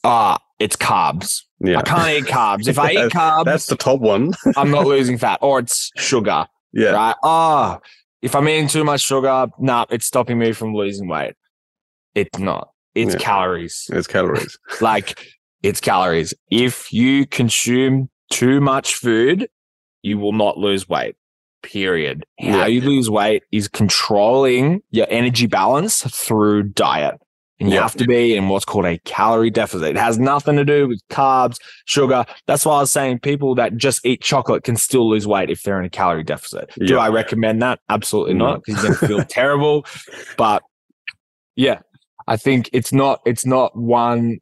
ah, 0.04 0.38
it's 0.58 0.76
carbs. 0.76 1.42
Yeah, 1.60 1.78
I 1.78 1.82
can't 1.82 2.08
eat 2.10 2.32
carbs. 2.32 2.68
If 2.68 2.78
I 2.78 2.90
eat 2.92 3.12
carbs, 3.12 3.44
that's 3.44 3.66
the 3.66 3.76
top 3.76 4.00
one. 4.00 4.32
I'm 4.56 4.70
not 4.70 4.86
losing 4.86 5.18
fat. 5.18 5.38
Or 5.42 5.58
it's 5.58 5.90
sugar, 5.96 6.46
yeah, 6.72 6.90
right? 6.90 7.16
Ah, 7.22 7.78
if 8.22 8.34
I'm 8.34 8.48
eating 8.48 8.68
too 8.68 8.84
much 8.84 9.02
sugar, 9.02 9.48
nah, 9.58 9.86
it's 9.90 10.06
stopping 10.06 10.38
me 10.38 10.52
from 10.52 10.74
losing 10.74 11.08
weight. 11.08 11.34
It's 12.14 12.38
not. 12.38 12.70
It's 12.94 13.14
Yeah. 13.14 13.20
calories 13.20 13.86
it's 13.92 14.06
calories. 14.08 14.58
like 14.80 15.24
it's 15.62 15.80
calories. 15.80 16.34
If 16.50 16.92
you 16.92 17.24
consume 17.26 18.10
too 18.30 18.60
much 18.60 18.94
food, 18.94 19.48
you 20.02 20.18
will 20.18 20.32
not 20.32 20.58
lose 20.58 20.88
weight. 20.88 21.14
Period. 21.62 22.24
How 22.40 22.46
Yeah. 22.46 22.66
you 22.66 22.80
lose 22.80 23.10
weight 23.10 23.42
is 23.52 23.68
controlling 23.68 24.82
your 24.90 25.06
energy 25.10 25.46
balance 25.46 26.02
through 26.02 26.64
diet. 26.64 27.16
And 27.58 27.68
you 27.68 27.74
Yeah. 27.74 27.82
have 27.82 27.96
to 27.96 28.06
be 28.06 28.34
in 28.34 28.48
what's 28.48 28.64
called 28.64 28.86
a 28.86 28.98
calorie 29.04 29.50
deficit. 29.50 29.88
It 29.90 29.96
has 29.98 30.18
nothing 30.18 30.56
to 30.56 30.64
do 30.64 30.88
with 30.88 31.02
carbs, 31.10 31.56
sugar. 31.84 32.24
That's 32.46 32.64
why 32.64 32.76
I 32.76 32.80
was 32.80 32.90
saying 32.90 33.18
people 33.18 33.54
that 33.56 33.76
just 33.76 34.04
eat 34.06 34.22
chocolate 34.22 34.64
can 34.64 34.76
still 34.76 35.08
lose 35.10 35.26
weight 35.26 35.50
if 35.50 35.62
they're 35.62 35.78
in 35.78 35.84
a 35.84 35.90
calorie 35.90 36.24
deficit. 36.24 36.70
Do. 36.78 36.96
I 36.96 37.10
recommend 37.10 37.60
that? 37.60 37.80
Absolutely 37.90 38.32
not, 38.32 38.60
mm. 38.60 38.62
because 38.64 38.82
you're 38.82 38.92
going 38.94 38.98
to 39.00 39.06
feel 39.06 39.24
terrible. 39.28 39.84
But 40.38 40.62
yeah, 41.54 41.80
I 42.26 42.38
think 42.38 42.70
it's 42.72 42.94
not, 42.94 43.20
it's 43.26 43.44
not 43.44 43.76
one 43.76 44.38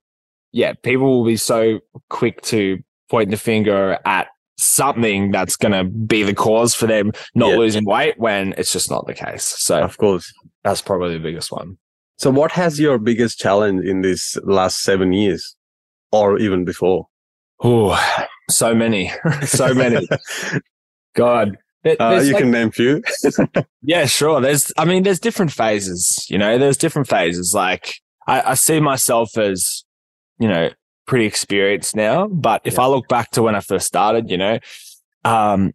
yeah, 0.53 0.73
people 0.83 1.19
will 1.19 1.27
be 1.27 1.37
so 1.37 1.81
quick 2.09 2.41
to 2.43 2.79
point 3.11 3.31
the 3.31 3.37
finger 3.37 3.99
at 4.05 4.29
something 4.59 5.31
that's 5.31 5.57
going 5.57 5.73
to 5.73 5.85
be 5.85 6.23
the 6.25 6.35
cause 6.35 6.75
for 6.75 6.87
them 6.87 7.13
not 7.35 7.51
Yeah. 7.51 7.57
losing 7.57 7.85
weight 7.85 8.19
when 8.19 8.55
it's 8.59 8.73
just 8.73 8.91
not 8.91 9.07
the 9.07 9.15
case. 9.15 9.45
So 9.45 9.81
Of 9.81 9.97
course. 9.99 10.31
that's 10.65 10.83
probably 10.83 11.15
the 11.15 11.23
biggest 11.23 11.51
one. 11.53 11.79
So, 12.17 12.31
what 12.31 12.51
has 12.53 12.81
your 12.81 12.99
biggest 12.99 13.39
challenge 13.39 13.85
in 13.87 14.01
this 14.03 14.37
last 14.43 14.81
seven 14.81 15.13
years, 15.13 15.55
or 16.11 16.37
even 16.39 16.65
before? 16.65 17.07
Oh, 17.63 17.97
so 18.51 18.75
many, 18.75 19.13
so 19.47 19.73
many. 19.73 20.09
God. 21.15 21.57
There- 21.85 22.01
Uh, 22.03 22.21
you 22.21 22.33
like- 22.33 22.43
can 22.43 22.51
name 22.51 22.71
few. 22.73 23.03
Yeah, 23.83 24.07
sure. 24.07 24.41
There's, 24.41 24.73
I 24.77 24.85
mean, 24.85 25.05
there's 25.05 25.21
different 25.21 25.53
phases, 25.53 26.27
you 26.29 26.37
know, 26.39 26.59
there's 26.59 26.77
different 26.77 27.07
phases. 27.09 27.55
Like 27.55 27.95
I, 28.27 28.51
I 28.51 28.55
see 28.55 28.81
myself 28.81 29.39
as, 29.39 29.85
you 30.41 30.49
know, 30.49 30.71
pretty 31.09 31.25
experienced 31.27 31.97
now, 31.97 32.29
but 32.29 32.61
if 32.65 32.75
Yeah. 32.75 32.83
I 32.83 32.87
look 32.87 33.09
back 33.09 33.31
to 33.33 33.43
when 33.43 33.57
I 33.57 33.61
first 33.61 33.87
started, 33.87 34.31
you 34.31 34.37
know, 34.37 34.59
um, 35.25 35.73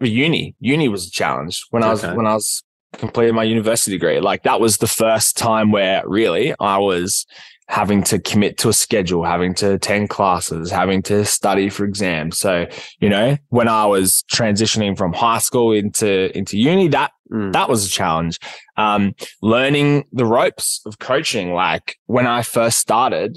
uni, 0.00 0.54
uni 0.60 0.88
was 0.88 1.08
a 1.08 1.10
challenge 1.10 1.64
when 1.70 1.82
I 1.82 1.90
was, 1.90 2.02
when 2.02 2.26
I 2.26 2.34
was 2.34 2.62
completing 2.94 3.34
my 3.34 3.42
university 3.44 3.92
degree. 3.92 4.20
Like 4.20 4.44
that 4.44 4.60
was 4.60 4.78
the 4.78 4.86
first 4.86 5.36
time 5.36 5.72
where 5.72 6.02
really 6.06 6.54
I 6.60 6.78
was 6.78 7.26
having 7.68 8.02
to 8.02 8.18
commit 8.18 8.56
to 8.58 8.68
a 8.70 8.72
schedule, 8.72 9.24
having 9.24 9.52
to 9.54 9.74
attend 9.74 10.08
classes, 10.08 10.70
having 10.70 11.02
to 11.02 11.22
study 11.26 11.68
for 11.68 11.84
exams. 11.84 12.38
So, 12.38 12.66
you 12.98 13.10
know, 13.10 13.36
when 13.48 13.68
I 13.68 13.84
was 13.84 14.24
transitioning 14.32 14.96
from 14.96 15.12
high 15.12 15.38
school 15.40 15.72
into, 15.72 16.36
into 16.36 16.56
uni, 16.58 16.88
that 16.88 17.10
Mm. 17.30 17.52
that 17.52 17.68
was 17.68 17.84
a 17.84 17.90
challenge. 17.90 18.38
Um, 18.78 19.14
learning 19.42 20.04
the 20.12 20.24
ropes 20.24 20.80
of 20.86 20.98
coaching. 20.98 21.52
Like 21.52 21.96
when 22.06 22.26
I 22.26 22.40
first 22.40 22.78
started, 22.78 23.36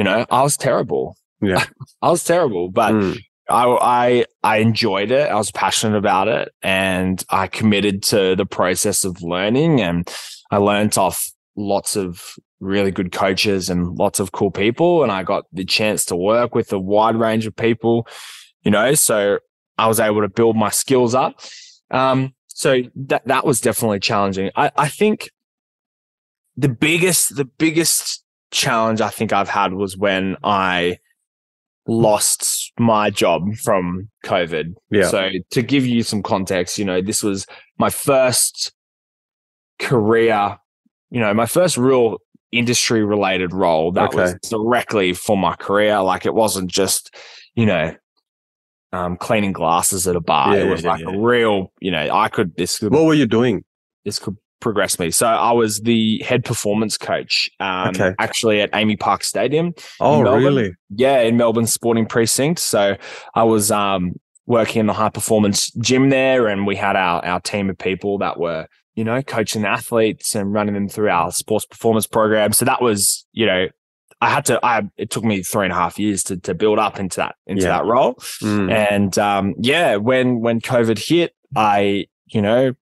you 0.00 0.04
know, 0.04 0.24
I 0.30 0.42
was 0.42 0.56
terrible. 0.56 1.14
Yeah. 1.42 1.62
I 2.02 2.08
was 2.08 2.24
terrible, 2.24 2.70
but 2.70 2.94
Mm. 2.94 3.18
I, 3.50 3.64
I, 3.66 4.24
I 4.42 4.56
enjoyed 4.58 5.10
it. 5.10 5.28
I 5.28 5.34
was 5.34 5.50
passionate 5.50 5.98
about 5.98 6.26
it 6.28 6.54
and 6.62 7.22
I 7.28 7.48
committed 7.48 8.02
to 8.04 8.34
the 8.34 8.46
process 8.46 9.04
of 9.04 9.20
learning 9.22 9.82
and 9.82 10.10
I 10.50 10.56
learned 10.56 10.96
off 10.96 11.30
lots 11.56 11.96
of 11.96 12.36
really 12.60 12.90
good 12.92 13.12
coaches 13.12 13.68
and 13.68 13.98
lots 13.98 14.20
of 14.20 14.32
cool 14.32 14.50
people. 14.50 15.02
And 15.02 15.12
I 15.12 15.22
got 15.22 15.44
the 15.52 15.66
chance 15.66 16.06
to 16.06 16.16
work 16.16 16.54
with 16.54 16.72
a 16.72 16.78
wide 16.78 17.16
range 17.16 17.44
of 17.44 17.54
people, 17.54 18.06
you 18.62 18.70
know, 18.70 18.94
so 18.94 19.38
I 19.76 19.86
was 19.86 20.00
able 20.00 20.22
to 20.22 20.28
build 20.28 20.56
my 20.56 20.70
skills 20.70 21.14
up. 21.14 21.40
Um, 21.90 22.34
so 22.46 22.82
that, 22.94 23.26
that 23.26 23.44
was 23.44 23.60
definitely 23.60 24.00
challenging. 24.00 24.50
I, 24.56 24.70
I 24.76 24.88
think 24.88 25.28
the 26.56 26.70
biggest, 26.70 27.36
the 27.36 27.46
biggest 27.46 28.22
challenge 28.50 29.00
I 29.00 29.10
think 29.10 29.32
I've 29.32 29.48
had 29.48 29.74
was 29.74 29.96
when 29.96 30.36
I 30.42 30.98
lost 31.86 32.72
my 32.78 33.10
job 33.10 33.54
from 33.56 34.08
COVID. 34.24 34.74
Yeah. 34.90 35.08
So 35.08 35.30
to 35.50 35.62
give 35.62 35.86
you 35.86 36.02
some 36.02 36.22
context, 36.22 36.78
you 36.78 36.84
know, 36.84 37.00
this 37.00 37.22
was 37.22 37.46
my 37.78 37.90
first 37.90 38.72
career, 39.78 40.58
you 41.10 41.20
know, 41.20 41.32
my 41.34 41.46
first 41.46 41.76
real 41.76 42.18
industry 42.52 43.04
related 43.04 43.52
role 43.52 43.92
that 43.92 44.14
was 44.14 44.34
directly 44.48 45.14
for 45.14 45.36
my 45.36 45.54
career. 45.56 46.00
Like 46.00 46.26
it 46.26 46.34
wasn't 46.34 46.70
just, 46.70 47.14
you 47.54 47.66
know, 47.66 47.94
um, 48.92 49.16
cleaning 49.16 49.52
glasses 49.52 50.08
at 50.08 50.16
a 50.16 50.20
bar. 50.20 50.56
Yeah, 50.56 50.64
it 50.64 50.68
was 50.68 50.82
yeah, 50.82 50.90
like 50.90 51.00
yeah. 51.00 51.14
a 51.14 51.18
real, 51.18 51.72
you 51.80 51.92
know, 51.92 52.08
I 52.12 52.28
could, 52.28 52.56
this 52.56 52.78
could, 52.78 52.92
What 52.92 53.04
were 53.04 53.14
you 53.14 53.26
doing? 53.26 53.64
this 54.04 54.18
could 54.18 54.36
progress 54.60 54.98
me. 54.98 55.10
So 55.10 55.26
I 55.26 55.52
was 55.52 55.80
the 55.80 56.18
head 56.24 56.44
performance 56.44 56.96
coach, 56.96 57.50
um, 57.60 57.88
Okay. 57.88 58.14
actually 58.18 58.60
at 58.60 58.70
AAMI 58.72 58.98
Park 59.00 59.24
Stadium. 59.24 59.72
Oh, 60.00 60.22
really? 60.22 60.72
Yeah, 60.94 61.20
in 61.20 61.36
Melbourne 61.36 61.66
Sporting 61.66 62.06
Precinct. 62.06 62.58
So 62.60 62.96
I 63.34 63.42
was 63.44 63.70
um, 63.70 64.12
working 64.46 64.80
in 64.80 64.86
the 64.86 64.92
high 64.92 65.08
performance 65.10 65.70
gym 65.72 66.10
there, 66.10 66.46
and 66.48 66.66
we 66.66 66.76
had 66.76 66.96
our 66.96 67.24
our 67.24 67.40
team 67.40 67.70
of 67.70 67.78
people 67.78 68.18
that 68.18 68.38
were 68.38 68.66
you 68.94 69.04
know 69.04 69.22
coaching 69.22 69.64
athletes 69.64 70.34
and 70.34 70.52
running 70.52 70.74
them 70.74 70.88
through 70.88 71.08
our 71.08 71.30
sports 71.32 71.66
performance 71.66 72.06
program. 72.06 72.52
So 72.52 72.64
that 72.64 72.82
was 72.82 73.26
you 73.32 73.46
know. 73.46 73.66
I 74.22 74.28
had 74.28 74.44
to. 74.46 74.60
I 74.62 74.82
it 74.98 75.08
took 75.08 75.24
me 75.24 75.42
three 75.42 75.64
and 75.64 75.72
a 75.72 75.76
half 75.76 75.98
years 75.98 76.22
to 76.24 76.36
to 76.40 76.52
build 76.54 76.78
up 76.78 77.00
into 77.00 77.16
that 77.16 77.36
into 77.46 77.62
Yeah. 77.62 77.78
that 77.78 77.86
role. 77.86 78.16
Mm. 78.42 78.70
And 78.70 79.18
um, 79.18 79.54
yeah, 79.58 79.96
when 79.96 80.40
when 80.40 80.60
COVID 80.60 80.98
hit, 81.02 81.34
I 81.56 82.04
you 82.26 82.42
know, 82.42 82.74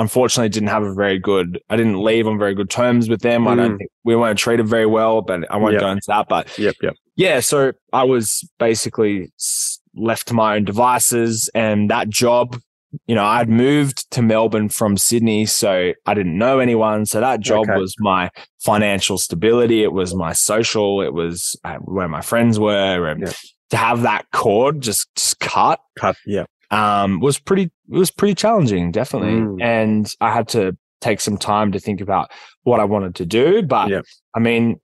unfortunately 0.00 0.48
didn't 0.48 0.68
have 0.70 0.82
a 0.82 0.94
very 0.94 1.18
good, 1.18 1.60
I 1.68 1.76
didn't 1.76 2.02
leave 2.02 2.26
on 2.26 2.38
very 2.38 2.54
good 2.54 2.70
terms 2.70 3.08
with 3.08 3.20
them. 3.20 3.46
I 3.46 3.54
don't 3.54 3.74
Mm. 3.74 3.78
think 3.78 3.90
we 4.04 4.16
weren't 4.16 4.38
treated 4.38 4.66
very 4.66 4.86
well, 4.86 5.20
but 5.20 5.48
I 5.50 5.56
won't 5.58 5.74
Yeah. 5.74 5.80
go 5.80 5.90
into 5.90 6.06
that. 6.08 6.26
But 6.28 6.58
Yep, 6.58 6.74
yep. 6.82 6.94
yeah, 7.16 7.40
so 7.40 7.72
I 7.92 8.04
was 8.04 8.42
basically 8.58 9.28
left 9.94 10.28
to 10.28 10.34
my 10.34 10.56
own 10.56 10.64
devices, 10.64 11.50
and 11.54 11.90
that 11.90 12.08
job, 12.08 12.58
you 13.06 13.14
know, 13.14 13.24
I'd 13.24 13.48
moved 13.48 14.10
to 14.12 14.22
Melbourne 14.22 14.68
from 14.68 14.96
Sydney, 14.96 15.46
so 15.46 15.92
I 16.06 16.14
didn't 16.14 16.36
know 16.38 16.58
anyone. 16.58 17.06
So 17.06 17.20
that 17.20 17.40
job 17.40 17.68
Okay. 17.68 17.78
was 17.78 17.94
my 18.00 18.30
financial 18.64 19.18
stability. 19.18 19.82
It 19.82 19.92
was 19.92 20.14
my 20.14 20.32
social. 20.32 21.00
It 21.02 21.12
was 21.12 21.56
uh, 21.64 21.76
where 21.84 22.08
my 22.08 22.20
friends 22.22 22.58
were, 22.58 23.06
and 23.06 23.22
Yeah. 23.22 23.32
to 23.70 23.76
have 23.76 24.02
that 24.02 24.24
cord 24.32 24.80
just, 24.80 25.06
just 25.14 25.38
cut 25.40 25.78
Cut. 25.98 26.16
Yeah. 26.26 26.44
Um, 26.70 27.20
was 27.20 27.38
pretty 27.38 27.64
it 27.64 27.96
was 27.98 28.10
pretty 28.10 28.34
challenging, 28.34 28.92
definitely. 28.92 29.32
Mm. 29.40 29.62
And 29.62 30.14
I 30.20 30.32
had 30.32 30.48
to 30.48 30.76
take 31.00 31.20
some 31.20 31.36
time 31.38 31.72
to 31.72 31.80
think 31.80 32.00
about 32.00 32.30
what 32.62 32.78
I 32.80 32.84
wanted 32.84 33.14
to 33.16 33.26
do. 33.26 33.62
But 33.62 33.88
Yeah. 33.88 34.02
I 34.34 34.38
mean, 34.38 34.80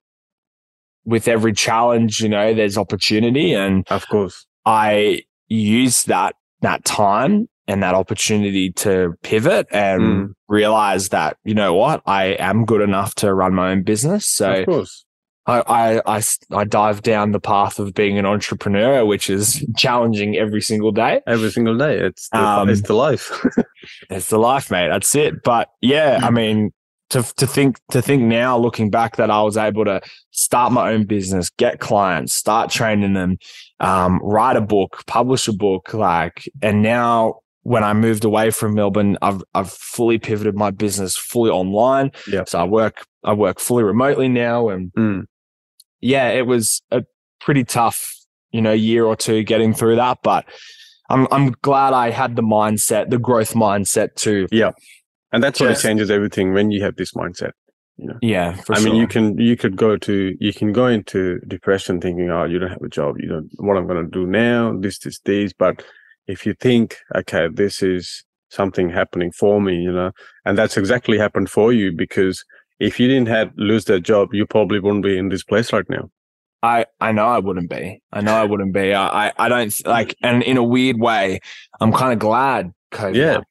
with 1.05 1.29
every 1.29 1.53
challenge, 1.53 2.21
you 2.21 2.29
know, 2.29 2.53
there's 2.55 2.77
opportunity, 2.77 3.53
and 3.55 3.87
Of 3.91 4.09
course. 4.09 4.47
I 4.65 5.23
used 5.49 6.09
that 6.09 6.35
that 6.63 6.85
time 6.85 7.49
and 7.69 7.83
that 7.83 7.95
opportunity 7.95 8.73
to 8.73 9.15
pivot 9.23 9.67
and 9.71 10.03
Mm. 10.03 10.29
realize 10.49 11.11
that 11.11 11.37
you 11.45 11.55
know 11.55 11.75
what 11.75 12.03
I 12.07 12.37
am 12.39 12.65
good 12.65 12.81
enough 12.81 13.15
to 13.17 13.33
run 13.33 13.55
my 13.55 13.71
own 13.71 13.83
business. 13.85 14.27
So 14.27 14.53
of 14.53 14.67
course. 14.67 15.05
I, 15.47 15.63
I, 16.07 16.17
I, 16.17 16.23
I 16.53 16.65
dive 16.65 17.03
down 17.03 17.33
the 17.33 17.41
path 17.41 17.79
of 17.79 17.95
being 17.95 18.19
an 18.19 18.27
entrepreneur, 18.27 19.05
which 19.05 19.31
is 19.31 19.65
challenging 19.77 20.37
every 20.37 20.61
single 20.61 20.91
day. 20.93 21.21
Every 21.27 21.51
single 21.51 21.79
day. 21.79 21.99
It's 21.99 22.29
the, 22.31 22.39
Um, 22.39 22.69
it's 22.69 22.83
the 22.83 22.95
life. 22.95 23.31
It's 24.11 24.31
the 24.31 24.39
life, 24.39 24.69
mate. 24.71 24.89
That's 24.89 25.15
it. 25.15 25.45
But 25.45 25.69
yeah, 25.81 26.19
I 26.21 26.31
mean, 26.31 26.73
to 27.11 27.23
to 27.37 27.47
think 27.47 27.79
to 27.93 28.03
think 28.03 28.23
now, 28.23 28.59
looking 28.59 28.91
back, 28.91 29.15
that 29.17 29.31
I 29.31 29.41
was 29.43 29.57
able 29.57 29.85
to 29.85 30.01
start 30.33 30.73
my 30.73 30.91
own 30.93 31.05
business, 31.05 31.51
get 31.51 31.79
clients, 31.79 32.33
start 32.35 32.69
training 32.69 33.15
them, 33.15 33.39
um, 33.79 34.19
write 34.25 34.57
a 34.57 34.61
book, 34.61 35.05
publish 35.07 35.47
a 35.47 35.53
book, 35.53 35.95
like, 35.95 36.49
and 36.63 36.83
now 36.83 37.41
when 37.63 37.85
I 37.85 37.93
moved 37.95 38.25
away 38.25 38.51
from 38.51 38.75
Melbourne, 38.75 39.19
I've 39.23 39.43
I've 39.55 39.71
fully 39.71 40.19
pivoted 40.19 40.57
my 40.57 40.73
business 40.73 41.17
fully 41.17 41.51
online. 41.51 42.11
Yeah. 42.27 42.43
So 42.47 42.59
I 42.59 42.65
work 42.65 43.07
I 43.23 43.35
work 43.35 43.61
fully 43.61 43.85
remotely 43.85 44.29
now, 44.29 44.69
and 44.69 44.93
Mm. 44.95 45.27
Yeah, 46.07 46.29
it 46.31 46.47
was 46.47 46.83
a 46.91 47.03
pretty 47.41 47.65
tough, 47.65 47.99
you 48.51 48.63
know, 48.63 48.73
year 48.73 49.05
or 49.05 49.17
two 49.17 49.43
getting 49.43 49.75
through 49.75 49.97
that, 49.97 50.19
but. 50.23 50.45
I'm 51.09 51.29
I'm 51.31 51.53
glad 51.63 51.93
I 51.93 52.11
had 52.11 52.35
the 52.35 52.43
mindset, 52.43 53.11
the 53.11 53.19
growth 53.19 53.55
mindset 53.55 54.17
to 54.17 54.49
Yeah. 54.51 54.73
And 55.31 55.41
that's 55.41 55.61
what 55.61 55.69
Just- 55.69 55.83
changes 55.83 56.11
everything 56.11 56.53
when 56.53 56.73
you 56.73 56.83
have 56.83 56.97
this 56.97 57.13
mindset. 57.13 57.53
Yeah, 58.21 58.55
for 58.55 58.75
sure. 58.75 58.77
I 58.77 58.79
sure. 58.81 58.91
mean, 58.91 59.01
you 59.01 59.07
can 59.07 59.39
you 59.39 59.57
could 59.57 59.77
go 59.77 59.97
to 59.97 60.35
you 60.41 60.53
can 60.53 60.73
go 60.73 60.87
into 60.87 61.39
depression 61.47 62.01
thinking, 62.01 62.29
oh, 62.31 62.45
you 62.45 62.59
don't 62.59 62.71
have 62.71 62.83
a 62.83 62.89
job, 62.89 63.17
you 63.19 63.29
don't 63.29 63.49
what 63.59 63.77
I'm 63.77 63.87
going 63.87 64.05
to 64.05 64.11
do 64.11 64.27
now, 64.27 64.77
this, 64.79 64.99
this, 64.99 65.19
this. 65.21 65.53
But 65.53 65.85
if 66.27 66.45
you 66.45 66.55
think, 66.55 66.97
okay, 67.15 67.49
this 67.53 67.83
is 67.83 68.25
something 68.51 68.91
happening 68.91 69.33
for 69.33 69.61
me, 69.61 69.77
you 69.77 69.93
know, 69.93 70.11
and 70.45 70.59
that's 70.59 70.77
exactly 70.77 71.19
happened 71.19 71.51
for 71.51 71.73
you 71.73 71.93
because 71.93 72.45
if 72.81 72.99
you 73.01 73.09
didn't 73.09 73.29
have 73.29 73.51
lose 73.57 73.85
that 73.87 74.01
job, 74.01 74.35
you 74.35 74.47
probably 74.47 74.81
wouldn't 74.81 75.05
be 75.05 75.17
in 75.19 75.29
this 75.29 75.43
place 75.45 75.73
right 75.73 75.89
now. 75.89 76.11
I 76.63 76.87
I 77.01 77.13
know 77.13 77.27
I 77.27 77.39
wouldn't 77.39 77.71
be. 77.71 78.03
I 78.13 78.21
know 78.23 78.35
I 78.35 78.45
wouldn't 78.45 78.73
be. 78.73 78.93
I 78.95 79.29
I, 79.29 79.33
I 79.39 79.49
don't 79.49 79.75
like, 79.87 80.17
and 80.23 80.43
in 80.43 80.57
a 80.57 80.63
weird 80.65 80.99
way, 80.99 81.41
I'm 81.81 81.93
kind 81.93 82.13
of 82.13 82.19
glad. 82.19 82.73
COVID 82.93 83.15
Yeah. 83.15 83.27
happened. 83.27 83.47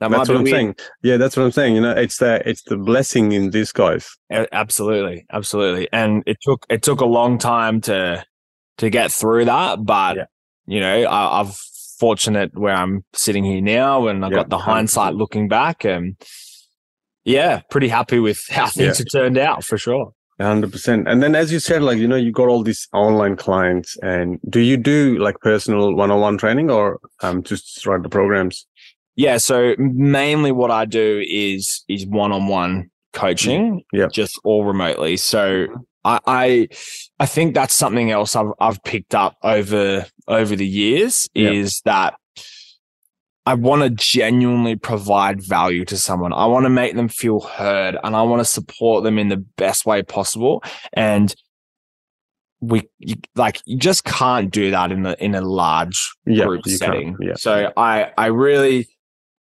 that 0.00 0.10
might 0.10 0.18
That's 0.18 0.28
be 0.28 0.34
what 0.34 0.38
I'm 0.40 0.44
weird. 0.44 0.54
saying. 0.56 0.74
Yeah, 1.02 1.16
that's 1.16 1.36
what 1.36 1.44
I'm 1.44 1.52
saying. 1.52 1.74
You 1.74 1.80
know, 1.80 1.92
it's 1.92 2.18
the 2.18 2.42
it's 2.48 2.62
the 2.64 2.76
blessing 2.76 3.32
in 3.32 3.50
disguise. 3.50 4.08
Absolutely, 4.52 5.26
absolutely. 5.32 5.88
And 5.92 6.22
it 6.26 6.38
took 6.42 6.66
it 6.68 6.82
took 6.82 7.00
a 7.00 7.06
long 7.06 7.38
time 7.38 7.80
to 7.82 8.24
to 8.78 8.90
get 8.90 9.10
through 9.12 9.46
that, 9.46 9.84
but 9.84 10.16
Yeah. 10.16 10.24
you 10.66 10.80
know, 10.80 11.02
I, 11.04 11.40
I've 11.40 11.54
fortunate 11.98 12.50
where 12.58 12.74
I'm 12.74 13.04
sitting 13.12 13.44
here 13.44 13.60
now, 13.60 14.06
and 14.06 14.24
I've 14.24 14.30
Yeah, 14.32 14.38
got 14.38 14.48
the 14.50 14.56
100%. 14.58 14.60
hindsight 14.62 15.14
looking 15.14 15.48
back, 15.48 15.84
and 15.84 16.16
yeah, 17.24 17.60
pretty 17.70 17.88
happy 17.88 18.18
with 18.18 18.40
how 18.50 18.66
things 18.68 18.98
have 18.98 19.06
turned 19.12 19.38
out 19.38 19.64
for 19.64 19.76
sure. 19.78 20.12
hundred 20.40 20.72
percent. 20.72 21.06
And 21.08 21.22
then, 21.22 21.34
as 21.34 21.52
you 21.52 21.58
said, 21.60 21.82
like 21.82 21.98
you 21.98 22.08
know, 22.08 22.16
you 22.16 22.32
got 22.32 22.48
all 22.48 22.62
these 22.62 22.88
online 22.92 23.36
clients, 23.36 23.96
and 24.02 24.38
do 24.48 24.60
you 24.60 24.76
do 24.76 25.18
like 25.18 25.38
personal 25.40 25.94
one-on-one 25.94 26.38
training, 26.38 26.70
or 26.70 26.98
um, 27.22 27.42
just 27.42 27.84
write 27.86 28.02
the 28.02 28.08
programs? 28.08 28.66
Yeah, 29.16 29.36
so 29.36 29.74
mainly 29.78 30.52
what 30.52 30.70
I 30.70 30.84
do 30.86 31.22
is 31.28 31.84
is 31.88 32.06
one 32.06 32.32
on 32.32 32.46
one 32.46 32.90
coaching, 33.12 33.82
Yeah. 33.92 34.06
just 34.12 34.40
all 34.44 34.64
remotely. 34.64 35.16
So 35.18 35.66
I, 36.04 36.20
I 36.26 36.68
I 37.18 37.26
think 37.26 37.54
that's 37.54 37.74
something 37.74 38.10
else 38.10 38.34
I've 38.34 38.52
I've 38.60 38.82
picked 38.84 39.14
up 39.14 39.36
over 39.42 40.06
over 40.28 40.56
the 40.56 40.66
years 40.66 41.28
Yeah. 41.34 41.50
is 41.50 41.82
that 41.84 42.14
I 43.46 43.54
want 43.54 43.82
to 43.82 43.90
genuinely 43.90 44.76
provide 44.76 45.42
value 45.42 45.84
to 45.86 45.96
someone. 45.96 46.32
I 46.32 46.46
want 46.46 46.66
to 46.66 46.70
make 46.70 46.94
them 46.94 47.08
feel 47.08 47.40
heard 47.40 47.96
and 48.04 48.14
I 48.14 48.22
want 48.22 48.40
to 48.40 48.44
support 48.44 49.02
them 49.02 49.18
in 49.18 49.28
the 49.28 49.38
best 49.38 49.86
way 49.86 50.02
possible. 50.02 50.62
And 50.92 51.34
we 52.60 52.88
you, 52.98 53.16
like 53.34 53.62
you 53.64 53.78
just 53.78 54.04
can't 54.04 54.50
do 54.50 54.70
that 54.70 54.92
in 54.92 55.02
the 55.02 55.22
in 55.24 55.34
a 55.34 55.40
large 55.40 56.12
Yeah, 56.26 56.44
group 56.44 56.66
setting. 56.66 57.16
Yeah. 57.20 57.34
So 57.36 57.72
I 57.76 58.12
I 58.18 58.26
really 58.26 58.86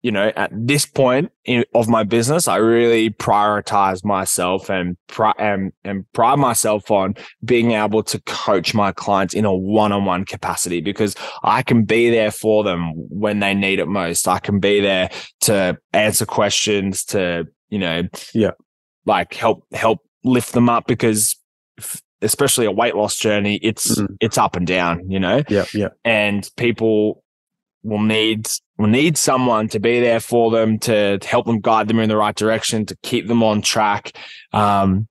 you 0.03 0.11
know 0.11 0.33
at 0.37 0.51
this 0.55 0.87
point 0.87 1.31
in, 1.45 1.65
of 1.75 1.89
my 1.89 2.03
business 2.05 2.49
I 2.49 2.57
really 2.57 3.11
prioritize 3.11 4.05
myself 4.05 4.71
and 4.71 4.97
pri- 5.09 5.35
and 5.39 5.73
and 5.85 6.05
pride 6.13 6.39
myself 6.39 6.91
on 6.91 7.15
being 7.45 7.73
able 7.73 8.03
to 8.05 8.21
coach 8.23 8.73
my 8.75 8.93
clients 8.93 9.35
in 9.35 9.45
a 9.45 9.55
one-on-one 9.55 10.25
capacity 10.25 10.81
because 10.81 11.15
I 11.43 11.63
can 11.63 11.85
be 11.85 12.11
there 12.11 12.31
for 12.31 12.65
them 12.65 12.93
when 12.95 13.41
they 13.41 13.55
need 13.55 13.79
it 13.79 13.87
most. 13.89 14.27
I 14.29 14.39
can 14.39 14.59
be 14.59 14.81
there 14.81 15.11
to 15.43 15.77
answer 15.93 16.25
questions 16.27 17.05
to 17.07 17.45
you 17.69 17.79
know 17.79 18.03
Yeah. 18.35 18.53
like 19.07 19.35
help 19.35 19.65
help 19.73 19.99
lift 20.25 20.53
them 20.53 20.69
up 20.69 20.87
because 20.87 21.37
f- 21.79 22.01
especially 22.23 22.67
a 22.67 22.71
weight 22.71 22.95
loss 22.97 23.17
journey 23.17 23.59
it's 23.63 23.99
Mhm. 23.99 24.17
it's 24.21 24.37
up 24.39 24.55
and 24.57 24.67
down 24.67 25.09
you 25.11 25.19
know 25.19 25.43
Yeah, 25.49 25.65
yeah, 25.73 25.89
and 26.05 26.49
people 26.57 27.23
will 27.83 28.01
need 28.01 28.49
will 28.79 28.87
need 28.89 29.17
someone 29.17 29.69
to 29.69 29.81
be 29.81 30.01
there 30.01 30.21
for 30.21 30.51
them 30.51 30.79
to, 30.79 31.19
to 31.19 31.29
help 31.29 31.47
them 31.47 31.61
guide 31.61 31.89
them 31.89 31.99
in 31.99 32.09
the 32.09 32.17
right 32.17 32.35
direction 32.35 32.87
to 32.87 32.97
keep 33.03 33.27
them 33.27 33.43
on 33.43 33.63
track 33.63 34.13
um, 34.53 35.07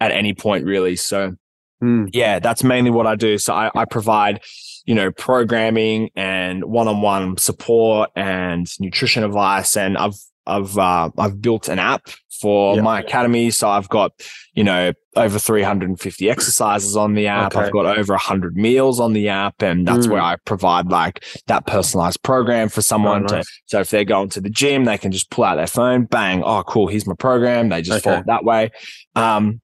at 0.00 0.10
any 0.10 0.34
point 0.34 0.64
really 0.64 0.96
so 0.96 1.34
Mm. 1.82 2.08
yeah 2.12 2.38
that's 2.38 2.62
mainly 2.62 2.90
what 2.90 3.06
i 3.06 3.16
do 3.16 3.36
so 3.36 3.52
I, 3.52 3.68
I 3.74 3.84
provide 3.84 4.40
you 4.86 4.94
know 4.94 5.10
programming 5.10 6.08
and 6.14 6.64
one-on-one 6.64 7.36
support 7.36 8.10
and 8.14 8.66
nutrition 8.78 9.24
advice 9.24 9.76
and 9.76 9.98
i've 9.98 10.14
i've 10.46 10.78
uh, 10.78 11.10
i've 11.18 11.42
built 11.42 11.68
an 11.68 11.80
app 11.80 12.06
for 12.44 12.76
Yeah. 12.76 12.82
my 12.82 13.00
academy 13.00 13.50
so 13.50 13.68
i've 13.70 13.88
got 13.88 14.12
you 14.52 14.62
know 14.62 14.92
over 15.16 15.38
350 15.38 16.28
exercises 16.28 16.94
on 16.94 17.14
the 17.14 17.26
app 17.26 17.54
Okay. 17.56 17.64
i've 17.64 17.72
got 17.72 17.86
over 17.98 18.12
100 18.12 18.54
meals 18.54 19.00
on 19.00 19.14
the 19.14 19.30
app 19.30 19.62
and 19.62 19.86
that's 19.88 20.06
Mm. 20.06 20.10
where 20.12 20.20
i 20.20 20.36
provide 20.44 20.86
like 20.90 21.24
that 21.46 21.66
personalized 21.66 22.22
program 22.22 22.68
for 22.68 22.82
someone 22.82 23.24
Oh, 23.24 23.28
to 23.28 23.44
so 23.64 23.80
if 23.80 23.88
they're 23.88 24.04
going 24.04 24.28
to 24.30 24.40
the 24.42 24.50
gym 24.50 24.84
they 24.84 24.98
can 24.98 25.10
just 25.10 25.30
pull 25.30 25.44
out 25.44 25.54
their 25.56 25.66
phone 25.66 26.04
bang 26.04 26.42
oh 26.44 26.62
cool 26.64 26.88
here's 26.88 27.06
my 27.06 27.14
program 27.14 27.70
they 27.70 27.80
just 27.80 27.98
Okay. 27.98 28.10
follow 28.10 28.20
it 28.20 28.26
that 28.26 28.44
way 28.44 28.70
um 29.14 29.60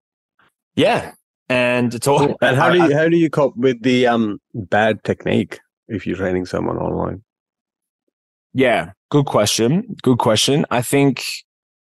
yeah 0.75 1.13
and 1.51 1.95
it's 1.95 2.07
all 2.07 2.35
And 2.41 2.57
how 2.57 2.69
I- 2.71 2.73
do 2.73 2.79
you 2.85 2.97
how 2.97 3.09
do 3.11 3.17
you 3.19 3.29
cope 3.29 3.57
with 3.59 3.83
the 3.83 4.07
um 4.07 4.39
bad 4.55 5.05
technique 5.05 5.61
if 5.89 6.07
you're 6.07 6.17
training 6.17 6.47
someone 6.47 6.79
online? 6.79 7.23
Yeah, 8.53 8.93
good 9.11 9.27
question. 9.27 9.97
Good 10.03 10.19
question. 10.19 10.65
I 10.71 10.83
think, 10.83 11.25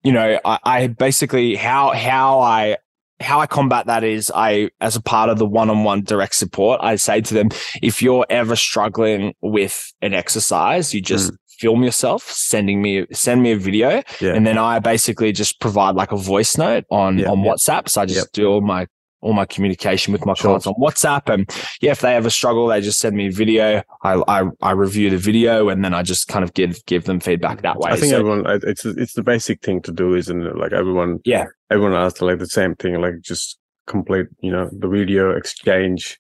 you 0.04 0.12
know, 0.12 0.40
I, 0.46 0.60
I 0.64 0.88
basically 0.88 1.56
how 1.56 1.92
how 1.92 2.40
I 2.40 2.78
how 3.20 3.40
I 3.40 3.48
combat 3.48 3.88
that 3.88 4.04
is 4.04 4.32
I 4.34 4.70
as 4.80 4.96
a 4.96 5.02
part 5.02 5.30
of 5.30 5.40
the 5.40 5.46
one-on-one 5.46 6.04
direct 6.04 6.36
support, 6.36 6.80
I 6.84 6.96
say 6.98 7.22
to 7.22 7.34
them, 7.34 7.50
if 7.82 8.02
you're 8.02 8.26
ever 8.30 8.56
struggling 8.56 9.34
with 9.42 9.92
an 10.02 10.14
exercise, 10.14 10.94
you 10.94 11.02
just 11.02 11.32
mm. 11.32 11.38
film 11.60 11.84
yourself, 11.84 12.24
sending 12.24 12.82
me 12.82 13.06
send 13.12 13.42
me 13.42 13.52
a 13.52 13.58
video, 13.58 14.04
Yeah. 14.22 14.34
and 14.34 14.46
then 14.46 14.58
I 14.58 14.80
basically 14.80 15.32
just 15.32 15.60
provide 15.60 15.96
like 15.96 16.12
a 16.12 16.18
voice 16.18 16.58
note 16.58 16.86
on 16.92 17.18
Yeah, 17.18 17.32
on 17.32 17.44
yeah. 17.44 17.52
WhatsApp. 17.54 17.90
So 17.90 18.02
I 18.02 18.06
just 18.06 18.32
do 18.34 18.48
all 18.48 18.62
my 18.62 18.88
all 19.22 19.34
my 19.34 19.46
communication 19.46 20.12
with 20.14 20.26
my 20.26 20.34
Sure. 20.34 20.50
clients 20.50 20.68
on 20.68 20.74
WhatsApp. 20.76 21.34
And 21.34 21.50
yeah, 21.82 21.92
if 21.92 22.02
they 22.02 22.16
ever 22.16 22.30
struggle, 22.30 22.68
they 22.68 22.82
just 22.82 23.00
send 23.00 23.16
me 23.16 23.28
a 23.28 23.32
video. 23.32 23.82
I 24.04 24.22
I, 24.28 24.44
I 24.62 24.72
review 24.72 25.10
the 25.10 25.18
video 25.18 25.70
and 25.70 25.84
then 25.84 25.94
I 25.94 26.04
just 26.04 26.28
kind 26.28 26.44
of 26.44 26.54
give 26.54 26.84
give 26.86 27.06
them 27.06 27.20
feedback 27.20 27.62
that 27.64 27.80
way. 27.80 27.92
I 27.92 27.96
think 27.96 28.12
So, 28.12 28.20
everyone 28.20 28.44
it's 28.64 28.86
it's 28.86 29.14
the 29.14 29.24
basic 29.24 29.62
thing 29.62 29.82
to 29.84 29.92
do, 29.92 30.16
isn't 30.16 30.42
it? 30.46 30.56
Like 30.58 30.74
everyone 30.74 31.20
yeah, 31.26 31.46
everyone 31.72 31.94
asks 31.94 32.22
like 32.22 32.40
the 32.40 32.48
same 32.48 32.76
thing, 32.76 33.02
like 33.02 33.22
just 33.22 33.58
complete, 33.88 34.28
you 34.42 34.52
know, 34.52 34.70
the 34.72 34.88
video 34.88 35.36
exchange 35.36 36.20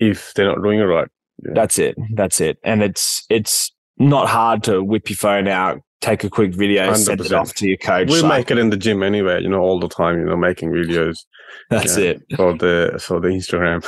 if 0.00 0.34
they're 0.34 0.48
not 0.48 0.62
doing 0.62 0.80
it 0.80 0.84
right. 0.84 1.08
that's 1.54 1.78
it. 1.78 1.96
That's 2.14 2.40
it. 2.40 2.58
And 2.64 2.82
it's 2.82 3.24
it's 3.30 3.70
not 3.98 4.28
hard 4.28 4.62
to 4.64 4.82
whip 4.82 5.08
your 5.08 5.16
phone 5.16 5.48
out, 5.48 5.80
take 6.06 6.24
a 6.24 6.30
quick 6.30 6.54
video, 6.54 6.94
send 6.94 7.20
it 7.20 7.32
off 7.32 7.52
to 7.54 7.66
your 7.66 7.76
coach. 7.78 8.08
we 8.08 8.20
like, 8.22 8.38
make 8.38 8.50
it 8.50 8.58
in 8.58 8.70
the 8.70 8.76
gym 8.76 9.02
anyway, 9.02 9.42
you 9.42 9.48
know, 9.48 9.60
all 9.60 9.80
the 9.80 9.88
time, 9.88 10.18
you 10.18 10.24
know, 10.24 10.36
making 10.36 10.70
videos 10.70 11.18
that's 11.70 11.98
yeah. 11.98 12.10
it. 12.10 12.22
for 12.36 12.56
the 12.56 12.98
for 13.02 13.20
the 13.20 13.28
Instagram. 13.28 13.80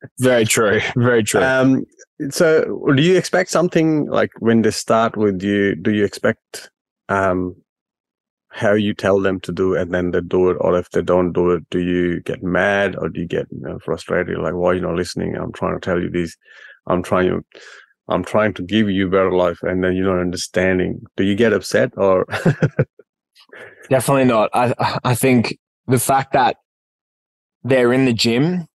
Very 0.18 0.44
true. 0.44 0.80
Very 0.96 1.22
true. 1.22 1.42
um 1.42 1.84
so 2.30 2.64
do 2.94 3.02
you 3.02 3.16
expect 3.16 3.50
something 3.50 4.06
like 4.06 4.30
when 4.38 4.62
they 4.62 4.70
start 4.70 5.16
with 5.16 5.42
you, 5.42 5.74
do 5.74 5.90
you 5.92 6.04
expect 6.04 6.70
um 7.08 7.54
how 8.50 8.72
you 8.72 8.94
tell 8.94 9.20
them 9.20 9.38
to 9.40 9.52
do 9.52 9.76
and 9.76 9.92
then 9.92 10.12
they 10.12 10.20
do 10.22 10.48
it 10.50 10.56
or 10.60 10.78
if 10.78 10.88
they 10.90 11.02
don't 11.02 11.32
do 11.32 11.50
it 11.50 11.62
do 11.68 11.78
you 11.78 12.20
get 12.22 12.42
mad 12.42 12.96
or 12.96 13.10
do 13.10 13.20
you 13.20 13.26
get 13.26 13.46
you 13.50 13.60
know, 13.60 13.78
frustrated 13.80 14.38
like 14.38 14.54
why 14.54 14.70
are 14.70 14.74
you 14.74 14.80
not 14.80 14.94
listening 14.94 15.36
i'm 15.36 15.52
trying 15.52 15.78
to 15.78 15.84
tell 15.84 16.00
you 16.00 16.08
this 16.08 16.34
i'm 16.86 17.02
trying 17.02 17.28
to 17.28 17.44
i'm 18.08 18.24
trying 18.24 18.52
to 18.54 18.62
give 18.62 18.88
you 18.90 19.08
better 19.08 19.32
life 19.32 19.58
and 19.62 19.82
then 19.82 19.94
you're 19.96 20.12
not 20.14 20.20
understanding 20.20 21.00
do 21.16 21.24
you 21.24 21.34
get 21.34 21.52
upset 21.52 21.92
or 21.96 22.24
Definitely 23.88 24.24
not. 24.24 24.50
I 24.52 24.74
I 25.04 25.14
think 25.14 25.58
the 25.86 25.98
fact 26.00 26.32
that 26.32 26.56
they're 27.62 27.92
in 27.92 28.04
the 28.04 28.12
gym, 28.12 28.66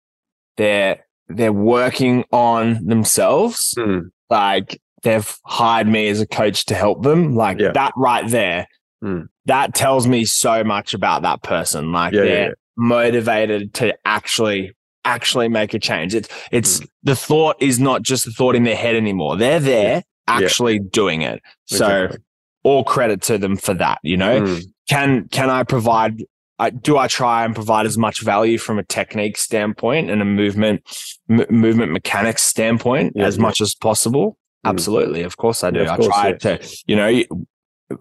they're 0.57 1.05
they're 1.29 1.53
working 1.53 2.25
on 2.33 2.85
themselves. 2.87 3.75
Hmm, 3.77 4.01
Like 4.29 4.81
they've 5.03 5.37
hired 5.45 5.89
me 5.89 6.09
as 6.09 6.21
a 6.21 6.27
coach 6.27 6.67
to 6.67 6.75
help 6.75 7.03
them. 7.03 7.35
Like 7.35 7.59
Yeah. 7.59 7.73
that 7.73 7.93
right 7.97 8.29
there, 8.29 8.67
Hmm. 9.03 9.23
that 9.47 9.75
tells 9.75 10.07
me 10.07 10.25
so 10.25 10.63
much 10.63 10.95
about 10.95 11.23
that 11.23 11.43
person. 11.43 11.91
Like 11.93 12.13
yeah, 12.13 12.23
they're 12.23 12.49
yeah. 12.51 12.55
motivated 12.77 13.75
to 13.75 13.97
actually 14.05 14.73
actually 15.05 15.49
make 15.49 15.75
a 15.75 15.79
change. 15.79 16.15
It's 16.15 16.29
it's 16.53 16.81
the 17.03 17.17
thought 17.17 17.57
is 17.61 17.79
not 17.81 18.03
just 18.03 18.25
the 18.25 18.31
thought 18.33 18.55
in 18.55 18.65
their 18.65 18.77
head 18.77 18.95
anymore. 18.97 19.37
They're 19.37 19.61
there 19.61 20.03
actually 20.29 20.79
doing 20.79 21.23
it. 21.23 21.43
So 21.67 22.05
Exactly. 22.05 22.19
all 22.65 22.85
credit 22.85 23.23
to 23.23 23.39
them 23.39 23.57
for 23.57 23.75
that. 23.75 23.99
You 24.03 24.17
know, 24.17 24.45
Hmm, 24.47 24.61
can 24.89 25.29
can 25.29 25.51
I 25.51 25.63
provide? 25.65 26.25
I, 26.59 26.69
do 26.69 26.99
I 26.99 27.07
try 27.09 27.47
and 27.47 27.55
provide 27.55 27.87
as 27.87 27.97
much 27.97 28.21
value 28.21 28.59
from 28.59 28.79
a 28.79 28.83
technique 28.85 29.39
standpoint 29.39 30.11
and 30.11 30.21
a 30.21 30.27
movement 30.27 30.83
m- 31.31 31.47
movement 31.49 31.91
mechanics 31.91 32.43
standpoint 32.43 33.15
Yeah, 33.17 33.25
as 33.25 33.37
yeah. 33.39 33.43
much 33.43 33.63
as 33.63 33.75
possible? 33.75 34.37
Mm. 34.67 34.71
Absolutely, 34.71 35.23
of 35.23 35.39
course 35.39 35.65
I 35.65 35.71
do. 35.71 35.81
Yeah, 35.85 35.93
I 35.95 35.97
course, 35.97 36.09
try 36.09 36.29
yeah. 36.29 36.37
to, 36.37 36.69
you 36.87 36.97
know, 36.97 37.23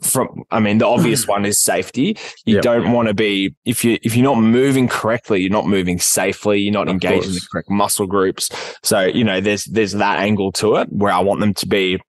from 0.02 0.44
I 0.52 0.60
mean 0.60 0.78
the 0.78 0.88
obvious 0.88 1.26
hmm. 1.26 1.32
one 1.32 1.46
is 1.46 1.60
safety. 1.60 2.18
You 2.46 2.56
Yeah. 2.56 2.62
don't 2.62 2.92
want 2.92 3.08
to 3.08 3.14
be 3.14 3.56
if 3.66 3.84
you 3.84 3.98
if 4.04 4.16
you're 4.16 4.24
not 4.24 4.40
moving 4.42 4.88
correctly, 4.88 5.42
you're 5.42 5.52
not 5.52 5.68
moving 5.68 6.00
safely, 6.00 6.60
you're 6.60 6.74
not 6.74 6.88
Of 6.88 6.94
engaging 6.94 7.34
the 7.34 7.42
correct 7.52 7.70
muscle 7.70 8.08
groups. 8.08 8.50
So, 8.84 9.02
you 9.02 9.24
know, 9.24 9.42
there's 9.42 9.66
there's 9.66 9.94
that 9.94 10.20
angle 10.20 10.52
to 10.54 10.76
it 10.78 10.90
where 10.92 11.12
I 11.12 11.20
want 11.20 11.40
them 11.40 11.54
to 11.56 11.68
be 11.68 12.00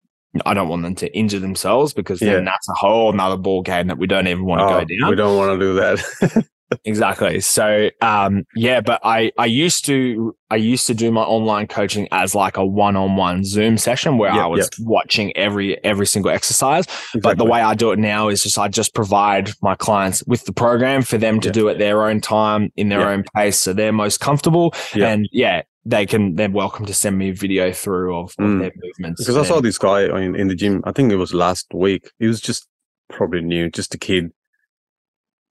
I 0.46 0.54
don't 0.54 0.68
want 0.68 0.82
them 0.82 0.94
to 0.96 1.12
injure 1.16 1.40
themselves 1.40 1.92
because 1.92 2.20
then 2.20 2.44
that's 2.44 2.68
a 2.68 2.74
whole 2.74 3.12
another 3.12 3.36
ball 3.36 3.62
game 3.62 3.88
that 3.88 3.98
we 3.98 4.06
don't 4.06 4.28
even 4.28 4.44
want 4.44 4.60
to 4.60 4.64
Oh, 4.66 4.68
go 4.80 4.84
down. 4.84 5.10
we 5.10 5.16
don't 5.16 5.36
want 5.36 5.58
to 5.58 5.66
do 5.66 5.74
that 5.74 6.46
Exactly. 6.84 7.40
So 7.40 7.90
um 8.00 8.44
yeah, 8.54 8.80
but 8.80 9.00
I 9.04 9.32
I 9.38 9.46
used 9.46 9.84
to 9.86 10.34
I 10.50 10.56
used 10.56 10.86
to 10.88 10.94
do 10.94 11.10
my 11.10 11.22
online 11.22 11.66
coaching 11.66 12.08
as 12.12 12.34
like 12.34 12.56
a 12.56 12.64
one-on-one 12.64 13.44
Zoom 13.44 13.76
session 13.78 14.18
where 14.18 14.32
Yep, 14.32 14.42
I 14.42 14.46
was 14.46 14.70
watching 14.80 15.36
every 15.36 15.82
every 15.84 16.06
single 16.06 16.30
exercise. 16.30 16.86
But 17.22 17.38
the 17.38 17.44
way 17.44 17.60
I 17.60 17.74
do 17.74 17.92
it 17.92 17.98
now 17.98 18.28
is 18.28 18.42
just 18.42 18.58
I 18.58 18.68
just 18.68 18.94
provide 18.94 19.50
my 19.62 19.74
clients 19.74 20.22
with 20.26 20.44
the 20.44 20.52
program 20.52 21.02
for 21.02 21.18
them 21.18 21.40
to 21.40 21.48
Yeah. 21.48 21.52
do 21.52 21.68
it 21.68 21.78
their 21.78 22.04
own 22.08 22.20
time 22.20 22.70
in 22.76 22.88
their 22.88 23.08
own 23.08 23.24
pace 23.34 23.58
so 23.58 23.72
they're 23.72 23.92
most 23.92 24.20
comfortable 24.20 24.72
and 24.94 25.28
yeah, 25.32 25.62
they 25.84 26.06
can 26.06 26.34
they're 26.36 26.50
welcome 26.50 26.86
to 26.86 26.94
send 26.94 27.18
me 27.18 27.30
a 27.30 27.34
video 27.34 27.72
through 27.72 28.16
of, 28.16 28.34
of 28.38 28.44
Mm. 28.44 28.60
their 28.60 28.72
movements. 28.82 29.20
because 29.22 29.36
I 29.36 29.44
saw 29.44 29.60
this 29.60 29.78
guy 29.78 30.02
in, 30.04 30.36
in 30.36 30.48
the 30.48 30.54
gym. 30.54 30.82
I 30.84 30.92
think 30.92 31.10
it 31.12 31.16
was 31.16 31.32
last 31.34 31.66
week. 31.74 32.10
He 32.18 32.26
was 32.26 32.40
just 32.40 32.66
probably 33.08 33.40
new, 33.42 33.70
just 33.70 33.94
a 33.94 33.98
kid, 33.98 34.30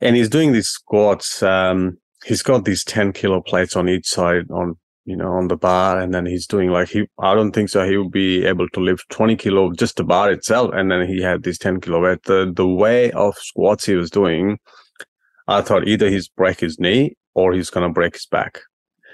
and 0.01 0.15
he's 0.15 0.29
doing 0.29 0.51
these 0.51 0.67
squats. 0.69 1.43
Um, 1.43 1.97
he's 2.25 2.43
got 2.43 2.65
these 2.65 2.83
ten 2.83 3.13
kilo 3.13 3.41
plates 3.41 3.75
on 3.75 3.89
each 3.89 4.07
side 4.07 4.49
on 4.51 4.75
you 5.05 5.15
know 5.15 5.31
on 5.31 5.47
the 5.47 5.57
bar, 5.57 5.99
and 5.99 6.13
then 6.13 6.25
he's 6.25 6.47
doing 6.47 6.69
like 6.69 6.89
he. 6.89 7.05
I 7.19 7.33
don't 7.33 7.51
think 7.51 7.69
so. 7.69 7.85
He 7.87 7.97
would 7.97 8.11
be 8.11 8.45
able 8.45 8.69
to 8.69 8.79
lift 8.79 9.09
twenty 9.09 9.35
kilo 9.35 9.71
just 9.73 9.97
the 9.97 10.03
bar 10.03 10.31
itself, 10.31 10.71
and 10.73 10.91
then 10.91 11.07
he 11.07 11.21
had 11.21 11.43
these 11.43 11.57
ten 11.57 11.79
kilo 11.81 12.01
weight. 12.01 12.23
The 12.23 12.51
the 12.53 12.67
way 12.67 13.11
of 13.11 13.35
squats 13.37 13.85
he 13.85 13.95
was 13.95 14.09
doing, 14.09 14.59
I 15.47 15.61
thought 15.61 15.87
either 15.87 16.09
he's 16.09 16.27
break 16.27 16.59
his 16.59 16.79
knee 16.79 17.15
or 17.33 17.53
he's 17.53 17.69
gonna 17.69 17.89
break 17.89 18.13
his 18.15 18.25
back. 18.25 18.59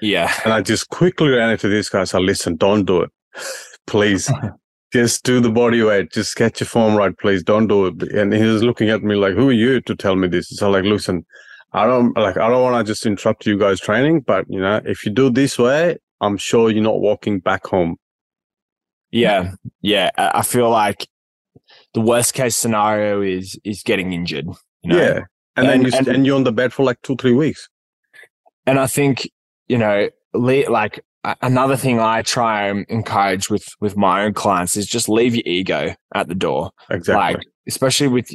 yeah. 0.01 0.33
And 0.43 0.53
I 0.53 0.61
just 0.61 0.89
quickly 0.89 1.29
ran 1.29 1.51
into 1.51 1.69
this 1.69 1.89
guy. 1.89 2.03
So 2.05 2.19
listen, 2.19 2.55
don't 2.55 2.85
do 2.85 3.01
it. 3.01 3.11
please. 3.87 4.31
just 4.95 5.23
do 5.23 5.41
the 5.41 5.49
body 5.51 5.83
weight. 5.83 6.11
Just 6.13 6.35
get 6.37 6.59
your 6.61 6.67
form 6.67 6.95
right, 6.95 7.17
please. 7.17 7.43
Don't 7.43 7.67
do 7.67 7.87
it. 7.87 8.01
And 8.13 8.31
he 8.33 8.43
was 8.43 8.63
looking 8.63 8.89
at 8.89 9.03
me 9.03 9.15
like, 9.15 9.33
who 9.33 9.49
are 9.49 9.53
you 9.53 9.81
to 9.81 9.95
tell 9.95 10.15
me 10.15 10.27
this? 10.29 10.47
So 10.49 10.69
like, 10.69 10.85
listen, 10.85 11.25
I 11.73 11.85
don't 11.85 12.15
like, 12.15 12.37
I 12.37 12.47
don't 12.49 12.61
want 12.63 12.77
to 12.85 12.89
just 12.89 13.05
interrupt 13.05 13.45
you 13.45 13.57
guys 13.59 13.81
training, 13.81 14.21
but 14.21 14.45
you 14.49 14.59
know, 14.61 14.79
if 14.85 15.05
you 15.05 15.11
do 15.11 15.29
this 15.29 15.59
way, 15.59 15.97
I'm 16.21 16.37
sure 16.37 16.69
you're 16.69 16.81
not 16.81 17.01
walking 17.01 17.39
back 17.39 17.65
home. 17.67 17.97
Yeah, 19.11 19.51
yeah. 19.81 20.11
I 20.17 20.41
feel 20.43 20.69
like 20.69 21.07
the 21.93 22.01
worst 22.01 22.33
case 22.33 22.55
scenario 22.55 23.21
is 23.21 23.59
is 23.63 23.83
getting 23.83 24.13
injured. 24.13 24.45
You 24.81 24.89
know? 24.91 24.97
Yeah. 24.97 25.19
And, 25.57 25.67
then 25.67 25.79
And- 25.83 25.87
you, 25.91 25.97
and, 25.97 26.07
and- 26.07 26.25
you're 26.25 26.35
on 26.37 26.45
the 26.45 26.51
bed 26.53 26.71
for 26.73 26.83
like 26.85 27.01
two, 27.01 27.15
three 27.17 27.33
weeks. 27.33 27.67
and 28.65 28.79
I 28.79 28.87
think 28.87 29.29
you 29.67 29.77
know, 29.77 30.09
like 30.33 31.03
another 31.41 31.75
thing 31.77 31.99
I 31.99 32.21
try 32.21 32.67
and 32.67 32.85
encourage 32.89 33.49
with 33.49 33.67
with 33.79 33.95
my 33.97 34.23
own 34.23 34.33
clients 34.33 34.75
is 34.77 34.85
just 34.85 35.09
leave 35.09 35.35
your 35.35 35.43
ego 35.45 35.95
at 36.13 36.27
the 36.27 36.35
door. 36.35 36.71
Exactly. 36.89 37.35
Like, 37.35 37.47
especially 37.67 38.07
with. 38.07 38.29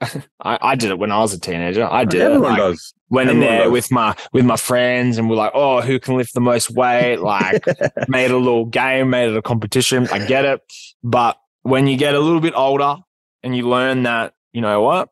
I, 0.42 0.58
I 0.62 0.74
did 0.76 0.90
it 0.90 0.98
when 0.98 1.12
I 1.12 1.18
was 1.18 1.34
a 1.34 1.38
teenager. 1.40 1.84
I 1.84 2.04
did. 2.06 2.20
it. 2.22 2.24
Everyone 2.24 2.50
Like, 2.52 2.58
does. 2.58 2.94
Went 3.10 3.28
in 3.28 3.40
there 3.40 3.64
does. 3.64 3.72
with 3.72 3.90
my 3.90 4.16
with 4.32 4.44
my 4.46 4.56
friends, 4.56 5.18
and 5.18 5.28
we're 5.28 5.36
like, 5.36 5.52
"Oh, 5.54 5.80
who 5.82 5.98
can 6.00 6.16
lift 6.16 6.32
the 6.32 6.40
most 6.40 6.70
weight?" 6.70 7.16
Like, 7.20 7.64
made 8.08 8.30
a 8.30 8.38
little 8.38 8.64
game, 8.64 9.10
made 9.10 9.28
it 9.30 9.36
a 9.36 9.42
competition. 9.42 10.06
I 10.10 10.24
get 10.24 10.44
it. 10.46 10.60
But 11.02 11.36
when 11.62 11.86
you 11.86 11.96
get 11.98 12.14
a 12.14 12.20
little 12.20 12.40
bit 12.40 12.54
older 12.56 12.96
and 13.42 13.54
you 13.54 13.68
learn 13.68 14.04
that, 14.04 14.32
you 14.52 14.60
know 14.62 14.80
what? 14.80 15.08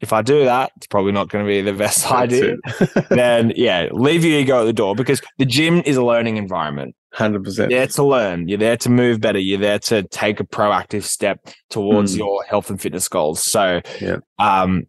If 0.00 0.12
I 0.12 0.22
do 0.22 0.44
that, 0.44 0.72
it's 0.76 0.86
probably 0.86 1.12
not 1.12 1.28
going 1.28 1.44
to 1.44 1.48
be 1.48 1.60
the 1.60 1.72
best 1.74 2.02
That's 2.08 2.12
idea. 2.12 2.56
then, 3.10 3.52
yeah, 3.54 3.88
leave 3.92 4.24
your 4.24 4.38
ego 4.38 4.62
at 4.62 4.64
the 4.64 4.72
door 4.72 4.94
because 4.94 5.20
the 5.38 5.44
gym 5.44 5.82
is 5.84 5.96
a 5.96 6.02
learning 6.04 6.36
environment. 6.38 6.94
100%. 7.14 7.58
You're 7.58 7.68
there 7.68 7.86
to 7.88 8.02
learn. 8.04 8.48
You're 8.48 8.58
there 8.58 8.76
to 8.78 8.88
move 8.88 9.20
better. 9.20 9.38
You're 9.38 9.58
there 9.58 9.78
to 9.80 10.04
take 10.04 10.40
a 10.40 10.44
proactive 10.44 11.02
step 11.02 11.40
towards 11.68 12.14
Mm. 12.14 12.18
your 12.18 12.44
health 12.44 12.70
and 12.70 12.80
fitness 12.80 13.08
goals. 13.08 13.44
So, 13.44 13.80
Yeah. 14.00 14.18
um, 14.38 14.84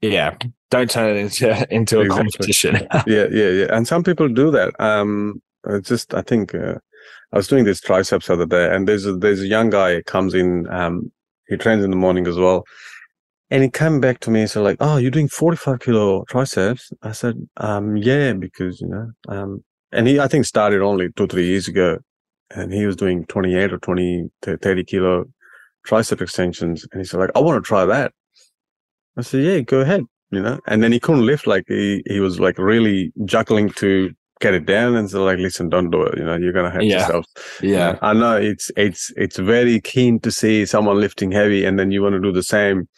yeah, 0.00 0.36
don't 0.70 0.90
turn 0.90 1.16
it 1.16 1.18
into 1.18 1.74
into 1.74 2.00
a 2.00 2.08
competition. 2.08 2.74
yeah, 3.06 3.26
yeah, 3.30 3.48
yeah. 3.50 3.66
And 3.70 3.88
some 3.88 4.04
people 4.04 4.28
do 4.28 4.50
that. 4.50 4.78
Um, 4.78 5.40
just 5.82 6.14
I 6.14 6.22
think 6.22 6.54
uh, 6.54 6.74
I 7.32 7.36
was 7.36 7.48
doing 7.48 7.64
this 7.64 7.80
triceps 7.80 8.26
the 8.26 8.34
other 8.34 8.46
day, 8.46 8.72
and 8.74 8.86
there's 8.86 9.06
a, 9.06 9.16
there's 9.16 9.40
a 9.40 9.46
young 9.46 9.70
guy 9.70 10.02
comes 10.02 10.34
in. 10.34 10.66
Um, 10.70 11.10
he 11.48 11.56
trains 11.56 11.82
in 11.84 11.90
the 11.90 11.96
morning 11.96 12.26
as 12.26 12.36
well, 12.36 12.64
and 13.50 13.62
he 13.62 13.70
came 13.70 14.00
back 14.00 14.20
to 14.20 14.30
me 14.30 14.40
and 14.40 14.50
said 14.50 14.60
like, 14.62 14.76
"Oh, 14.80 14.96
you're 14.96 15.10
doing 15.10 15.28
45 15.28 15.80
kilo 15.80 16.24
triceps?" 16.24 16.90
I 17.02 17.12
said, 17.12 17.36
um, 17.58 17.96
"Yeah, 17.96 18.32
because 18.32 18.80
you 18.80 18.88
know." 18.88 19.10
Um, 19.28 19.64
and 19.92 20.06
he 20.06 20.18
I 20.20 20.28
think 20.28 20.44
started 20.46 20.82
only 20.82 21.08
two 21.16 21.26
three 21.26 21.46
years 21.46 21.68
ago, 21.68 21.98
and 22.54 22.72
he 22.72 22.86
was 22.86 22.96
doing 22.96 23.24
28 23.26 23.72
or 23.72 23.78
20 23.78 24.28
to 24.42 24.56
30 24.58 24.84
kilo 24.84 25.24
tricep 25.86 26.20
extensions, 26.20 26.86
and 26.92 27.00
he 27.00 27.04
said 27.06 27.20
like, 27.20 27.30
"I 27.36 27.40
want 27.40 27.62
to 27.62 27.66
try 27.66 27.84
that." 27.84 28.12
I 29.16 29.22
said, 29.22 29.42
"Yeah, 29.44 29.60
go 29.60 29.80
ahead." 29.80 30.02
you 30.32 30.42
know 30.42 30.58
and 30.66 30.82
then 30.82 30.90
he 30.90 30.98
couldn't 30.98 31.24
lift 31.24 31.46
like 31.46 31.62
he 31.68 32.02
he 32.06 32.18
was 32.18 32.40
like 32.40 32.58
really 32.58 33.12
juggling 33.26 33.70
to 33.70 34.10
get 34.40 34.54
it 34.54 34.66
down 34.66 34.96
and 34.96 35.08
so 35.08 35.24
like 35.24 35.38
listen 35.38 35.68
don't 35.68 35.88
do 35.92 36.02
it 36.02 36.18
you 36.18 36.24
know 36.24 36.34
you're 36.36 36.52
gonna 36.52 36.68
hurt 36.68 36.82
Yeah. 36.82 36.98
yourself 36.98 37.24
yeah. 37.62 37.96
i 38.02 38.12
know 38.12 38.36
it's 38.36 38.68
it's 38.76 39.12
it's 39.16 39.36
very 39.38 39.80
keen 39.80 40.18
to 40.20 40.32
see 40.32 40.66
someone 40.66 40.98
lifting 40.98 41.30
heavy 41.30 41.64
and 41.64 41.78
then 41.78 41.92
you 41.92 42.02
want 42.02 42.14
to 42.14 42.20
do 42.20 42.32
the 42.32 42.42
same 42.42 42.88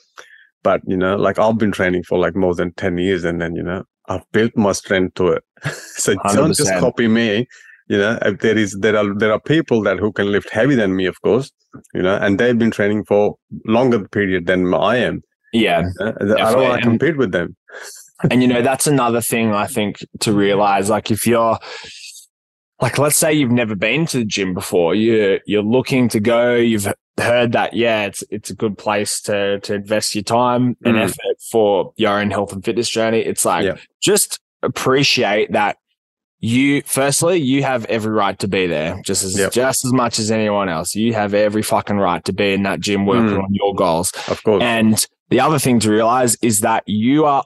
but 0.63 0.81
you 0.87 0.97
know 0.97 1.17
like 1.17 1.39
i've 1.39 1.59
been 1.59 1.73
training 1.73 2.03
for 2.03 2.19
like 2.19 2.35
more 2.37 2.55
than 2.55 2.73
10 2.75 2.99
years 2.99 3.25
and 3.25 3.41
then 3.41 3.55
you 3.55 3.63
know 3.63 3.85
i've 4.09 4.25
built 4.33 4.57
my 4.57 4.73
strength 4.73 5.15
to 5.15 5.29
it 5.29 5.45
so 5.73 6.15
don't 6.33 6.57
just 6.57 6.73
copy 6.81 7.09
me 7.09 7.47
you 7.89 7.99
know 7.99 8.19
if 8.23 8.41
there 8.41 8.57
is 8.59 8.77
there 8.81 8.97
are 8.97 9.15
there 9.15 9.33
are 9.33 9.41
people 9.41 9.83
that 9.83 9.99
who 9.99 10.13
can 10.13 10.31
lift 10.31 10.51
heavy 10.51 10.75
than 10.75 10.97
me 10.97 11.07
of 11.07 11.21
course 11.23 11.51
you 11.95 12.03
know 12.03 12.17
and 12.17 12.39
they've 12.39 12.59
been 12.59 12.71
training 12.71 13.05
for 13.05 13.37
longer 13.67 14.07
period 14.09 14.47
than 14.47 14.73
i 14.75 14.97
am 14.97 15.23
Yeah. 15.53 15.89
uh, 16.01 16.13
I 16.21 16.53
don't 16.53 16.63
want 16.63 16.83
to 16.83 16.89
compete 16.89 17.17
with 17.17 17.33
them. 17.33 17.57
And 18.31 18.43
you 18.43 18.49
know, 18.49 18.61
that's 18.63 18.87
another 18.87 19.21
thing 19.23 19.55
I 19.55 19.67
think 19.67 20.05
to 20.21 20.33
realize. 20.33 20.91
Like 20.91 21.11
if 21.11 21.27
you're 21.27 21.57
like 22.81 22.99
let's 22.99 23.17
say 23.17 23.33
you've 23.33 23.51
never 23.53 23.75
been 23.75 24.07
to 24.07 24.19
the 24.19 24.25
gym 24.25 24.55
before, 24.55 24.95
you 24.95 25.41
you're 25.47 25.63
looking 25.63 26.09
to 26.11 26.21
go, 26.21 26.55
you've 26.57 26.93
heard 27.21 27.53
that, 27.53 27.75
yeah, 27.75 28.05
it's 28.07 28.23
it's 28.31 28.51
a 28.51 28.55
good 28.55 28.77
place 28.79 29.21
to 29.23 29.61
to 29.61 29.75
invest 29.75 30.15
your 30.15 30.25
time 30.25 30.77
and 30.85 30.97
Mm. 30.97 31.03
effort 31.05 31.41
for 31.51 31.93
your 31.97 32.19
own 32.19 32.31
health 32.31 32.53
and 32.53 32.65
fitness 32.65 32.89
journey. 32.89 33.21
It's 33.21 33.45
like 33.45 33.65
Yeah. 33.65 33.77
just 34.01 34.39
appreciate 34.63 35.53
that 35.53 35.77
you 36.41 36.83
firstly 36.87 37.37
you 37.39 37.63
have 37.65 37.85
every 37.87 38.13
right 38.13 38.39
to 38.39 38.47
be 38.49 38.67
there 38.69 39.01
just 39.05 39.25
as 39.25 39.37
Yep. 39.39 39.53
just 39.53 39.85
as 39.85 39.93
much 39.93 40.19
as 40.21 40.31
anyone 40.31 40.69
else 40.69 40.95
you 40.95 41.13
have 41.15 41.35
every 41.35 41.63
fucking 41.63 41.97
right 41.97 42.25
to 42.27 42.33
be 42.33 42.53
in 42.53 42.63
that 42.63 42.79
gym 42.79 43.07
working 43.07 43.37
Mm. 43.37 43.43
on 43.45 43.49
your 43.55 43.75
goals 43.75 44.13
Of 44.29 44.43
course. 44.45 44.63
and 44.63 45.05
the 45.31 45.41
other 45.41 45.59
thing 45.59 45.81
to 45.81 45.91
realize 45.91 46.37
is 46.41 46.61
that 46.61 46.85
you 46.87 47.25
are 47.25 47.43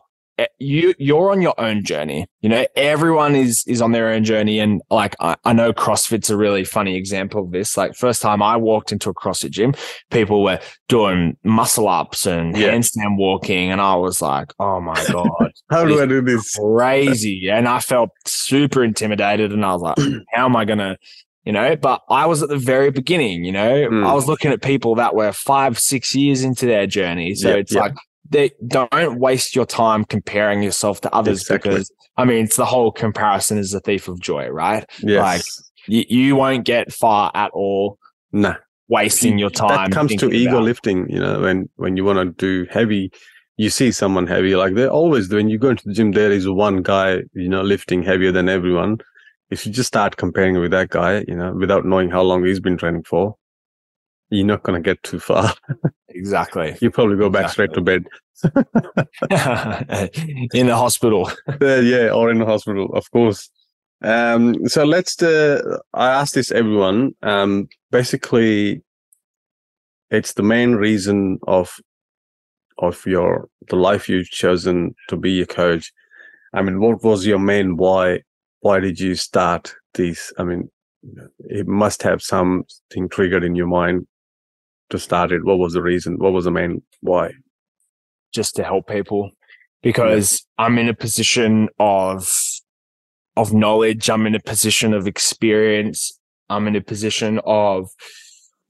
you 0.59 0.95
you're 0.99 1.31
on 1.31 1.43
your 1.43 1.55
own 1.61 1.85
journey 1.85 2.27
you 2.41 2.49
know 2.49 2.67
everyone 2.75 3.37
is 3.37 3.63
is 3.67 3.83
on 3.83 3.93
their 3.93 4.09
own 4.09 4.25
journey 4.25 4.59
and 4.59 4.81
like 4.91 5.15
I, 5.21 5.37
I 5.45 5.53
know 5.53 5.73
crossfit's 5.73 6.31
a 6.31 6.37
really 6.37 6.65
funny 6.65 6.97
example 6.97 7.43
of 7.45 7.51
this 7.53 7.77
like 7.77 7.95
first 7.95 8.23
time 8.23 8.43
i 8.43 8.57
walked 8.57 8.93
into 8.93 9.11
a 9.11 9.15
crossfit 9.15 9.51
gym 9.51 9.75
people 10.11 10.43
were 10.43 10.59
doing 10.89 11.37
muscle 11.45 11.87
ups 11.89 12.27
and 12.27 12.57
Yeah. 12.57 12.73
handstand 12.73 13.19
walking 13.19 13.71
and 13.71 13.81
i 13.81 13.95
was 13.95 14.23
like 14.23 14.53
oh 14.59 14.81
my 14.81 15.05
god 15.13 15.53
How 15.71 15.85
do 15.85 16.01
I 16.01 16.07
do 16.07 16.23
this? 16.23 16.57
crazy. 16.57 17.49
And 17.51 17.69
I 17.69 17.79
felt 17.81 18.11
super 18.27 18.83
intimidated 18.83 19.53
and 19.53 19.65
I 19.65 19.73
was 19.75 19.83
like, 19.83 19.97
how 20.33 20.47
am 20.47 20.57
I 20.57 20.65
going 20.65 20.79
to, 20.79 20.97
you 21.45 21.53
know, 21.53 21.77
but 21.77 22.03
I 22.09 22.27
was 22.27 22.43
at 22.43 22.49
the 22.49 22.57
very 22.59 22.91
beginning, 22.91 23.45
you 23.45 23.53
know, 23.53 23.89
Mm. 23.89 24.07
I 24.07 24.13
was 24.13 24.27
looking 24.29 24.51
at 24.51 24.63
people 24.63 24.95
that 24.97 25.15
were 25.15 25.33
five, 25.33 25.79
six 25.79 26.15
years 26.15 26.43
into 26.43 26.67
their 26.67 26.87
journey. 26.87 27.35
So 27.35 27.51
it's 27.51 27.73
like, 27.73 27.95
they 28.33 28.51
don't 28.67 29.19
waste 29.19 29.55
your 29.55 29.67
time 29.67 30.05
comparing 30.05 30.63
yourself 30.63 31.01
to 31.03 31.15
others 31.15 31.43
Exactly. 31.43 31.71
because 31.71 31.93
I 32.17 32.25
mean, 32.25 32.45
it's 32.45 32.57
the 32.57 32.65
whole 32.67 32.91
comparison 32.93 33.57
is 33.59 33.71
the 33.71 33.81
thief 33.81 34.09
of 34.09 34.21
joy, 34.21 34.49
right? 34.49 34.85
Yes. 35.03 35.21
Like, 35.23 35.43
You, 35.87 36.05
you 36.09 36.37
won't 36.37 36.65
get 36.65 36.93
far 36.93 37.31
at 37.35 37.51
all 37.53 37.99
nah. 38.33 38.57
wasting 38.89 39.39
your 39.39 39.51
time. 39.51 39.91
That 39.91 39.93
comes 39.93 40.15
to 40.17 40.31
ego 40.31 40.53
about- 40.53 40.65
lifting, 40.65 41.09
you 41.09 41.19
know, 41.21 41.41
when 41.41 41.69
when 41.77 41.97
you 41.97 42.05
want 42.05 42.19
to 42.19 42.27
do 42.47 42.67
heavy, 42.71 43.11
you 43.57 43.71
see 43.71 43.91
someone 43.93 44.27
heavy. 44.27 44.55
Like 44.57 44.75
they're 44.75 44.91
always 44.91 45.29
when 45.31 45.49
you 45.49 45.59
go 45.59 45.71
into 45.71 45.85
the 45.87 45.93
gym, 45.95 46.13
there 46.13 46.33
is 46.33 46.49
one 46.49 46.83
guy, 46.83 47.23
you 47.35 47.49
know, 47.49 47.63
lifting 47.63 48.03
heavier 48.03 48.33
than 48.33 48.49
everyone. 48.49 48.99
If 49.51 49.67
you 49.67 49.73
just 49.73 49.89
start 49.89 50.17
comparing 50.17 50.59
with 50.61 50.71
that 50.71 50.89
guy, 50.91 51.25
you 51.29 51.37
know, 51.37 51.53
without 51.53 51.85
knowing 51.85 52.11
how 52.11 52.23
long 52.23 52.45
he's 52.45 52.61
been 52.61 52.79
training 52.79 53.03
for, 53.05 53.37
you're 54.33 54.47
not 54.47 54.63
gonna 54.63 54.81
get 54.81 55.03
too 55.03 55.21
far. 55.21 55.53
Exactly. 56.09 56.77
you 56.81 56.91
probably 56.91 57.17
go 57.17 57.29
back 57.29 57.51
straight 57.51 57.73
to 57.75 57.81
bed. 57.81 58.07
In 60.55 60.67
the 60.67 60.77
hospital. 60.77 61.31
Uh, 61.61 61.77
yeah, 61.77 62.09
or 62.11 62.31
in 62.31 62.39
the 62.39 62.47
hospital, 62.47 62.93
of 62.95 63.09
course. 63.13 63.51
Um, 64.03 64.67
so 64.67 64.85
let's. 64.85 65.23
Uh, 65.23 65.79
I 65.95 66.09
ask 66.09 66.35
this 66.35 66.51
everyone. 66.51 67.13
Um, 67.23 67.69
basically, 67.91 68.83
it's 70.11 70.33
the 70.33 70.43
main 70.43 70.73
reason 70.73 71.39
of 71.47 71.79
of 72.79 73.05
your 73.07 73.49
the 73.69 73.77
life 73.77 74.09
you've 74.09 74.31
chosen 74.31 74.95
to 75.09 75.17
be 75.17 75.41
a 75.41 75.47
coach. 75.47 75.93
I 76.53 76.63
mean, 76.63 76.81
what 76.81 77.05
was 77.05 77.27
your 77.27 77.39
main 77.39 77.77
why? 77.77 78.23
Why 78.61 78.81
did 78.81 78.99
you 78.99 79.15
start 79.15 79.75
this? 79.95 80.33
I 80.39 80.45
mean, 80.45 80.71
it 81.39 81.69
must 81.69 82.03
have 82.03 82.23
something 82.23 83.09
triggered 83.09 83.45
in 83.45 83.55
your 83.55 83.69
mind 83.69 84.07
to 84.93 84.99
start 84.99 85.33
it. 85.33 85.45
What 85.45 85.59
was 85.59 85.73
the 85.73 85.83
reason? 85.83 86.19
What 86.19 86.33
was 86.33 86.45
the 86.45 86.51
main 86.53 86.83
why? 87.01 87.33
just 88.33 88.57
to 88.57 88.65
help 88.65 88.89
people 88.89 89.31
because 89.83 90.47
I'm 90.57 90.79
in 90.79 90.89
a 90.89 90.95
position 90.95 91.69
of 91.79 92.33
of 93.37 93.53
knowledge. 93.53 94.09
I'm 94.09 94.27
in 94.27 94.35
a 94.35 94.41
position 94.41 94.95
of 94.95 95.07
experience. 95.07 96.19
I'm 96.49 96.67
in 96.67 96.75
a 96.77 96.81
position 96.81 97.41
of, 97.45 97.89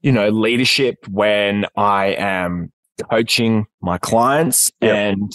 you 0.01 0.11
know, 0.11 0.29
leadership 0.29 0.97
when 1.09 1.65
I 1.77 2.07
am 2.17 2.71
coaching 3.09 3.65
my 3.81 3.97
clients 3.97 4.69
Yeah. 4.81 4.95
and 4.95 5.31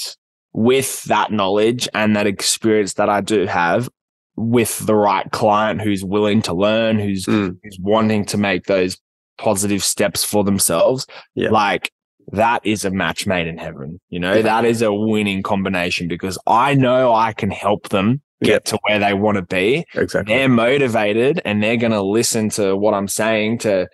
with 0.53 1.05
that 1.05 1.31
knowledge 1.33 1.89
and 1.95 2.15
that 2.17 2.27
experience 2.27 2.95
that 2.95 3.09
I 3.09 3.21
do 3.23 3.47
have 3.47 3.89
with 4.37 4.79
the 4.87 4.95
right 4.95 5.31
client 5.31 5.81
who's 5.83 6.05
willing 6.05 6.43
to 6.43 6.55
learn, 6.55 6.99
who's 6.99 7.25
Mm, 7.27 7.57
who's 7.63 7.79
wanting 7.81 8.25
to 8.27 8.37
make 8.37 8.65
those 8.65 8.99
positive 9.39 9.83
steps 9.85 10.25
for 10.25 10.45
themselves, 10.45 11.07
Yeah. 11.35 11.51
like 11.51 11.91
that 12.33 12.61
is 12.65 12.85
a 12.85 12.91
match 12.91 13.27
made 13.27 13.47
in 13.47 13.57
heaven. 13.57 14.01
You 14.11 14.21
know, 14.21 14.43
that 14.43 14.65
is 14.67 14.83
a 14.83 14.93
winning 14.93 15.43
combination 15.43 16.09
because 16.09 16.39
I 16.47 16.75
know 16.75 17.15
I 17.15 17.33
can 17.33 17.51
help 17.51 17.89
them 17.89 18.21
get 18.43 18.67
to 18.67 18.79
where 18.87 18.99
they 18.99 19.15
want 19.15 19.37
to 19.37 19.43
be. 19.43 19.85
exactly. 19.95 20.35
They're 20.35 20.49
motivated 20.49 21.41
and 21.45 21.63
they're 21.63 21.77
going 21.79 21.93
to 21.93 22.03
listen 22.03 22.51
to 22.51 22.77
what 22.77 22.93
I'm 22.95 23.09
saying 23.09 23.59
to, 23.61 23.89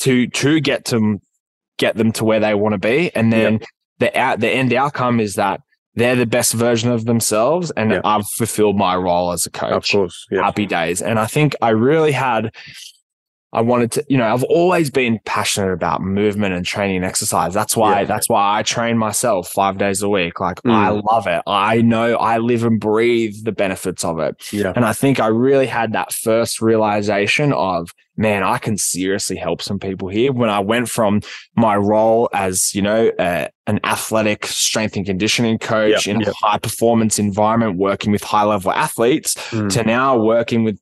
to, 0.00 0.26
to 0.28 0.60
get 0.60 0.84
to 0.86 1.20
get 1.76 1.96
them 1.96 2.12
to 2.12 2.24
where 2.24 2.38
they 2.40 2.54
want 2.54 2.72
to 2.74 2.78
be. 2.78 3.10
And 3.16 3.32
then 3.32 3.60
the 3.98 4.16
out, 4.16 4.38
the 4.40 4.48
end 4.48 4.72
outcome 4.72 5.18
is 5.20 5.34
that 5.34 5.60
they're 5.96 6.16
the 6.16 6.26
best 6.26 6.52
version 6.54 6.90
of 6.92 7.04
themselves 7.04 7.70
and 7.72 7.90
Yeah. 7.90 8.00
I've 8.04 8.26
fulfilled 8.38 8.76
my 8.76 8.96
role 8.96 9.32
as 9.32 9.44
a 9.46 9.50
coach. 9.50 9.72
Of 9.72 9.98
course. 9.98 10.26
Yeah. 10.30 10.42
happy 10.42 10.66
days. 10.66 11.02
And 11.02 11.18
I 11.18 11.26
think 11.26 11.54
I 11.60 11.70
really 11.70 12.12
had, 12.12 12.54
I 13.54 13.60
wanted 13.60 13.92
to, 13.92 14.04
you 14.08 14.18
know, 14.18 14.32
I've 14.32 14.42
always 14.44 14.90
been 14.90 15.20
passionate 15.24 15.72
about 15.72 16.02
movement 16.02 16.54
and 16.54 16.66
training 16.66 16.96
and 16.96 17.04
exercise. 17.04 17.54
That's 17.54 17.76
why, 17.76 18.00
Yeah. 18.00 18.04
that's 18.06 18.28
why 18.28 18.58
I 18.58 18.62
train 18.62 18.98
myself 18.98 19.48
five 19.48 19.78
days 19.78 20.02
a 20.02 20.08
week. 20.08 20.40
Like 20.40 20.60
Mm. 20.62 20.72
I 20.72 20.88
love 20.90 21.26
it. 21.26 21.42
I 21.46 21.80
know 21.80 22.16
I 22.16 22.38
live 22.38 22.64
and 22.64 22.80
breathe 22.80 23.34
the 23.44 23.52
benefits 23.52 24.04
of 24.04 24.18
it. 24.18 24.34
Yeah. 24.52 24.72
And 24.74 24.84
I 24.84 24.92
think 24.92 25.20
I 25.20 25.28
really 25.28 25.66
had 25.66 25.92
that 25.92 26.12
first 26.12 26.60
realization 26.60 27.52
of, 27.52 27.90
man, 28.16 28.42
I 28.42 28.58
can 28.58 28.76
seriously 28.76 29.36
help 29.36 29.60
some 29.62 29.78
people 29.78 30.08
here. 30.08 30.32
When 30.32 30.50
I 30.50 30.60
went 30.60 30.88
from 30.88 31.20
my 31.56 31.76
role 31.76 32.28
as, 32.32 32.74
you 32.74 32.82
know, 32.82 33.08
uh, 33.18 33.48
an 33.66 33.80
athletic 33.84 34.46
strength 34.46 34.96
and 34.96 35.06
conditioning 35.06 35.58
coach 35.58 36.06
Yeah, 36.06 36.14
in 36.14 36.20
yeah. 36.20 36.30
a 36.30 36.32
high 36.46 36.58
performance 36.58 37.18
environment, 37.18 37.76
working 37.78 38.12
with 38.12 38.22
high 38.22 38.44
level 38.44 38.70
athletes 38.72 39.34
Mm, 39.50 39.70
to 39.72 39.82
now 39.84 40.16
working 40.18 40.64
with 40.64 40.78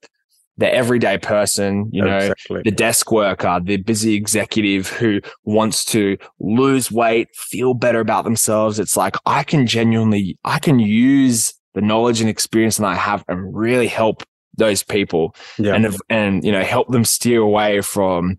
the 0.59 0.73
everyday 0.73 1.19
person, 1.19 1.89
you 1.93 2.05
know, 2.05 2.19
exactly. 2.19 2.63
the 2.65 2.71
desk 2.71 3.11
worker, 3.11 3.61
the 3.63 3.79
busy 3.79 4.15
executive 4.15 4.89
who 4.89 5.21
wants 5.45 5.85
to 5.87 6.19
lose 6.41 6.93
weight, 6.93 7.29
feel 7.35 7.75
better 7.75 8.01
about 8.01 8.25
themselves. 8.25 8.79
It's 8.79 8.97
like 8.97 9.17
I 9.25 9.45
can 9.45 9.67
genuinely, 9.67 10.39
I 10.45 10.59
can 10.59 10.79
use 10.79 11.55
the 11.75 11.81
knowledge 11.81 12.21
and 12.21 12.29
experience 12.29 12.77
that 12.77 12.87
I 12.87 12.95
have 12.95 13.25
and 13.29 13.55
really 13.55 13.87
help 13.87 14.23
those 14.59 14.83
people 14.83 15.35
yeah. 15.59 15.75
and, 15.75 15.97
and, 16.11 16.45
you 16.45 16.53
know, 16.53 16.63
help 16.63 16.89
them 16.89 17.07
steer 17.07 17.41
away 17.41 17.81
from 17.81 18.39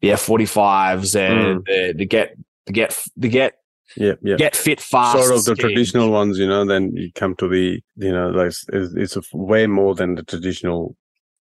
the 0.00 0.10
F45s 0.10 1.16
and 1.18 1.60
mm. 1.60 1.66
the, 1.66 1.92
the 1.98 2.06
get, 2.06 2.36
the 2.66 2.72
get, 2.72 2.96
the 3.16 3.28
get, 3.28 3.54
yeah. 3.96 4.12
Yeah. 4.22 4.36
get 4.36 4.54
fit 4.54 4.80
fast. 4.80 5.18
sort 5.18 5.36
of 5.36 5.44
the 5.44 5.56
traditional 5.56 6.10
ones, 6.10 6.38
you 6.38 6.46
know, 6.46 6.64
then 6.64 6.94
you 6.94 7.10
come 7.14 7.34
to 7.36 7.48
the, 7.48 7.82
you 7.96 8.12
know, 8.12 8.30
like 8.30 8.52
it's, 8.72 9.16
it's 9.16 9.32
way 9.32 9.66
more 9.66 9.96
than 9.96 10.14
the 10.14 10.22
traditional 10.22 10.94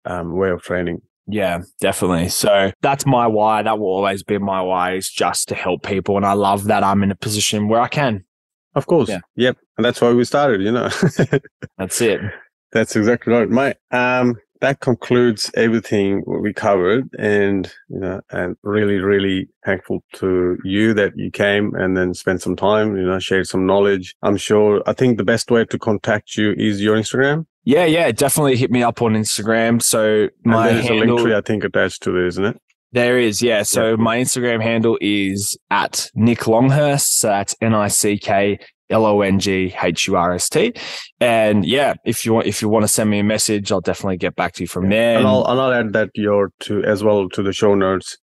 um, 0.06 0.36
way 0.36 0.50
of 0.50 0.62
training. 0.62 1.02
Yeah, 1.28 1.62
definitely. 1.80 2.28
So 2.28 2.70
that's 2.82 3.04
my 3.04 3.26
why. 3.26 3.62
That 3.62 3.78
will 3.78 3.88
always 3.88 4.22
be 4.22 4.38
my 4.38 4.62
why 4.62 4.94
is 4.94 5.10
just 5.10 5.48
to 5.48 5.54
help 5.54 5.82
people. 5.82 6.16
And 6.16 6.24
I 6.24 6.34
love 6.34 6.64
that 6.64 6.84
I'm 6.84 7.02
in 7.02 7.10
a 7.10 7.16
position 7.16 7.68
where 7.68 7.80
I 7.80 7.88
can. 7.88 8.24
Of 8.74 8.86
course. 8.86 9.08
Yeah. 9.08 9.20
Yep. 9.34 9.58
And 9.76 9.84
that's 9.84 10.00
why 10.00 10.12
we 10.12 10.24
started, 10.24 10.60
you 10.60 10.70
know. 10.70 10.88
That's 11.78 12.00
it. 12.00 12.20
that's 12.72 12.96
exactly 12.96 13.32
right. 13.32 13.48
My, 13.48 13.74
um, 13.90 14.36
that 14.60 14.80
concludes 14.80 15.50
everything 15.54 16.22
we 16.26 16.52
covered 16.52 17.08
and, 17.18 17.70
you 17.88 17.98
know, 17.98 18.20
and 18.30 18.56
really, 18.62 18.96
really 18.96 19.48
thankful 19.64 20.02
to 20.14 20.58
you 20.64 20.94
that 20.94 21.12
you 21.16 21.30
came 21.30 21.74
and 21.74 21.96
then 21.96 22.14
spent 22.14 22.40
some 22.42 22.56
time, 22.56 22.96
you 22.96 23.04
know, 23.04 23.18
shared 23.18 23.46
some 23.46 23.66
knowledge. 23.66 24.14
I'm 24.22 24.36
sure, 24.36 24.82
I 24.86 24.92
think 24.94 25.18
the 25.18 25.24
best 25.24 25.50
way 25.50 25.64
to 25.66 25.78
contact 25.78 26.36
you 26.36 26.54
is 26.56 26.80
your 26.80 26.96
Instagram. 26.96 27.46
Yeah, 27.66 27.84
yeah, 27.84 28.10
definitely 28.12 28.56
hit 28.56 28.70
me 28.70 28.82
up 28.82 29.02
on 29.02 29.14
Instagram. 29.14 29.82
So 29.82 30.28
my 30.44 30.68
and 30.68 30.76
there's 30.78 30.86
a 30.86 30.92
link 30.92 31.00
handle, 31.00 31.18
tree, 31.18 31.34
I 31.34 31.40
think, 31.40 31.64
attached 31.64 32.02
to 32.04 32.16
it, 32.16 32.26
isn't 32.28 32.44
it? 32.44 32.60
there 32.92 33.18
is, 33.18 33.42
yeah. 33.42 33.62
So 33.64 33.90
Yeah. 33.90 33.96
my 33.96 34.16
Instagram 34.18 34.62
handle 34.62 34.96
is 35.02 35.58
at 35.70 36.08
Nick 36.14 36.46
Longhurst. 36.46 37.18
So 37.20 37.26
that's 37.28 37.54
N 37.60 37.74
I 37.74 37.88
C 37.88 38.16
K 38.18 38.58
L 38.88 39.04
O 39.04 39.20
N 39.20 39.38
G 39.40 39.74
H 39.82 40.06
U 40.06 40.14
R 40.16 40.32
S 40.32 40.48
T. 40.48 40.72
And 41.20 41.66
yeah, 41.66 41.94
if 42.06 42.24
you 42.24 42.32
want, 42.32 42.46
if 42.46 42.62
you 42.62 42.68
want 42.68 42.84
to 42.84 42.88
send 42.88 43.10
me 43.10 43.18
a 43.18 43.24
message, 43.24 43.70
I'll 43.72 43.80
definitely 43.80 44.16
get 44.16 44.36
back 44.36 44.52
to 44.54 44.62
you 44.62 44.68
from 44.68 44.88
there. 44.88 45.18
And 45.18 45.26
I'll, 45.26 45.44
and 45.44 45.60
I'll 45.60 45.72
add 45.72 45.92
that 45.92 46.10
your 46.14 46.52
to 46.60 46.82
as 46.84 47.02
well 47.02 47.28
to 47.30 47.42
the 47.42 47.52
show 47.52 47.74
notes. 47.74 48.16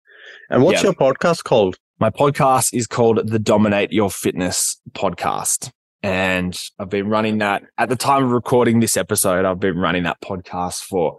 And 0.50 0.62
what's 0.62 0.82
Yeah. 0.82 0.88
your 0.88 0.94
podcast 0.94 1.44
called? 1.44 1.76
My 1.98 2.10
podcast 2.10 2.74
is 2.74 2.86
called 2.86 3.26
the 3.26 3.38
Dominate 3.38 3.90
Your 3.92 4.10
Fitness 4.10 4.80
podcast. 4.92 5.70
And 6.02 6.58
I've 6.78 6.88
been 6.88 7.08
running 7.08 7.38
that 7.38 7.62
at 7.78 7.88
the 7.88 7.96
time 7.96 8.24
of 8.24 8.30
recording 8.30 8.80
this 8.80 8.96
episode. 8.96 9.44
I've 9.44 9.60
been 9.60 9.76
running 9.76 10.04
that 10.04 10.20
podcast 10.22 10.82
for, 10.82 11.18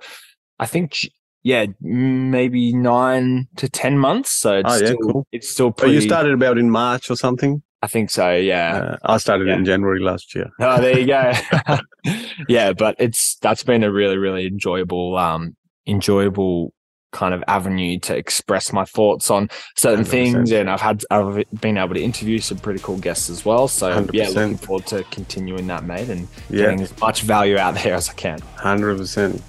I 0.60 0.66
think, 0.66 0.98
yeah, 1.44 1.68
maybe 1.82 2.74
nine 2.74 3.48
to 3.58 3.70
10 3.70 3.98
months. 4.00 4.32
So 4.32 4.58
it's, 4.58 4.70
Oh, 4.72 4.78
yeah, 4.78 4.86
still, 4.86 4.98
cool. 4.98 5.28
it's 5.32 5.50
still 5.50 5.72
pretty. 5.72 5.94
you 5.96 6.02
started 6.02 6.34
about 6.34 6.58
in 6.58 6.70
March 6.72 7.10
or 7.12 7.16
something? 7.16 7.62
I 7.84 7.88
think 7.88 8.10
so. 8.12 8.36
Yeah. 8.36 8.98
Uh, 9.04 9.14
I 9.14 9.18
started 9.18 9.48
Yeah. 9.48 9.56
in 9.58 9.66
January 9.66 10.00
last 10.02 10.34
year. 10.36 10.50
Oh, 10.60 10.80
there 10.82 11.00
you 11.00 11.08
go. 11.08 11.32
yeah, 12.48 12.74
but 12.74 12.96
it's 13.00 13.38
that's 13.38 13.64
been 13.64 13.84
a 13.84 13.92
really, 13.92 14.18
really 14.18 14.46
enjoyable, 14.48 15.16
um, 15.18 15.56
enjoyable 15.88 16.74
kind 17.12 17.34
of 17.34 17.43
avenue 17.47 17.99
to 17.99 18.16
express 18.16 18.72
my 18.74 18.86
thoughts 18.86 19.30
on 19.30 19.49
certain 19.76 20.05
100%. 20.05 20.07
things, 20.07 20.51
and 20.51 20.70
I've 20.70 20.82
had 20.82 21.03
I've 21.12 21.43
been 21.62 21.78
able 21.78 21.93
to 21.95 22.01
interview 22.01 22.39
some 22.39 22.57
pretty 22.57 22.80
cool 22.82 22.97
guests 22.97 23.30
as 23.30 23.45
well. 23.45 23.68
So 23.68 23.89
yeah, 24.14 24.26
100%. 24.28 24.36
looking 24.36 24.57
forward 24.57 24.86
to 24.88 25.03
continuing 25.12 25.68
that, 25.68 25.84
mate, 25.84 26.09
and 26.09 26.28
Yeah, 26.49 26.64
getting 26.66 26.82
as 26.82 26.97
much 26.99 27.22
value 27.22 27.57
out 27.57 27.76
there 27.76 27.93
as 27.93 28.09
I 28.09 28.14
can. 28.14 28.39
hundred 28.55 28.97
percent. 28.97 29.41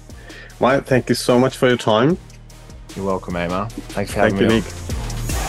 Mate, 0.59 0.85
thank 0.85 1.09
you 1.09 1.15
so 1.15 1.39
much 1.39 1.57
for 1.57 1.67
your 1.67 1.77
time. 1.77 2.17
You're 2.95 3.05
welcome, 3.05 3.35
Amar. 3.35 3.69
Thanks 3.69 4.11
for 4.13 4.19
having 4.19 4.37
Thank 4.37 4.49
me. 4.49 4.55
Nick. 4.57 4.63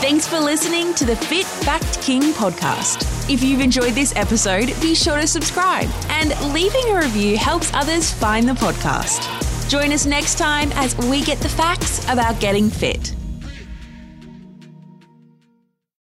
Thanks 0.01 0.27
for 0.27 0.39
listening 0.39 0.93
to 0.95 1.05
the 1.05 1.15
Fit 1.15 1.45
Fact 1.45 2.01
King 2.01 2.21
podcast. 2.33 3.29
If 3.31 3.41
you've 3.41 3.61
enjoyed 3.61 3.93
this 3.93 4.15
episode, 4.15 4.67
be 4.81 4.93
sure 4.93 5.19
to 5.19 5.25
subscribe, 5.27 5.89
and 6.09 6.29
leaving 6.53 6.89
a 6.91 6.97
review 6.99 7.37
helps 7.37 7.73
others 7.73 8.11
find 8.11 8.47
the 8.47 8.53
podcast. 8.53 9.54
Join 9.67 9.91
us 9.91 10.05
next 10.05 10.37
time 10.37 10.71
as 10.73 10.95
we 10.95 11.23
get 11.23 11.39
the 11.39 11.49
facts 11.49 12.03
about 12.07 12.39
getting 12.39 12.69
fit. 12.69 13.15